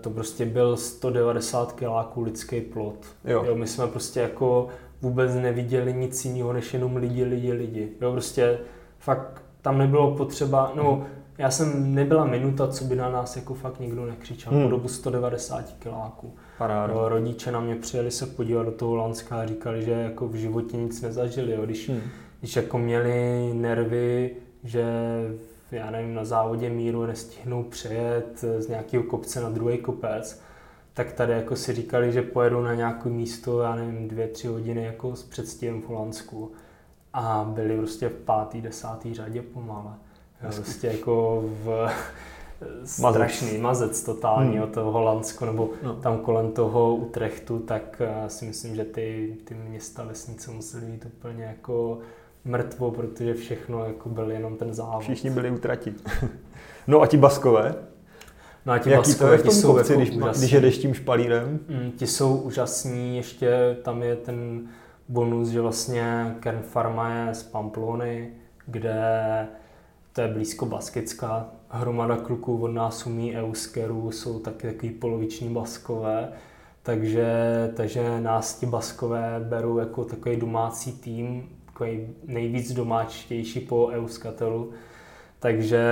to 0.00 0.10
prostě 0.10 0.46
byl 0.46 0.76
190 0.76 1.72
kiláků 1.72 2.22
lidský 2.22 2.60
plot. 2.60 3.06
Jo. 3.24 3.44
Jo, 3.46 3.54
my 3.54 3.66
jsme 3.66 3.86
prostě 3.86 4.20
jako 4.20 4.68
vůbec 5.02 5.34
neviděli 5.34 5.94
nic 5.94 6.24
jiného, 6.24 6.52
než 6.52 6.74
jenom 6.74 6.96
lidi, 6.96 7.24
lidi, 7.24 7.52
lidi. 7.52 7.88
Jo, 8.00 8.12
prostě 8.12 8.58
fakt 8.98 9.42
tam 9.62 9.78
nebylo 9.78 10.14
potřeba, 10.16 10.72
no 10.76 11.06
já 11.38 11.50
jsem 11.50 11.94
nebyla 11.94 12.24
minuta, 12.24 12.68
co 12.68 12.84
by 12.84 12.96
na 12.96 13.10
nás 13.10 13.36
jako 13.36 13.54
fakt 13.54 13.80
nikdo 13.80 14.06
nekřičel, 14.06 14.52
hmm. 14.52 14.62
po 14.62 14.70
dobu 14.70 14.88
190 14.88 15.72
kiláků. 15.78 16.34
Paráda. 16.58 16.92
Jo, 16.92 17.08
rodiče 17.08 17.52
na 17.52 17.60
mě 17.60 17.76
přijeli 17.76 18.10
se 18.10 18.26
podívat 18.26 18.62
do 18.62 18.72
toho 18.72 18.90
Holandska 18.90 19.40
a 19.40 19.46
říkali, 19.46 19.82
že 19.82 19.90
jako 19.90 20.28
v 20.28 20.34
životě 20.34 20.76
nic 20.76 21.02
nezažili. 21.02 21.52
Jo. 21.52 21.64
Když, 21.64 21.88
hmm. 21.88 22.00
když 22.40 22.56
jako 22.56 22.78
měli 22.78 23.50
nervy, 23.54 24.30
že 24.64 24.84
já 25.72 25.90
nevím, 25.90 26.14
na 26.14 26.24
závodě 26.24 26.70
míru 26.70 27.06
nestihnou 27.06 27.62
přejet 27.62 28.44
z 28.58 28.68
nějakého 28.68 29.04
kopce 29.04 29.40
na 29.40 29.50
druhý 29.50 29.78
kopec, 29.78 30.42
tak 30.94 31.12
tady 31.12 31.32
jako 31.32 31.56
si 31.56 31.72
říkali, 31.72 32.12
že 32.12 32.22
pojedou 32.22 32.60
na 32.60 32.74
nějaké 32.74 33.08
místo, 33.08 33.60
já 33.60 33.74
nevím, 33.74 34.08
dvě, 34.08 34.28
tři 34.28 34.48
hodiny 34.48 34.84
jako 34.84 35.16
s 35.16 35.22
předstihem 35.22 35.82
v 35.82 35.86
Holandsku. 35.86 36.52
A 37.12 37.50
byli 37.54 37.76
prostě 37.76 38.08
v 38.08 38.14
pátý, 38.14 38.60
desátý 38.60 39.14
řadě 39.14 39.42
pomale. 39.42 39.92
Prostě 40.40 40.86
jako 40.86 41.44
v 41.64 41.90
strašný 42.84 43.58
mazec 43.58 44.02
totální 44.02 44.54
hmm. 44.54 44.62
od 44.62 44.72
toho 44.72 44.92
Holandsko 44.92 45.46
nebo 45.46 45.70
no. 45.82 45.94
tam 45.94 46.18
kolem 46.18 46.52
toho 46.52 46.96
Utrechtu, 46.96 47.58
tak 47.58 48.02
uh, 48.22 48.28
si 48.28 48.44
myslím, 48.44 48.76
že 48.76 48.84
ty, 48.84 49.36
ty 49.44 49.54
města, 49.54 50.04
vesnice 50.04 50.50
musely 50.50 50.86
být 50.86 51.06
úplně 51.06 51.44
jako 51.44 51.98
mrtvo, 52.44 52.90
protože 52.90 53.34
všechno 53.34 53.84
jako 53.84 54.08
byl 54.08 54.30
jenom 54.30 54.56
ten 54.56 54.74
závod. 54.74 55.02
Všichni 55.02 55.30
byli 55.30 55.50
utrati. 55.50 55.94
no 56.86 57.00
a 57.00 57.06
ti 57.06 57.16
Baskové? 57.16 57.74
No 58.66 58.72
a 58.72 58.78
ti 58.78 58.90
Jaký 58.90 59.10
Baskové, 59.10 59.28
to 59.28 59.32
je 59.32 59.38
v 59.38 59.42
tom 59.62 59.74
kopci, 59.74 59.92
jako 59.92 60.02
když, 60.02 60.16
úžasný. 60.16 60.40
když 60.40 60.52
jedeš 60.52 60.78
tím 60.78 60.94
špalírem? 60.94 61.60
Mm, 61.68 61.92
ti 61.92 62.06
jsou 62.06 62.36
úžasní, 62.36 63.16
ještě 63.16 63.76
tam 63.82 64.02
je 64.02 64.16
ten 64.16 64.68
bonus, 65.08 65.48
že 65.48 65.60
vlastně 65.60 66.36
Kern 66.40 66.62
Pharma 66.72 67.14
je 67.14 67.34
z 67.34 67.42
Pamplony, 67.42 68.30
kde 68.66 69.02
to 70.12 70.20
je 70.20 70.28
blízko 70.28 70.66
Baskická. 70.66 71.48
Hromada 71.68 72.16
kluků 72.16 72.62
od 72.62 72.68
nás 72.68 73.06
umí 73.06 73.36
euskeru, 73.36 74.10
jsou 74.10 74.38
taky 74.38 74.66
takový 74.66 74.90
poloviční 74.92 75.48
baskové, 75.48 76.28
takže, 76.82 77.26
takže 77.76 78.20
nás 78.20 78.58
ti 78.58 78.66
baskové 78.66 79.40
berou 79.48 79.78
jako 79.78 80.04
takový 80.04 80.36
domácí 80.36 80.92
tým, 80.92 81.48
takový 81.66 82.08
nejvíc 82.26 82.72
domáčtější 82.72 83.60
po 83.60 83.86
euskatelu. 83.86 84.70
Takže 85.40 85.84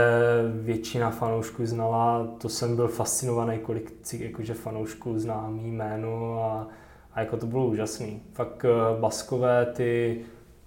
většina 0.54 1.10
fanoušků 1.10 1.66
znala, 1.66 2.26
to 2.38 2.48
jsem 2.48 2.76
byl 2.76 2.88
fascinovaný, 2.88 3.58
kolik 3.58 3.92
jakože 4.12 4.54
fanoušků 4.54 5.18
zná 5.18 5.48
jméno 5.50 6.42
a, 6.44 6.68
a 7.12 7.20
jako 7.20 7.36
to 7.36 7.46
bylo 7.46 7.66
úžasný. 7.66 8.22
Fakt 8.32 8.64
eh, 8.64 9.00
baskové 9.00 9.66
ty, 9.66 10.20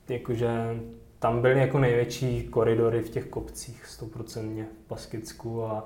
jakože 0.10 0.50
tam 1.20 1.42
byly 1.42 1.60
jako 1.60 1.80
největší 1.80 2.48
koridory 2.48 3.02
v 3.02 3.10
těch 3.10 3.26
kopcích, 3.26 3.86
stoprocentně 3.86 4.68
v 4.86 4.90
Baskicku 4.90 5.66
a, 5.66 5.86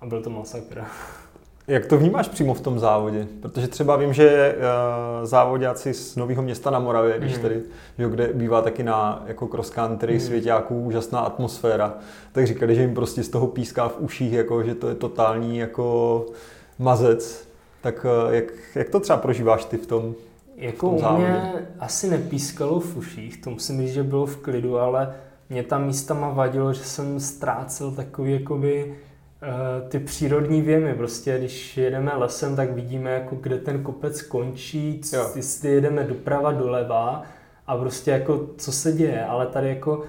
a 0.00 0.06
byl 0.06 0.22
to 0.22 0.30
masakr. 0.30 0.84
Jak 1.68 1.86
to 1.86 1.98
vnímáš 1.98 2.28
přímo 2.28 2.54
v 2.54 2.60
tom 2.60 2.78
závodě? 2.78 3.26
Protože 3.40 3.68
třeba 3.68 3.96
vím, 3.96 4.12
že 4.12 4.56
uh, 4.56 5.26
závodáci 5.26 5.94
z 5.94 6.16
Nového 6.16 6.42
města 6.42 6.70
na 6.70 6.78
Moravě, 6.78 7.18
když 7.18 7.36
mm. 7.36 7.42
tady, 7.42 7.62
že, 7.98 8.08
kde 8.08 8.32
bývá 8.32 8.62
taky 8.62 8.82
na 8.82 9.24
jako 9.26 9.46
cross 9.46 9.70
country 9.70 10.14
mm. 10.14 10.20
svěťáků 10.20 10.80
úžasná 10.80 11.20
atmosféra, 11.20 11.94
tak 12.32 12.46
říkali, 12.46 12.74
že 12.74 12.80
jim 12.80 12.94
prostě 12.94 13.22
z 13.22 13.28
toho 13.28 13.46
píská 13.46 13.88
v 13.88 14.00
uších, 14.00 14.32
jako, 14.32 14.62
že 14.62 14.74
to 14.74 14.88
je 14.88 14.94
totální 14.94 15.58
jako 15.58 16.26
mazec. 16.78 17.48
Tak 17.80 18.06
uh, 18.26 18.34
jak, 18.34 18.44
jak 18.74 18.90
to 18.90 19.00
třeba 19.00 19.18
prožíváš 19.18 19.64
ty 19.64 19.76
v 19.76 19.86
tom? 19.86 20.14
Jako 20.56 20.90
v 20.90 21.00
tom 21.00 21.14
u 21.14 21.18
mě 21.18 21.52
asi 21.78 22.10
nepískalo 22.10 22.80
v 22.80 22.96
uších, 22.96 23.42
to 23.42 23.50
musím 23.50 23.80
říct, 23.80 23.92
že 23.92 24.02
bylo 24.02 24.26
v 24.26 24.36
klidu, 24.36 24.78
ale 24.78 25.14
mě 25.50 25.62
tam 25.62 25.86
místama 25.86 26.28
vadilo, 26.28 26.72
že 26.72 26.84
jsem 26.84 27.20
ztrácel 27.20 27.90
takový 27.90 28.32
jakoby 28.32 28.94
Eh, 28.94 29.13
ty 29.88 29.98
přírodní 29.98 30.62
věmy. 30.62 30.94
Prostě 30.94 31.38
když 31.38 31.76
jedeme 31.76 32.16
lesem, 32.16 32.56
tak 32.56 32.72
vidíme, 32.72 33.10
jako 33.10 33.36
kde 33.40 33.58
ten 33.58 33.82
kopec 33.82 34.22
končí, 34.22 35.00
jo. 35.12 35.30
jestli 35.36 35.68
jedeme 35.68 36.04
doprava, 36.04 36.52
doleva 36.52 37.22
a 37.66 37.76
prostě 37.76 38.10
jako 38.10 38.46
co 38.56 38.72
se 38.72 38.92
děje. 38.92 39.24
Ale 39.24 39.46
tady 39.46 39.68
jako 39.68 40.02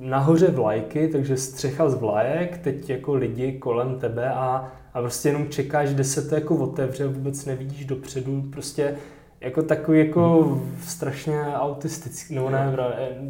nahoře 0.00 0.50
vlajky, 0.50 1.08
takže 1.08 1.36
střecha 1.36 1.88
z 1.88 1.94
vlajek, 1.94 2.58
teď 2.58 2.90
jako 2.90 3.14
lidi 3.14 3.52
kolem 3.52 3.98
tebe 3.98 4.30
a, 4.30 4.72
a 4.94 5.00
prostě 5.00 5.28
jenom 5.28 5.48
čekáš, 5.48 5.94
kde 5.94 6.04
se 6.04 6.28
to 6.28 6.34
jako 6.34 6.56
otevře, 6.56 7.06
vůbec 7.06 7.44
nevidíš 7.44 7.84
dopředu, 7.84 8.42
prostě 8.52 8.96
jako 9.40 9.62
takový 9.62 9.98
jako 9.98 10.58
strašně 10.86 11.40
autistický, 11.54 12.34
no 12.34 12.50
ne, 12.50 12.76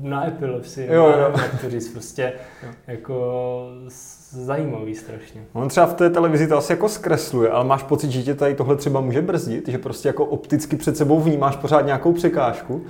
na 0.03 0.27
epilepsii, 0.27 0.93
jo, 0.93 1.05
jo. 1.05 1.33
jak 1.43 1.61
to 1.61 1.71
říct, 1.71 1.89
prostě 1.89 2.33
jo. 2.63 2.69
jako 2.87 3.67
zajímavý 4.31 4.95
strašně. 4.95 5.45
On 5.53 5.69
třeba 5.69 5.87
v 5.87 5.95
té 5.95 6.11
televizi 6.11 6.49
to 6.49 6.57
asi 6.57 6.73
jako 6.73 6.89
zkresluje, 6.89 7.51
ale 7.51 7.65
máš 7.65 7.83
pocit, 7.83 8.11
že 8.11 8.23
tě 8.23 8.35
tady 8.35 8.55
tohle 8.55 8.77
třeba 8.77 9.01
může 9.01 9.23
brzdit, 9.23 9.69
že 9.69 9.79
prostě 9.79 10.09
jako 10.09 10.25
opticky 10.25 10.77
před 10.77 10.97
sebou 10.97 11.21
vnímáš 11.21 11.57
pořád 11.57 11.81
nějakou 11.81 12.13
překážku? 12.13 12.85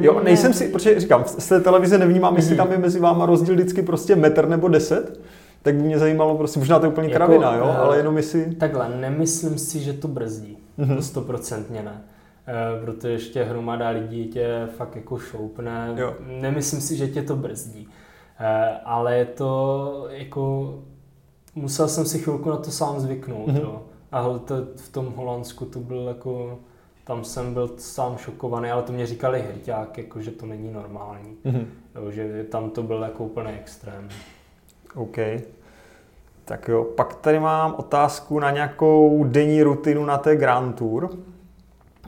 Jo, 0.00 0.20
nejsem 0.24 0.52
si, 0.52 0.68
protože 0.68 1.00
říkám, 1.00 1.24
z 1.24 1.48
té 1.48 1.60
televize 1.60 1.98
nevnímám, 1.98 2.36
jestli 2.36 2.56
tam 2.56 2.72
je 2.72 2.78
mezi 2.78 3.00
váma 3.00 3.26
rozdíl 3.26 3.54
vždycky 3.54 3.82
prostě 3.82 4.16
metr 4.16 4.48
nebo 4.48 4.68
deset, 4.68 5.20
tak 5.62 5.74
by 5.74 5.82
mě 5.82 5.98
zajímalo, 5.98 6.38
prostě 6.38 6.58
možná 6.58 6.78
to 6.78 6.86
je 6.86 6.90
úplně 6.90 7.08
jako, 7.08 7.16
kravina, 7.16 7.56
jo, 7.56 7.76
ale 7.78 7.96
jenom 7.96 8.16
jestli... 8.16 8.54
Takhle, 8.54 8.88
nemyslím 9.00 9.58
si, 9.58 9.80
že 9.80 9.92
to 9.92 10.08
brzdí, 10.08 10.58
mm-hmm. 10.78 10.96
to 10.96 11.02
stoprocentně 11.02 11.82
ne. 11.82 12.02
Uh, 12.48 12.84
protože 12.84 13.08
ještě 13.08 13.44
hromada 13.44 13.88
lidí 13.88 14.28
tě 14.28 14.68
fakt 14.76 14.96
jako 14.96 15.18
šoupne. 15.18 15.94
Jo. 15.96 16.14
Nemyslím 16.20 16.80
si, 16.80 16.96
že 16.96 17.08
tě 17.08 17.22
to 17.22 17.36
brzdí. 17.36 17.88
Eh, 18.40 18.80
ale 18.84 19.16
je 19.16 19.24
to 19.24 20.06
jako, 20.10 20.74
musel 21.54 21.88
jsem 21.88 22.04
si 22.04 22.18
chvilku 22.18 22.50
na 22.50 22.56
to 22.56 22.70
sám 22.70 23.00
zvyknout, 23.00 23.48
mm-hmm. 23.48 23.60
jo. 23.60 23.82
A 24.12 24.38
to, 24.38 24.54
v 24.76 24.88
tom 24.88 25.12
Holandsku 25.16 25.64
to 25.64 25.78
byl 25.78 26.08
jako, 26.08 26.58
tam 27.04 27.24
jsem 27.24 27.54
byl 27.54 27.70
sám 27.78 28.16
šokovaný, 28.16 28.70
ale 28.70 28.82
to 28.82 28.92
mě 28.92 29.06
říkali 29.06 29.42
hrťák, 29.42 29.98
jako, 29.98 30.20
že 30.20 30.30
to 30.30 30.46
není 30.46 30.72
normální. 30.72 31.36
Mm-hmm. 31.44 31.66
Jo, 31.94 32.10
že 32.10 32.44
tam 32.44 32.70
to 32.70 32.82
byl 32.82 33.02
jako 33.02 33.24
úplný 33.24 33.50
extrém. 33.50 34.08
OK. 34.94 35.16
Tak 36.44 36.68
jo, 36.68 36.84
pak 36.84 37.14
tady 37.14 37.40
mám 37.40 37.74
otázku 37.78 38.38
na 38.38 38.50
nějakou 38.50 39.24
denní 39.24 39.62
rutinu 39.62 40.04
na 40.04 40.18
té 40.18 40.36
Grand 40.36 40.76
Tour. 40.76 41.10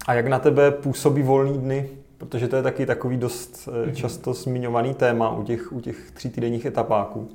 A 0.07 0.15
jak 0.15 0.27
na 0.27 0.39
tebe 0.39 0.71
působí 0.71 1.23
volný 1.23 1.59
dny 1.59 1.89
protože 2.19 2.49
to 2.49 2.57
je 2.57 2.63
taky 2.63 2.87
takový 2.87 3.17
dost 3.17 3.69
mm-hmm. 3.69 3.95
často 3.95 4.33
zmiňovaný 4.33 4.95
téma 4.95 5.31
u 5.31 5.43
těch, 5.43 5.73
u 5.73 5.81
těch 5.81 6.11
tří 6.11 6.31
týdenních 6.31 6.65
etapáků. 6.65 7.29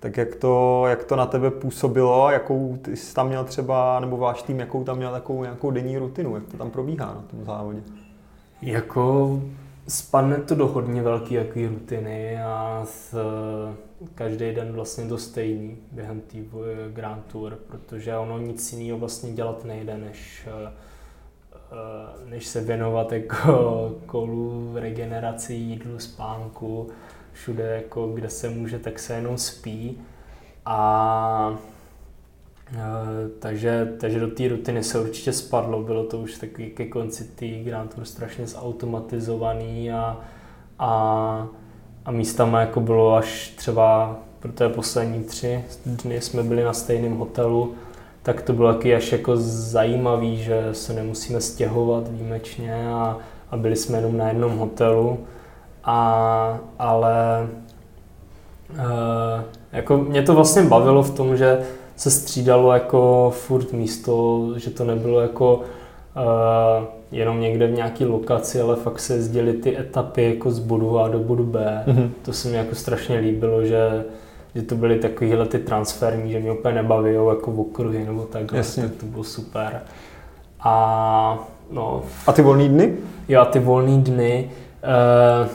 Tak 0.00 0.16
jak 0.16 0.34
to, 0.34 0.84
jak 0.86 1.04
to 1.04 1.16
na 1.16 1.26
tebe 1.26 1.50
působilo, 1.50 2.30
jakou 2.30 2.78
ty 2.82 2.96
jsi 2.96 3.14
tam 3.14 3.28
měl 3.28 3.44
třeba, 3.44 4.00
nebo 4.00 4.16
váš 4.16 4.42
tým, 4.42 4.60
jakou 4.60 4.84
tam 4.84 4.96
měl 4.96 5.12
takovou 5.12 5.42
nějakou 5.42 5.70
denní 5.70 5.98
rutinu, 5.98 6.34
jak 6.34 6.44
to 6.46 6.56
tam 6.56 6.70
probíhá 6.70 7.06
na 7.06 7.24
tom 7.30 7.44
závodě? 7.44 7.82
Jako 8.62 9.40
spadne 9.88 10.36
to 10.36 10.54
do 10.54 10.66
hodně 10.66 11.02
velké 11.02 11.34
jaký 11.34 11.66
rutiny 11.66 12.42
a 12.42 12.82
s, 12.84 13.18
každý 14.14 14.52
den 14.52 14.72
vlastně 14.72 15.08
to 15.08 15.18
stejný 15.18 15.76
během 15.92 16.20
té 16.20 16.38
Grand 16.92 17.24
Tour, 17.26 17.58
protože 17.66 18.16
ono 18.16 18.38
nic 18.38 18.72
jiného 18.72 18.98
vlastně 18.98 19.32
dělat 19.32 19.64
nejde, 19.64 19.96
než 19.96 20.48
Eh, 20.66 20.72
než 22.28 22.46
se 22.46 22.60
věnovat 22.60 23.12
jako 23.12 23.92
kolu, 24.06 24.72
regeneraci, 24.74 25.54
jídlu, 25.54 25.98
spánku, 25.98 26.88
všude, 27.32 27.64
jako, 27.64 28.06
kde 28.06 28.30
se 28.30 28.50
může, 28.50 28.78
tak 28.78 28.98
se 28.98 29.14
jenom 29.14 29.38
spí. 29.38 30.00
A 30.66 31.58
e, 32.72 32.78
takže, 33.38 33.94
takže 34.00 34.20
do 34.20 34.28
té 34.28 34.48
rutiny 34.48 34.84
se 34.84 35.00
určitě 35.00 35.32
spadlo, 35.32 35.82
bylo 35.82 36.04
to 36.04 36.18
už 36.18 36.38
taky 36.38 36.70
ke 36.70 36.86
konci 36.86 37.24
té 37.24 37.46
Grand 37.46 37.94
Tour 37.94 38.04
strašně 38.04 38.46
zautomatizovaný 38.46 39.92
a, 39.92 40.20
a, 40.78 41.48
a 42.04 42.10
místama 42.10 42.60
jako 42.60 42.80
bylo 42.80 43.14
až 43.14 43.48
třeba 43.56 44.18
pro 44.40 44.52
té 44.52 44.68
poslední 44.68 45.24
tři 45.24 45.64
dny 45.86 46.20
jsme 46.20 46.42
byli 46.42 46.64
na 46.64 46.72
stejném 46.72 47.16
hotelu, 47.16 47.74
tak 48.26 48.42
to 48.42 48.52
bylo 48.52 48.74
taky 48.74 48.94
až 48.94 49.12
jako 49.12 49.36
zajímavý, 49.36 50.36
že 50.36 50.68
se 50.72 50.92
nemusíme 50.92 51.40
stěhovat 51.40 52.08
výjimečně 52.08 52.88
a, 52.88 53.18
a 53.50 53.56
byli 53.56 53.76
jsme 53.76 53.98
jenom 53.98 54.16
na 54.16 54.28
jednom 54.28 54.58
hotelu. 54.58 55.18
A, 55.84 56.58
ale 56.78 57.48
e, 58.78 59.44
jako 59.72 59.96
mě 59.96 60.22
to 60.22 60.34
vlastně 60.34 60.62
bavilo 60.62 61.02
v 61.02 61.14
tom, 61.16 61.36
že 61.36 61.60
se 61.96 62.10
střídalo 62.10 62.72
jako 62.72 63.32
furt 63.36 63.72
místo, 63.72 64.44
že 64.56 64.70
to 64.70 64.84
nebylo 64.84 65.20
jako 65.20 65.60
e, 66.16 66.86
jenom 67.12 67.40
někde 67.40 67.66
v 67.66 67.76
nějaké 67.76 68.04
lokaci, 68.04 68.60
ale 68.60 68.76
fakt 68.76 69.00
se 69.00 69.14
jezdily 69.14 69.52
ty 69.52 69.78
etapy 69.78 70.22
jako 70.22 70.50
z 70.50 70.58
bodu 70.58 70.98
A 70.98 71.08
do 71.08 71.18
bodu 71.18 71.44
B. 71.44 71.84
Mm-hmm. 71.86 72.10
To 72.22 72.32
se 72.32 72.48
mi 72.48 72.56
jako 72.56 72.74
strašně 72.74 73.18
líbilo, 73.18 73.64
že 73.64 74.04
že 74.56 74.62
to 74.62 74.74
byly 74.74 74.98
takovýhle 74.98 75.46
ty 75.46 75.58
transferní, 75.58 76.32
že 76.32 76.40
mě 76.40 76.52
úplně 76.52 76.74
nebaví 76.74 77.14
jako 77.14 77.50
v 77.52 77.60
okruhy 77.60 78.04
nebo 78.04 78.22
tak, 78.22 78.52
Jasně. 78.52 78.82
tak 78.82 78.92
to 78.92 79.06
bylo 79.06 79.24
super. 79.24 79.80
A, 80.60 81.48
no, 81.70 82.02
a 82.26 82.32
ty 82.32 82.42
volné 82.42 82.68
dny? 82.68 82.94
Jo, 83.28 83.40
a 83.40 83.44
ty 83.44 83.58
volné 83.58 83.96
dny. 83.96 84.50
Uh, 85.42 85.48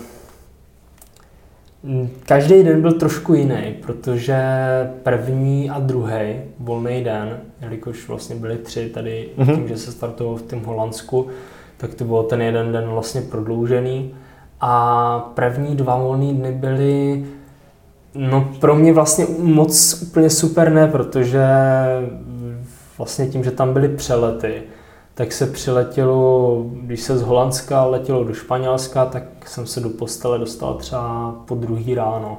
každý 2.26 2.64
den 2.64 2.82
byl 2.82 2.92
trošku 2.92 3.34
jiný, 3.34 3.76
protože 3.82 4.38
první 5.04 5.70
a 5.70 5.80
druhý 5.80 6.42
volný 6.60 7.04
den, 7.04 7.40
jelikož 7.62 8.08
vlastně 8.08 8.36
byly 8.36 8.58
tři 8.58 8.90
tady, 8.90 9.30
mm-hmm. 9.38 9.56
tím, 9.56 9.68
že 9.68 9.78
se 9.78 9.92
startovalo 9.92 10.38
v 10.38 10.42
tom 10.42 10.64
Holandsku, 10.64 11.28
tak 11.78 11.94
to 11.94 12.04
bylo 12.04 12.24
ten 12.24 12.42
jeden 12.42 12.72
den 12.72 12.90
vlastně 12.90 13.22
prodloužený. 13.22 14.14
A 14.62 15.20
první 15.36 15.76
dva 15.76 15.98
volné 15.98 16.34
dny 16.34 16.52
byly 16.52 17.26
No 18.16 18.50
pro 18.60 18.76
mě 18.76 18.94
vlastně 18.94 19.26
moc 19.40 20.02
úplně 20.02 20.30
super 20.30 20.72
ne, 20.72 20.88
protože 20.88 21.46
vlastně 22.98 23.28
tím, 23.28 23.44
že 23.44 23.52
tam 23.52 23.74
byly 23.74 23.90
přelety, 23.90 24.64
tak 25.14 25.32
se 25.32 25.48
přiletělo, 25.48 26.66
když 26.74 27.02
se 27.02 27.18
z 27.18 27.22
Holandska 27.22 27.86
letělo 27.86 28.24
do 28.24 28.34
Španělska, 28.34 29.06
tak 29.06 29.24
jsem 29.46 29.66
se 29.66 29.80
do 29.80 29.90
postele 29.90 30.40
dostal 30.40 30.74
třeba 30.74 31.36
po 31.46 31.56
druhý 31.56 31.96
ráno, 31.96 32.38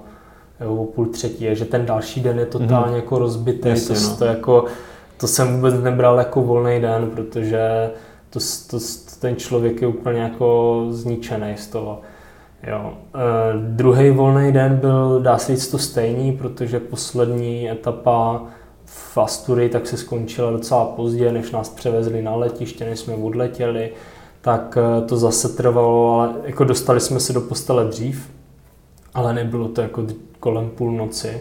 jo, 0.61 0.75
o 0.75 0.85
půl 0.85 1.07
třetí, 1.07 1.47
že 1.53 1.65
ten 1.65 1.87
další 1.87 2.21
den 2.21 2.39
je 2.39 2.47
totálně 2.47 2.91
mm. 2.91 2.97
jako 2.97 3.19
rozbitý, 3.19 3.69
Jasně, 3.69 3.95
to, 3.95 4.03
no. 4.03 4.17
to, 4.17 4.25
jako, 4.25 4.65
to 5.17 5.29
jsem 5.29 5.55
vůbec 5.55 5.75
nebral 5.83 6.19
jako 6.19 6.43
volný 6.43 6.81
den, 6.81 7.11
protože 7.11 7.91
to, 8.31 8.39
to, 8.71 8.79
to, 8.79 8.85
ten 9.21 9.37
člověk 9.37 9.83
je 9.83 9.89
úplně 9.89 10.21
jako 10.21 10.87
zničený 10.91 11.57
z 11.57 11.67
toho. 11.67 12.01
Jo. 12.67 12.93
E, 13.15 13.59
druhý 13.59 14.11
volný 14.11 14.53
den 14.53 14.77
byl, 14.77 15.21
dá 15.23 15.39
se 15.39 15.57
říct, 15.57 15.69
to 15.69 15.79
stejný, 15.79 16.33
protože 16.33 16.81
poslední 16.81 17.71
etapa 17.71 18.43
v 18.85 19.19
Asturii 19.19 19.69
tak 19.69 19.87
se 19.87 19.97
skončila 19.97 20.51
docela 20.51 20.85
pozdě, 20.85 21.33
než 21.33 21.51
nás 21.51 21.69
převezli 21.69 22.23
na 22.23 22.35
letiště, 22.35 22.85
než 22.85 22.99
jsme 22.99 23.15
odletěli, 23.15 23.93
tak 24.41 24.79
e, 24.81 25.07
to 25.07 25.17
zase 25.17 25.49
trvalo, 25.49 26.21
ale 26.21 26.35
jako 26.45 26.65
dostali 26.65 27.01
jsme 27.01 27.21
se 27.21 27.33
do 27.33 27.41
postele 27.41 27.85
dřív, 27.85 28.31
ale 29.15 29.35
nebylo 29.35 29.69
to 29.69 29.81
jako 29.81 30.07
kolem 30.41 30.71
půlnoci. 30.71 31.41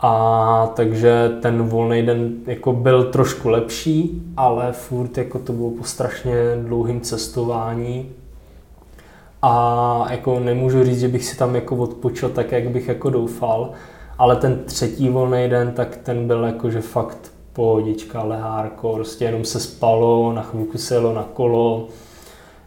A 0.00 0.72
takže 0.74 1.38
ten 1.42 1.62
volný 1.62 2.02
den 2.02 2.32
jako 2.46 2.72
byl 2.72 3.04
trošku 3.04 3.48
lepší, 3.48 4.22
ale 4.36 4.72
furt 4.72 5.18
jako 5.18 5.38
to 5.38 5.52
bylo 5.52 5.70
po 5.70 5.84
strašně 5.84 6.34
dlouhým 6.56 7.00
cestování, 7.00 8.10
a 9.42 10.06
jako 10.10 10.40
nemůžu 10.40 10.84
říct, 10.84 11.00
že 11.00 11.08
bych 11.08 11.24
si 11.24 11.36
tam 11.36 11.54
jako 11.54 11.76
odpočil 11.76 12.28
tak, 12.28 12.52
jak 12.52 12.70
bych 12.70 12.88
jako 12.88 13.10
doufal, 13.10 13.70
ale 14.18 14.36
ten 14.36 14.58
třetí 14.64 15.08
volný 15.08 15.48
den, 15.48 15.72
tak 15.72 15.96
ten 15.96 16.26
byl 16.26 16.44
jako, 16.44 16.70
že 16.70 16.80
fakt 16.80 17.32
pohodička, 17.52 18.22
lehárko, 18.22 18.92
prostě 18.92 19.24
jenom 19.24 19.44
se 19.44 19.60
spalo, 19.60 20.32
na 20.32 20.42
chvilku 20.42 20.78
se 20.78 20.94
jelo 20.94 21.14
na 21.14 21.22
kolo, 21.32 21.88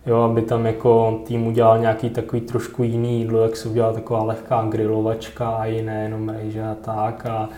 jo, 0.05 0.17
aby 0.17 0.41
tam 0.41 0.65
jako 0.65 1.19
tým 1.25 1.47
udělal 1.47 1.79
nějaký 1.79 2.09
takový 2.09 2.41
trošku 2.41 2.83
jiný 2.83 3.19
jídlo, 3.19 3.41
jak 3.41 3.57
se 3.57 3.69
udělala 3.69 3.93
taková 3.93 4.23
lehká 4.23 4.67
grilovačka 4.69 5.49
a 5.49 5.65
jiné 5.65 6.03
jenom 6.03 6.29
rejže 6.29 6.63
a 6.63 6.75
tak 6.81 7.25
a, 7.25 7.49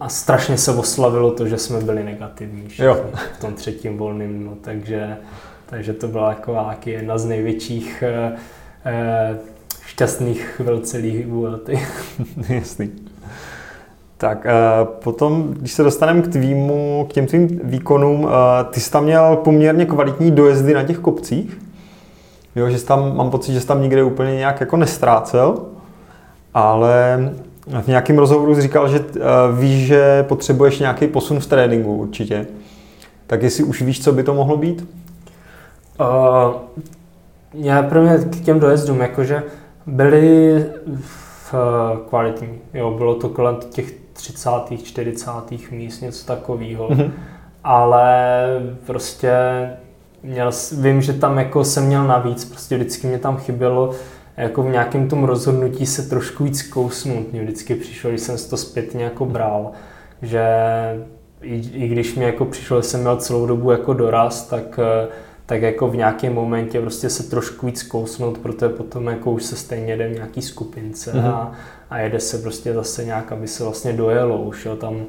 a 0.00 0.08
strašně 0.08 0.58
se 0.58 0.72
oslavilo 0.72 1.30
to, 1.30 1.46
že 1.46 1.58
jsme 1.58 1.80
byli 1.80 2.04
negativní 2.04 2.68
jo. 2.78 2.96
v 3.36 3.40
tom 3.40 3.54
třetím 3.54 3.98
volným, 3.98 4.44
no, 4.44 4.52
takže, 4.60 5.16
takže 5.70 5.92
to 5.92 6.08
byla 6.08 6.28
jako 6.28 6.56
jedna 6.86 7.18
z 7.18 7.24
největších 7.24 8.04
šťastných 9.86 10.44
chvilcelých 10.44 11.26
Vuelty. 11.26 11.80
Jasný. 12.48 12.90
Tak 14.16 14.46
potom, 14.86 15.54
když 15.54 15.72
se 15.72 15.82
dostaneme 15.82 16.22
k 16.22 16.28
tvýmu, 16.28 17.06
k 17.10 17.12
těm 17.12 17.26
tvým 17.26 17.60
výkonům, 17.64 18.28
ty 18.70 18.80
jsi 18.80 18.90
tam 18.90 19.04
měl 19.04 19.36
poměrně 19.36 19.86
kvalitní 19.86 20.30
dojezdy 20.30 20.74
na 20.74 20.82
těch 20.82 20.98
kopcích. 20.98 21.58
Jo, 22.56 22.70
že 22.70 22.78
jsi 22.78 22.86
tam, 22.86 23.16
mám 23.16 23.30
pocit, 23.30 23.52
že 23.52 23.60
jsi 23.60 23.66
tam 23.66 23.82
nikde 23.82 24.02
úplně 24.02 24.36
nějak 24.36 24.60
jako 24.60 24.76
nestrácel, 24.76 25.58
ale 26.54 27.18
v 27.82 27.86
nějakém 27.86 28.18
rozhovoru 28.18 28.54
jsi 28.54 28.62
říkal, 28.62 28.88
že 28.88 29.04
víš, 29.60 29.86
že 29.86 30.22
potřebuješ 30.22 30.78
nějaký 30.78 31.06
posun 31.06 31.40
v 31.40 31.46
tréninku 31.46 31.96
určitě. 31.96 32.46
Tak 33.26 33.42
jestli 33.42 33.64
už 33.64 33.82
víš, 33.82 34.04
co 34.04 34.12
by 34.12 34.22
to 34.22 34.34
mohlo 34.34 34.56
být? 34.56 34.88
Uh, 36.00 36.54
já 37.54 37.82
pro 37.82 38.02
mě 38.02 38.18
k 38.18 38.44
těm 38.44 38.60
dojezdům, 38.60 39.00
jakože 39.00 39.42
byly 39.86 40.64
v, 41.00 41.54
kvalitní. 42.08 42.58
Jo, 42.74 42.90
bylo 42.90 43.14
to 43.14 43.28
kolem 43.28 43.56
těch 43.70 43.92
30. 44.12 44.50
40. 44.84 45.30
míst, 45.70 46.00
něco 46.00 46.26
takového. 46.26 46.88
Mm-hmm. 46.88 47.10
Ale 47.64 48.44
prostě 48.86 49.32
měl, 50.22 50.50
vím, 50.80 51.02
že 51.02 51.12
tam 51.12 51.38
jako 51.38 51.64
jsem 51.64 51.86
měl 51.86 52.06
navíc, 52.06 52.44
prostě 52.44 52.76
vždycky 52.76 53.06
mě 53.06 53.18
tam 53.18 53.36
chybělo 53.36 53.94
jako 54.36 54.62
v 54.62 54.70
nějakém 54.70 55.08
tom 55.08 55.24
rozhodnutí 55.24 55.86
se 55.86 56.02
trošku 56.02 56.44
víc 56.44 56.62
kousnout. 56.62 57.32
Mně 57.32 57.42
vždycky 57.42 57.74
přišlo, 57.74 58.10
když 58.10 58.22
jsem 58.22 58.38
si 58.38 58.50
to 58.50 58.56
zpětně 58.56 59.04
jako 59.04 59.24
bral, 59.26 59.70
že 60.22 60.44
i, 61.42 61.54
i 61.72 61.88
když 61.88 62.14
mi 62.14 62.24
jako 62.24 62.44
přišlo, 62.44 62.76
že 62.82 62.88
jsem 62.88 63.00
měl 63.00 63.16
celou 63.16 63.46
dobu 63.46 63.70
jako 63.70 63.92
doraz, 63.92 64.46
tak 64.48 64.80
tak 65.48 65.62
jako 65.62 65.88
v 65.88 65.96
nějakém 65.96 66.34
momentě 66.34 66.80
prostě 66.80 67.10
se 67.10 67.22
trošku 67.22 67.66
víc 67.66 67.82
kousnout, 67.82 68.38
protože 68.38 68.68
potom 68.68 69.06
jako 69.06 69.30
už 69.30 69.42
se 69.42 69.56
stejně 69.56 69.96
jde 69.96 70.08
v 70.08 70.14
nějaký 70.14 70.42
skupince 70.42 71.12
mm-hmm. 71.12 71.34
a, 71.34 71.52
a 71.90 71.98
jede 71.98 72.20
se 72.20 72.38
prostě 72.38 72.74
zase 72.74 73.04
nějak, 73.04 73.32
aby 73.32 73.48
se 73.48 73.64
vlastně 73.64 73.92
dojelo 73.92 74.42
už, 74.42 74.64
jo, 74.64 74.76
tam, 74.76 75.04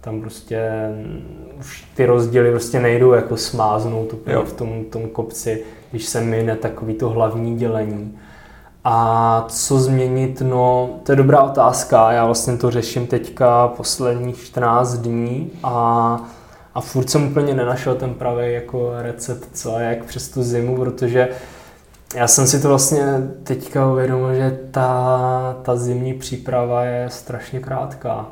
tam 0.00 0.20
prostě 0.20 0.70
už 1.58 1.84
ty 1.96 2.06
rozdíly 2.06 2.50
prostě 2.50 2.80
nejdou 2.80 3.12
jako 3.12 3.36
smáznout 3.36 4.12
úplně 4.12 4.36
v 4.36 4.52
tom, 4.52 4.84
tom 4.84 5.08
kopci, 5.08 5.62
když 5.90 6.06
se 6.06 6.20
mine 6.20 6.56
takový 6.56 6.94
to 6.94 7.08
hlavní 7.08 7.56
dělení. 7.56 8.18
A 8.84 9.46
co 9.48 9.78
změnit? 9.78 10.40
No, 10.40 10.90
to 11.02 11.12
je 11.12 11.16
dobrá 11.16 11.42
otázka. 11.42 12.12
Já 12.12 12.26
vlastně 12.26 12.56
to 12.56 12.70
řeším 12.70 13.06
teďka 13.06 13.68
posledních 13.68 14.36
14 14.36 14.94
dní 14.94 15.50
a 15.62 16.16
a 16.74 16.80
furt 16.80 17.10
jsem 17.10 17.26
úplně 17.26 17.54
nenašel 17.54 17.94
ten 17.94 18.14
pravý 18.14 18.52
jako 18.52 18.92
recept, 18.98 19.48
co 19.52 19.74
a 19.74 19.80
jak 19.80 20.04
přes 20.04 20.28
tu 20.28 20.42
zimu, 20.42 20.76
protože 20.76 21.28
já 22.14 22.28
jsem 22.28 22.46
si 22.46 22.62
to 22.62 22.68
vlastně 22.68 23.02
teďka 23.42 23.90
uvědomil, 23.90 24.34
že 24.34 24.58
ta, 24.70 25.56
ta 25.62 25.76
zimní 25.76 26.14
příprava 26.14 26.84
je 26.84 27.10
strašně 27.10 27.60
krátká. 27.60 28.26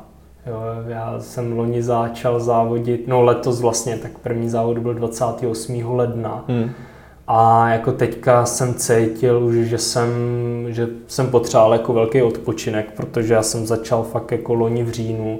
Jo, 0.45 0.61
já 0.87 1.15
jsem 1.19 1.57
loni 1.57 1.83
začal 1.83 2.39
závodit, 2.39 3.07
no 3.07 3.21
letos 3.21 3.61
vlastně, 3.61 3.97
tak 3.97 4.17
první 4.17 4.49
závod 4.49 4.77
byl 4.77 4.93
28. 4.93 5.95
ledna. 5.95 6.45
Hmm. 6.47 6.71
A 7.27 7.69
jako 7.69 7.91
teďka 7.91 8.45
jsem 8.45 8.73
cítil 8.73 9.43
už, 9.43 9.55
že 9.55 9.77
jsem, 9.77 10.09
že 10.67 10.87
jsem 11.07 11.27
potřeboval 11.27 11.73
jako 11.73 11.93
velký 11.93 12.21
odpočinek, 12.21 12.91
protože 12.91 13.33
já 13.33 13.43
jsem 13.43 13.65
začal 13.65 14.03
fakt 14.03 14.31
jako 14.31 14.53
loni 14.53 14.83
v 14.83 14.91
říjnu 14.91 15.39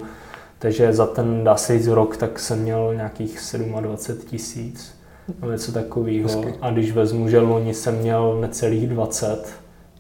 takže 0.64 0.94
za 0.94 1.06
ten, 1.06 1.44
dá 1.44 1.56
se 1.56 1.78
říct, 1.78 1.88
rok, 1.88 2.18
tak 2.18 2.40
jsem 2.40 2.60
měl 2.60 2.94
nějakých 2.96 3.40
27 3.82 4.30
tisíc, 4.30 4.96
nebo 5.40 5.52
něco 5.52 5.72
takového. 5.72 6.30
A 6.62 6.72
když 6.72 6.92
vezmu, 6.92 7.30
že 7.30 7.40
loni 7.40 7.74
jsem 7.74 7.96
měl 7.98 8.38
necelých 8.42 8.88
20, 8.88 9.54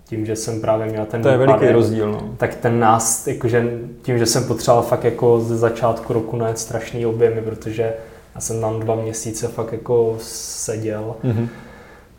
tím, 0.05 0.25
že 0.25 0.35
jsem 0.35 0.61
právě 0.61 0.85
měl 0.85 1.05
ten 1.05 1.21
To 1.21 1.29
je 1.29 1.37
veliký 1.37 1.67
rozdíl, 1.67 2.11
no. 2.11 2.35
Tak 2.37 2.55
ten 2.55 2.79
nás, 2.79 3.27
jakože 3.27 3.79
tím, 4.01 4.17
že 4.17 4.25
jsem 4.25 4.43
potřeboval 4.43 4.83
fakt 4.83 5.03
jako 5.03 5.39
ze 5.39 5.57
začátku 5.57 6.13
roku 6.13 6.37
najet 6.37 6.59
strašný 6.59 7.05
objemy, 7.05 7.41
protože 7.41 7.93
já 8.35 8.41
jsem 8.41 8.61
tam 8.61 8.79
dva 8.79 8.95
měsíce 8.95 9.47
fakt 9.47 9.71
jako 9.71 10.15
seděl. 10.19 11.15
Mm-hmm 11.23 11.47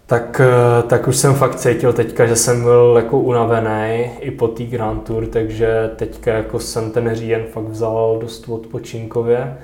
tak, 0.07 0.41
eh, 0.41 0.83
tak 0.83 1.09
už 1.09 1.17
jsem 1.17 1.35
fakt 1.35 1.57
cítil 1.57 1.93
teďka, 1.93 2.27
že 2.27 2.37
jsem 2.37 2.63
byl 2.63 2.93
jako 2.97 3.19
unavený 3.19 4.11
i 4.21 4.31
po 4.31 4.49
té 4.49 4.65
Grand 4.65 5.03
Tour, 5.03 5.27
takže 5.27 5.91
teďka 5.97 6.33
jako 6.33 6.59
jsem 6.59 6.91
ten 6.91 7.15
říjen 7.15 7.45
fakt 7.53 7.65
vzal 7.65 8.19
dost 8.21 8.49
odpočinkově 8.49 9.59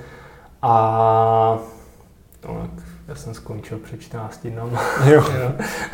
a 0.61 1.59
no, 2.47 2.67
já 3.07 3.15
jsem 3.15 3.33
skončil 3.33 3.77
před 3.77 4.01
14 4.01 4.47
dnama. 4.47 4.81
Jo. 5.05 5.23
jo. 5.41 5.51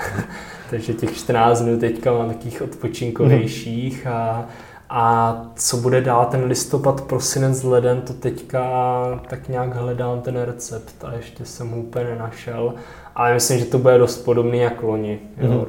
takže 0.69 0.93
těch 0.93 1.17
14 1.17 1.61
dnů 1.61 1.79
teďka 1.79 2.11
mám 2.11 2.27
takých 2.27 2.61
odpočinkovějších 2.61 4.07
a, 4.07 4.45
a 4.89 5.35
co 5.55 5.77
bude 5.77 6.01
dál 6.01 6.25
ten 6.25 6.43
listopad, 6.43 7.01
prosinec, 7.01 7.63
leden, 7.63 8.01
to 8.01 8.13
teďka 8.13 9.21
tak 9.29 9.47
nějak 9.49 9.75
hledám 9.75 10.21
ten 10.21 10.41
recept 10.41 11.03
a 11.03 11.13
ještě 11.13 11.45
jsem 11.45 11.69
ho 11.69 11.77
úplně 11.77 12.05
nenašel. 12.05 12.73
Ale 13.15 13.33
myslím, 13.33 13.59
že 13.59 13.65
to 13.65 13.77
bude 13.77 13.97
dost 13.97 14.17
podobný 14.17 14.59
jako 14.59 14.87
loni. 14.87 15.19
Jo. 15.37 15.49
Mm-hmm. 15.49 15.67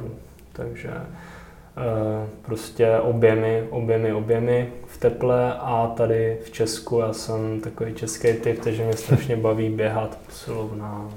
Takže 0.53 0.89
e, 0.89 1.03
prostě 2.41 2.99
objemy, 2.99 3.63
objemy, 3.69 4.13
objemy 4.13 4.69
v 4.85 4.97
teple 4.97 5.53
a 5.53 5.93
tady 5.97 6.37
v 6.43 6.51
Česku 6.51 6.99
já 6.99 7.13
jsem 7.13 7.61
takový 7.61 7.93
český 7.93 8.33
typ, 8.33 8.59
takže 8.63 8.83
mě 8.83 8.93
strašně 8.93 9.35
baví 9.35 9.69
běhat 9.69 10.17
posilovna. 10.25 11.09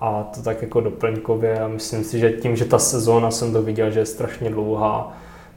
A 0.00 0.30
to 0.34 0.42
tak 0.42 0.62
jako 0.62 0.80
doplňkově 0.80 1.60
a 1.60 1.68
myslím 1.68 2.04
si, 2.04 2.18
že 2.18 2.32
tím, 2.32 2.56
že 2.56 2.64
ta 2.64 2.78
sezóna 2.78 3.30
jsem 3.30 3.52
to 3.52 3.62
viděl, 3.62 3.90
že 3.90 4.00
je 4.00 4.06
strašně 4.06 4.50
dlouhá, 4.50 5.16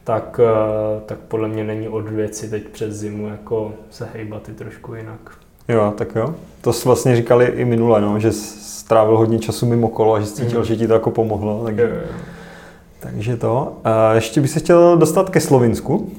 tak, 0.10 0.39
e, 0.39 1.01
tak 1.05 1.18
podle 1.18 1.47
mě 1.47 1.64
není 1.64 1.88
od 1.88 2.10
věci 2.10 2.49
teď 2.49 2.64
přes 2.68 2.95
zimu 2.95 3.28
jako 3.28 3.72
se 3.89 4.07
hejbat 4.14 4.49
i 4.49 4.53
trošku 4.53 4.95
jinak. 4.95 5.20
Jo, 5.68 5.93
tak 5.97 6.16
jo. 6.16 6.36
To 6.62 6.74
jsi 6.74 6.86
vlastně 6.86 7.16
říkali 7.16 7.45
i 7.45 7.66
minule, 7.66 8.01
no, 8.01 8.20
že 8.20 8.32
strávil 8.32 9.18
hodně 9.18 9.39
času 9.39 9.66
mimo 9.66 9.88
kolo 9.88 10.14
a 10.14 10.20
že 10.20 10.26
cítil, 10.26 10.60
mm. 10.60 10.66
že 10.66 10.76
ti 10.76 10.88
to 10.88 10.93
jako 10.93 11.12
pomohlo. 11.12 11.62
Takže, 11.66 11.82
jo, 11.82 11.89
jo. 11.89 12.18
takže 12.99 13.38
to. 13.38 13.74
A 13.84 14.14
ještě 14.14 14.41
bych 14.41 14.49
se 14.49 14.60
chtěl 14.60 14.97
dostat 14.97 15.30
ke 15.30 15.39
Slovinsku. 15.39 16.12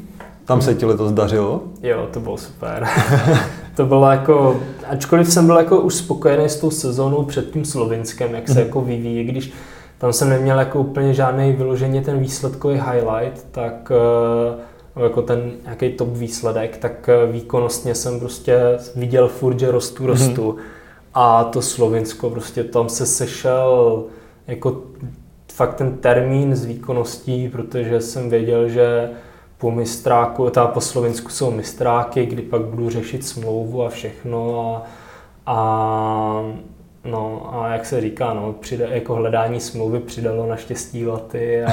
Tam 0.44 0.58
mm. 0.58 0.62
se 0.62 0.74
ti 0.74 0.86
letos 0.86 1.12
dařilo. 1.12 1.62
Jo, 1.82 2.08
to 2.12 2.20
bylo 2.20 2.36
super. 2.36 2.86
to 3.76 3.86
bylo 3.86 4.10
jako, 4.10 4.60
ačkoliv 4.88 5.32
jsem 5.32 5.46
byl 5.46 5.56
jako 5.56 5.80
už 5.80 5.94
spokojený 5.94 6.48
s 6.48 6.56
tou 6.56 6.70
sezónou 6.70 7.24
před 7.24 7.50
tím 7.50 7.64
Slovinskem, 7.64 8.34
jak 8.34 8.48
se 8.48 8.60
mm. 8.60 8.66
jako 8.66 8.80
vyvíjí, 8.80 9.24
když 9.24 9.52
tam 10.00 10.12
jsem 10.12 10.30
neměl 10.30 10.58
jako 10.58 10.80
úplně 10.80 11.14
žádný 11.14 11.52
vyloženě 11.52 12.02
ten 12.02 12.18
výsledkový 12.18 12.74
highlight, 12.74 13.46
tak 13.50 13.92
uh, 14.96 15.02
jako 15.02 15.22
ten 15.22 15.52
nějaký 15.64 15.92
top 15.92 16.08
výsledek, 16.08 16.76
tak 16.76 17.08
eh, 17.08 17.32
výkonnostně 17.32 17.94
jsem 17.94 18.20
prostě 18.20 18.78
viděl 18.96 19.28
furt, 19.28 19.58
že 19.58 19.70
rostu, 19.70 20.06
rostu. 20.06 20.52
Mm. 20.52 20.58
A 21.14 21.44
to 21.44 21.62
Slovinsko, 21.62 22.30
prostě 22.30 22.64
tam 22.64 22.88
se 22.88 23.06
sešel 23.06 24.04
jako 24.46 24.82
fakt 25.52 25.74
ten 25.74 25.96
termín 25.96 26.56
s 26.56 26.64
výkonností, 26.64 27.48
protože 27.48 28.00
jsem 28.00 28.30
věděl, 28.30 28.68
že 28.68 29.10
po 29.58 29.70
mistráku, 29.70 30.50
ta 30.50 30.66
po 30.66 30.80
Slovinsku 30.80 31.28
jsou 31.28 31.50
mistráky, 31.50 32.26
kdy 32.26 32.42
pak 32.42 32.62
budu 32.62 32.90
řešit 32.90 33.26
smlouvu 33.26 33.84
a 33.84 33.88
všechno 33.88 34.60
a, 34.60 34.86
a 35.46 36.42
No 37.04 37.50
a 37.52 37.68
jak 37.68 37.86
se 37.86 38.00
říká, 38.00 38.34
no, 38.34 38.52
přida, 38.52 38.86
jako 38.88 39.14
hledání 39.14 39.60
smlouvy 39.60 40.00
přidalo 40.00 40.46
naštěstí 40.46 41.06
laty 41.06 41.64
a, 41.64 41.72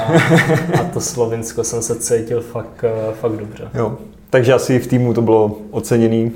a 0.80 0.84
to 0.92 1.00
Slovinsko 1.00 1.64
jsem 1.64 1.82
se 1.82 1.98
cítil 1.98 2.40
fakt, 2.40 2.84
fakt 3.12 3.32
dobře. 3.32 3.68
Jo, 3.74 3.96
takže 4.30 4.54
asi 4.54 4.78
v 4.78 4.86
týmu 4.86 5.14
to 5.14 5.22
bylo 5.22 5.56
oceněný 5.70 6.32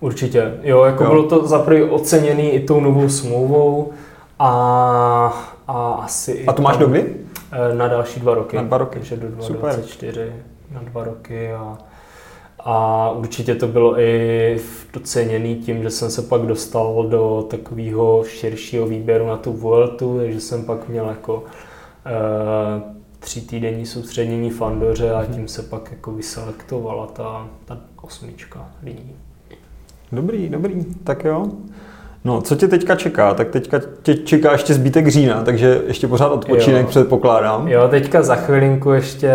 Určitě, 0.00 0.54
jo, 0.62 0.84
jako 0.84 1.04
jo. 1.04 1.10
bylo 1.10 1.22
to 1.28 1.46
za 1.46 1.66
oceněný 1.90 2.50
i 2.50 2.60
tou 2.60 2.80
novou 2.80 3.08
smlouvou 3.08 3.92
a, 4.38 5.52
a 5.68 5.92
asi... 5.92 6.44
A 6.46 6.52
to 6.52 6.62
máš 6.62 6.76
do 6.76 6.86
kdy? 6.86 7.14
Eh, 7.52 7.74
na 7.74 7.88
další 7.88 8.20
dva 8.20 8.34
roky. 8.34 8.56
Na 8.56 8.62
dva 8.62 8.78
roky. 8.78 8.98
Takže 8.98 9.16
do 9.16 9.28
2024 9.28 10.32
na 10.74 10.80
dva 10.82 11.04
roky 11.04 11.52
a, 11.52 11.78
a 12.60 13.10
určitě 13.10 13.54
to 13.54 13.68
bylo 13.68 14.00
i 14.00 14.60
doceněný 14.92 15.56
tím, 15.56 15.82
že 15.82 15.90
jsem 15.90 16.10
se 16.10 16.22
pak 16.22 16.42
dostal 16.42 17.06
do 17.08 17.46
takového 17.50 18.24
širšího 18.24 18.86
výběru 18.86 19.26
na 19.26 19.36
tu 19.36 19.52
Vueltu, 19.52 20.18
takže 20.18 20.40
jsem 20.40 20.64
pak 20.64 20.88
měl 20.88 21.08
jako 21.08 21.44
e, 22.06 22.98
tři 23.18 23.40
týdenní 23.40 23.86
soustředění 23.86 24.50
v 24.50 24.62
Andoře 24.62 25.10
a 25.12 25.20
mhm. 25.20 25.34
tím 25.34 25.48
se 25.48 25.62
pak 25.62 25.90
jako 25.90 26.12
vyselektovala 26.12 27.06
ta, 27.06 27.48
ta 27.64 27.80
osmička 28.02 28.68
lidí. 28.82 29.12
Dobrý, 30.12 30.48
dobrý, 30.48 30.84
tak 31.04 31.24
jo. 31.24 31.46
No, 32.28 32.40
co 32.40 32.56
tě 32.56 32.68
teďka 32.68 32.96
čeká? 32.96 33.34
Tak 33.34 33.48
teďka 33.48 33.80
tě 34.02 34.14
čeká 34.14 34.52
ještě 34.52 34.74
zbytek 34.74 35.08
října, 35.08 35.42
takže 35.44 35.82
ještě 35.86 36.08
pořád 36.08 36.28
odpočinek 36.32 36.82
jo. 36.82 36.88
předpokládám. 36.88 37.68
Jo, 37.68 37.88
teďka 37.88 38.22
za 38.22 38.34
chvilinku 38.34 38.90
ještě 38.90 39.32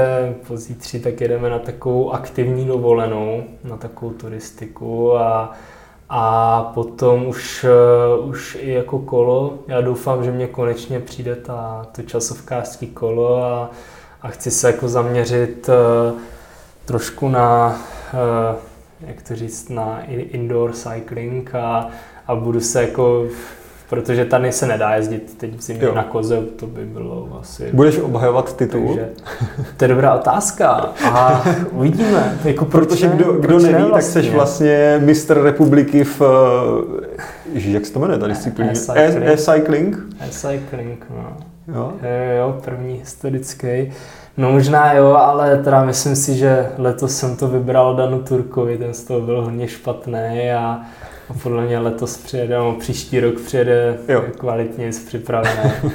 pozítří 0.47 0.99
tak 0.99 1.21
jedeme 1.21 1.49
na 1.49 1.59
takovou 1.59 2.13
aktivní 2.13 2.65
dovolenou, 2.65 3.43
na 3.63 3.77
takovou 3.77 4.11
turistiku 4.11 5.17
a, 5.17 5.51
a 6.09 6.61
potom 6.73 7.27
už, 7.27 7.65
uh, 8.19 8.29
už 8.29 8.57
i 8.61 8.71
jako 8.71 8.99
kolo. 8.99 9.53
Já 9.67 9.81
doufám, 9.81 10.23
že 10.23 10.31
mě 10.31 10.47
konečně 10.47 10.99
přijde 10.99 11.35
ta, 11.35 11.85
to 11.91 12.01
časovkářský 12.01 12.87
kolo 12.87 13.43
a, 13.43 13.71
a 14.21 14.27
chci 14.27 14.51
se 14.51 14.67
jako 14.67 14.87
zaměřit 14.87 15.69
uh, 15.69 16.19
trošku 16.85 17.29
na, 17.29 17.77
uh, 18.13 18.57
jak 19.07 19.21
to 19.21 19.35
říct, 19.35 19.69
na 19.69 20.03
indoor 20.07 20.71
cycling 20.71 21.55
a, 21.55 21.89
a 22.27 22.35
budu 22.35 22.59
se 22.59 22.81
jako 22.81 23.25
protože 23.93 24.25
tady 24.25 24.51
se 24.51 24.67
nedá 24.67 24.95
jezdit 24.95 25.37
teď 25.37 25.57
v 25.57 25.61
zimě 25.61 25.85
jo. 25.85 25.95
na 25.95 26.03
koze, 26.03 26.41
to 26.55 26.67
by 26.67 26.85
bylo 26.85 27.27
asi... 27.39 27.69
Budeš 27.73 27.97
obhajovat 27.97 28.57
titul? 28.57 28.87
Takže, 28.87 29.09
to 29.77 29.83
je 29.83 29.87
dobrá 29.87 30.13
otázka 30.13 30.69
a 31.13 31.43
uvidíme. 31.71 32.37
Jako 32.43 32.65
protože 32.65 33.07
kdo, 33.07 33.33
kdo 33.33 33.59
neví, 33.59 33.83
vlastně? 33.83 34.21
tak 34.21 34.23
jsi 34.23 34.29
vlastně 34.31 35.01
mistr 35.03 35.41
republiky 35.41 36.03
v, 36.03 36.21
ježiš, 37.53 37.73
jak 37.73 37.85
se 37.85 37.93
to 37.93 37.99
jmenuje 37.99 38.19
ta 38.19 38.27
disciplína? 38.27 38.71
E-cycling? 38.95 39.97
E-cycling, 40.19 41.05
no. 41.09 41.37
Jo? 41.67 41.93
jo, 42.37 42.59
první 42.65 42.93
historický. 42.93 43.91
No 44.37 44.51
možná 44.51 44.93
jo, 44.93 45.07
ale 45.07 45.57
teda 45.57 45.85
myslím 45.85 46.15
si, 46.15 46.35
že 46.35 46.69
letos 46.77 47.17
jsem 47.17 47.35
to 47.35 47.47
vybral 47.47 47.95
Danu 47.95 48.19
Turkovi, 48.19 48.77
ten 48.77 48.93
z 48.93 49.03
toho 49.03 49.21
byl 49.21 49.41
hodně 49.41 49.67
špatný 49.67 50.51
a 50.57 50.81
a 51.35 51.39
podle 51.43 51.65
mě 51.65 51.79
letos 51.79 52.17
přijede, 52.17 52.57
no 52.57 52.75
příští 52.79 53.19
rok 53.19 53.41
přijede 53.41 53.97
jo. 54.07 54.23
kvalitně 54.37 54.89
připravený. 55.07 55.71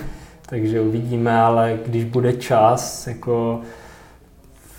Takže 0.46 0.80
uvidíme, 0.80 1.40
ale 1.40 1.78
když 1.86 2.04
bude 2.04 2.32
čas, 2.32 3.06
jako 3.06 3.60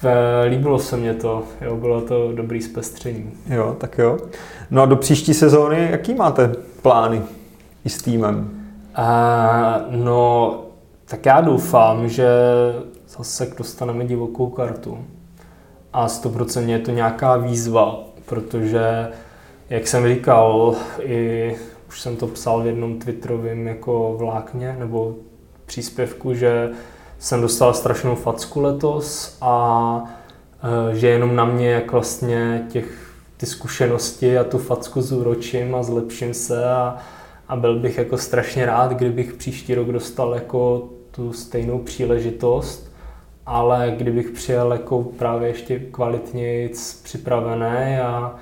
v, 0.01 0.05
líbilo 0.49 0.80
se 0.80 0.97
mě 0.97 1.14
to, 1.14 1.43
jo, 1.62 1.78
bylo 1.78 2.01
to 2.01 2.32
dobrý 2.32 2.62
zpestření. 2.62 3.32
Jo, 3.45 3.76
tak 3.80 3.97
jo. 3.97 4.18
No 4.72 4.82
a 4.82 4.86
do 4.86 4.95
příští 4.95 5.34
sezóny, 5.34 5.88
jaký 5.91 6.14
máte 6.14 6.51
plány 6.82 7.22
i 7.86 7.89
s 7.89 8.01
týmem? 8.01 8.49
A, 8.95 9.82
no, 9.89 10.62
tak 11.05 11.26
já 11.26 11.41
doufám, 11.41 12.10
že 12.10 12.28
zase 13.07 13.51
dostaneme 13.57 14.05
divokou 14.05 14.49
kartu. 14.49 14.97
A 15.93 16.07
100% 16.07 16.68
je 16.68 16.80
to 16.80 16.91
nějaká 16.91 17.38
výzva, 17.38 18.03
protože 18.26 19.07
jak 19.70 19.88
jsem 19.88 20.07
říkal, 20.07 20.76
i 21.01 21.55
už 21.88 22.01
jsem 22.01 22.15
to 22.15 22.28
psal 22.28 22.63
v 22.63 22.65
jednom 22.65 22.99
twitterovém 22.99 23.67
jako 23.67 24.15
vlákně 24.17 24.76
nebo 24.80 25.15
příspěvku, 25.65 26.34
že 26.34 26.70
jsem 27.20 27.41
dostal 27.41 27.74
strašnou 27.74 28.15
facku 28.15 28.61
letos 28.61 29.38
a 29.41 30.03
e, 30.91 30.95
že 30.95 31.07
jenom 31.07 31.36
na 31.36 31.45
mě, 31.45 31.72
jak 31.72 31.91
vlastně 31.91 32.65
těch, 32.70 33.13
ty 33.38 33.45
zkušenosti 33.45 34.38
a 34.38 34.43
tu 34.43 34.57
facku 34.57 35.01
zúročím 35.01 35.76
a 35.76 35.84
zlepším 35.84 36.34
se 36.34 36.70
a, 36.70 36.97
a 37.47 37.55
byl 37.55 37.80
bych 37.80 37.97
jako 37.97 38.17
strašně 38.17 38.65
rád, 38.65 38.91
kdybych 38.91 39.34
příští 39.34 39.76
rok 39.76 39.88
dostal 39.88 40.36
jako 40.36 40.89
tu 41.11 41.34
stejnou 41.34 41.80
příležitost, 41.80 42.91
ale 43.45 43.93
kdybych 43.97 44.30
přijel 44.30 44.72
jako 44.72 45.03
právě 45.03 45.47
ještě 45.47 45.80
kvalitněji 45.80 46.74
připravený 47.03 47.97
a, 47.97 48.39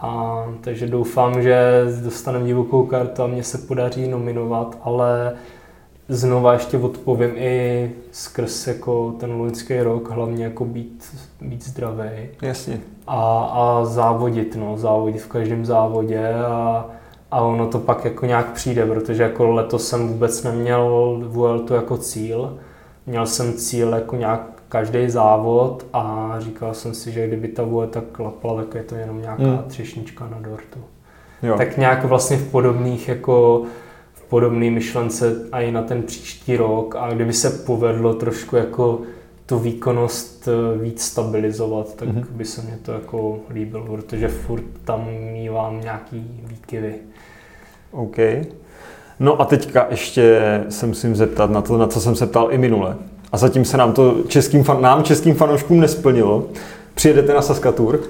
a 0.00 0.44
takže 0.60 0.86
doufám, 0.86 1.42
že 1.42 1.84
dostaneme 2.04 2.46
divokou 2.46 2.86
kartu 2.86 3.22
a 3.22 3.26
mě 3.26 3.44
se 3.44 3.58
podaří 3.58 4.08
nominovat, 4.08 4.78
ale 4.82 5.34
znova 6.08 6.52
ještě 6.52 6.78
odpovím 6.78 7.30
i 7.36 7.90
skrz 8.12 8.66
jako 8.66 9.14
ten 9.20 9.32
loňský 9.32 9.80
rok, 9.80 10.10
hlavně 10.10 10.44
jako 10.44 10.64
být, 10.64 11.16
být 11.40 11.64
zdravý. 11.64 12.10
Jasně. 12.42 12.80
A, 13.06 13.50
a 13.52 13.84
závodit, 13.84 14.56
no, 14.56 14.78
závodit 14.78 15.22
v 15.22 15.28
každém 15.28 15.66
závodě 15.66 16.34
a, 16.34 16.86
a 17.30 17.40
ono 17.40 17.66
to 17.66 17.78
pak 17.78 18.04
jako 18.04 18.26
nějak 18.26 18.52
přijde, 18.52 18.86
protože 18.86 19.22
jako 19.22 19.50
letos 19.50 19.88
jsem 19.88 20.08
vůbec 20.08 20.42
neměl 20.42 21.16
Vueltu 21.26 21.74
jako 21.74 21.96
cíl. 21.96 22.58
Měl 23.06 23.26
jsem 23.26 23.52
cíl 23.52 23.92
jako 23.94 24.16
nějak 24.16 24.59
každý 24.70 25.10
závod 25.10 25.86
a 25.92 26.34
říkal 26.38 26.74
jsem 26.74 26.94
si, 26.94 27.12
že 27.12 27.26
kdyby 27.26 27.48
ta 27.48 27.62
vůle 27.62 27.86
tak 27.86 28.04
klapla, 28.12 28.56
tak 28.56 28.74
je 28.74 28.82
to 28.82 28.94
jenom 28.94 29.22
nějaká 29.22 29.42
hmm. 29.42 29.64
třešnička 29.66 30.28
na 30.28 30.38
dortu. 30.40 30.78
Jo. 31.42 31.54
Tak 31.56 31.76
nějak 31.76 32.04
vlastně 32.04 32.36
v 32.36 32.50
podobných 32.50 33.08
jako 33.08 33.62
v 34.12 34.22
podobné 34.22 34.70
myšlence 34.70 35.36
a 35.52 35.60
i 35.60 35.72
na 35.72 35.82
ten 35.82 36.02
příští 36.02 36.56
rok 36.56 36.96
a 36.98 37.12
kdyby 37.14 37.32
se 37.32 37.50
povedlo 37.50 38.14
trošku 38.14 38.56
jako 38.56 39.00
tu 39.46 39.58
výkonnost 39.58 40.48
eh, 40.48 40.78
víc 40.78 41.02
stabilizovat, 41.02 41.94
tak 41.94 42.08
mm-hmm. 42.08 42.26
by 42.30 42.44
se 42.44 42.62
mě 42.62 42.78
to 42.82 42.92
jako 42.92 43.38
líbilo, 43.50 43.84
protože 43.86 44.28
furt 44.28 44.64
tam 44.84 45.08
mývám 45.32 45.80
nějaký 45.80 46.40
výkyvy. 46.44 46.94
OK. 47.90 48.16
No 49.20 49.40
a 49.40 49.44
teďka 49.44 49.86
ještě 49.90 50.40
se 50.68 50.86
musím 50.86 51.16
zeptat 51.16 51.50
na 51.50 51.62
to, 51.62 51.78
na 51.78 51.86
co 51.86 52.00
jsem 52.00 52.16
se 52.16 52.26
ptal 52.26 52.52
i 52.52 52.58
minule 52.58 52.96
a 53.32 53.36
zatím 53.36 53.64
se 53.64 53.76
nám 53.76 53.92
to 53.92 54.16
českým, 54.28 54.64
fan, 54.64 54.82
nám 54.82 55.02
českým 55.02 55.34
fanouškům 55.34 55.80
nesplnilo. 55.80 56.46
Přijedete 56.94 57.34
na 57.34 57.42
Saska 57.42 57.72
Tour? 57.72 58.00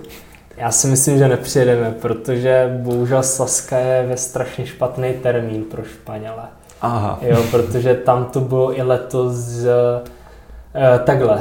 Já 0.57 0.71
si 0.71 0.87
myslím, 0.87 1.18
že 1.18 1.29
nepřijedeme, 1.29 1.91
protože 1.91 2.81
bohužel 2.83 3.23
Saska 3.23 3.79
je 3.79 4.07
ve 4.07 4.16
strašně 4.16 4.66
špatný 4.66 5.12
termín 5.23 5.64
pro 5.64 5.83
Španěle. 5.85 6.43
Aha. 6.81 7.18
Jo, 7.23 7.45
protože 7.51 7.95
tam 7.95 8.25
to 8.25 8.41
bylo 8.41 8.79
i 8.79 8.83
letos 8.83 9.64
eh, 9.64 10.99
takhle. 11.05 11.41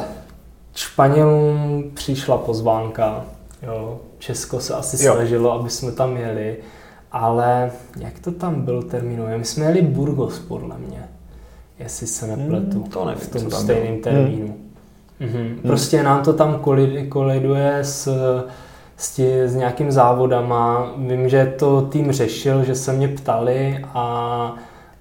Španělům 0.75 1.83
přišla 1.93 2.37
pozvánka, 2.37 3.25
jo. 3.61 3.99
Česko 4.19 4.59
se 4.59 4.73
asi 4.73 5.05
jo. 5.05 5.13
snažilo, 5.13 5.53
aby 5.53 5.69
jsme 5.69 5.91
tam 5.91 6.17
jeli, 6.17 6.57
ale 7.11 7.71
jak 7.97 8.19
to 8.19 8.31
tam 8.31 8.61
bylo 8.61 8.81
termínové? 8.81 9.37
My 9.37 9.45
jsme 9.45 9.65
jeli 9.65 9.81
Burgos, 9.81 10.39
podle 10.39 10.77
mě 10.77 11.09
jestli 11.79 12.07
se 12.07 12.27
nepletu, 12.27 12.79
hmm, 12.79 12.89
to 12.89 13.05
nevím, 13.05 13.21
v 13.21 13.27
tom 13.27 13.51
stejném 13.51 14.01
termínu. 14.01 14.47
Hmm. 14.47 14.69
Mhm. 15.19 15.59
Prostě 15.61 16.03
nám 16.03 16.23
to 16.23 16.33
tam 16.33 16.59
koliduje 17.09 17.77
s, 17.81 18.15
s, 18.97 19.15
tí, 19.15 19.27
s 19.45 19.55
nějakým 19.55 19.91
závodama. 19.91 20.93
Vím, 20.97 21.29
že 21.29 21.53
to 21.59 21.81
tým 21.81 22.11
řešil, 22.11 22.63
že 22.63 22.75
se 22.75 22.93
mě 22.93 23.07
ptali 23.07 23.85
a, 23.93 24.55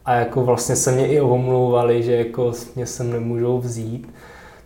a 0.04 0.14
jako 0.14 0.44
vlastně 0.44 0.76
se 0.76 0.92
mě 0.92 1.06
i 1.06 1.20
omlouvali, 1.20 2.02
že 2.02 2.16
jako 2.16 2.52
mě 2.76 2.86
sem 2.86 3.12
nemůžou 3.12 3.58
vzít. 3.58 4.08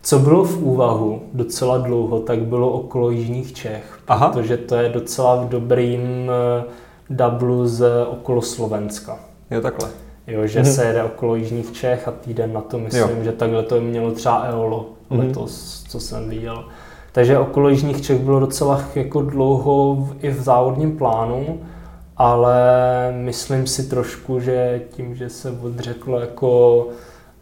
Co 0.03 0.19
bylo 0.19 0.45
v 0.45 0.63
úvahu 0.63 1.23
docela 1.33 1.79
dlouho, 1.79 2.21
tak 2.21 2.39
bylo 2.39 2.71
okolo 2.71 3.11
Jižních 3.11 3.53
Čech, 3.53 3.99
Aha. 4.09 4.29
protože 4.29 4.57
to 4.57 4.75
je 4.75 4.89
docela 4.89 5.37
v 5.37 5.49
dobrým 5.49 6.01
eh, 6.31 6.65
dublu 7.11 7.67
z 7.69 8.07
okolo 8.11 8.43
Slovenska. 8.43 9.19
Jo, 9.51 9.61
takhle. 9.61 9.89
Jo, 10.33 10.47
že 10.47 10.61
mm-hmm. 10.61 10.75
se 10.75 10.85
jede 10.85 11.03
okolo 11.03 11.37
Jižních 11.37 11.73
Čech 11.73 12.09
a 12.09 12.11
týden 12.11 12.53
na 12.53 12.61
to 12.61 12.79
myslím, 12.79 13.17
jo. 13.19 13.25
že 13.25 13.33
takhle 13.33 13.63
to 13.63 13.81
mělo 13.81 14.11
třeba 14.11 14.43
Eolo 14.43 14.87
mm-hmm. 15.11 15.19
letos, 15.19 15.85
co 15.89 16.01
jsem 16.01 16.31
viděl. 16.31 16.65
Takže 17.13 17.39
okolo 17.39 17.69
Jižních 17.69 18.03
Čech 18.03 18.19
bylo 18.19 18.41
docela 18.41 18.85
jako 18.95 19.23
dlouho 19.23 19.95
v, 19.95 20.25
i 20.25 20.31
v 20.31 20.43
závodním 20.43 20.99
plánu, 20.99 21.61
ale 22.17 22.63
myslím 23.17 23.67
si 23.67 23.89
trošku, 23.89 24.41
že 24.41 24.83
tím, 24.91 25.15
že 25.15 25.29
se 25.29 25.51
odřeklo 25.63 26.21
jako 26.21 26.87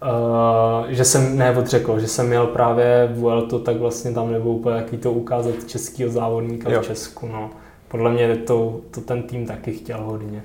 Uh, 0.03 0.88
že 0.88 1.05
jsem 1.05 1.38
neodřekl, 1.38 2.01
že 2.01 2.09
jsem 2.09 2.28
měl 2.28 2.47
právě 2.47 3.11
Vuelto, 3.14 3.59
tak 3.59 3.76
vlastně 3.76 4.12
tam 4.12 4.32
nebyl 4.32 4.51
úplně 4.51 4.76
jaký 4.76 4.97
to 4.97 5.12
ukázat 5.12 5.55
českého 5.66 6.11
závodníka 6.11 6.70
jo. 6.70 6.80
v 6.80 6.86
Česku. 6.86 7.26
No. 7.26 7.51
Podle 7.88 8.11
mě 8.11 8.36
to, 8.36 8.80
to 8.91 9.01
ten 9.01 9.22
tým 9.22 9.47
taky 9.47 9.72
chtěl 9.72 10.01
hodně. 10.03 10.43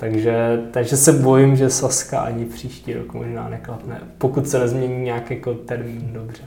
Takže, 0.00 0.60
takže 0.70 0.96
se 0.96 1.12
bojím, 1.12 1.56
že 1.56 1.70
Saska 1.70 2.20
ani 2.20 2.44
příští 2.44 2.94
rok 2.94 3.14
možná 3.14 3.48
neklapne, 3.48 4.00
pokud 4.18 4.48
se 4.48 4.58
nezmění 4.58 5.02
nějaký 5.02 5.34
jako 5.34 5.54
termín 5.54 6.10
dobře. 6.12 6.42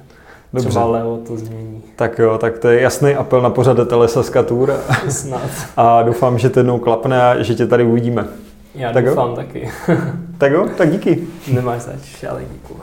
Dobře. 0.54 0.70
Třeba 0.70 0.86
Leo 0.86 1.18
to 1.18 1.38
změní. 1.38 1.84
Tak 1.96 2.20
jo, 2.20 2.38
tak 2.38 2.58
to 2.60 2.68
je 2.68 2.82
jasný 2.82 3.16
apel 3.16 3.42
na 3.42 3.50
pořadatele 3.50 4.08
Saska 4.08 4.44
Tour. 4.44 4.74
Snad. 5.10 5.50
A 5.78 6.04
doufám, 6.04 6.40
že 6.40 6.50
to 6.50 6.60
jednou 6.60 6.80
klapne 6.80 7.24
a 7.24 7.44
že 7.44 7.56
tě 7.56 7.68
tady 7.68 7.84
uvidíme. 7.84 8.28
Já 8.76 8.94
tak 8.94 9.06
doufám 9.06 9.30
jo? 9.30 9.36
taky. 9.36 9.72
tak 10.38 10.52
jo, 10.52 10.70
tak 10.78 10.92
díky. 10.92 11.28
Nemáš 11.54 11.82
zač, 11.82 12.24
ale 12.24 12.42
díky. 12.52 12.74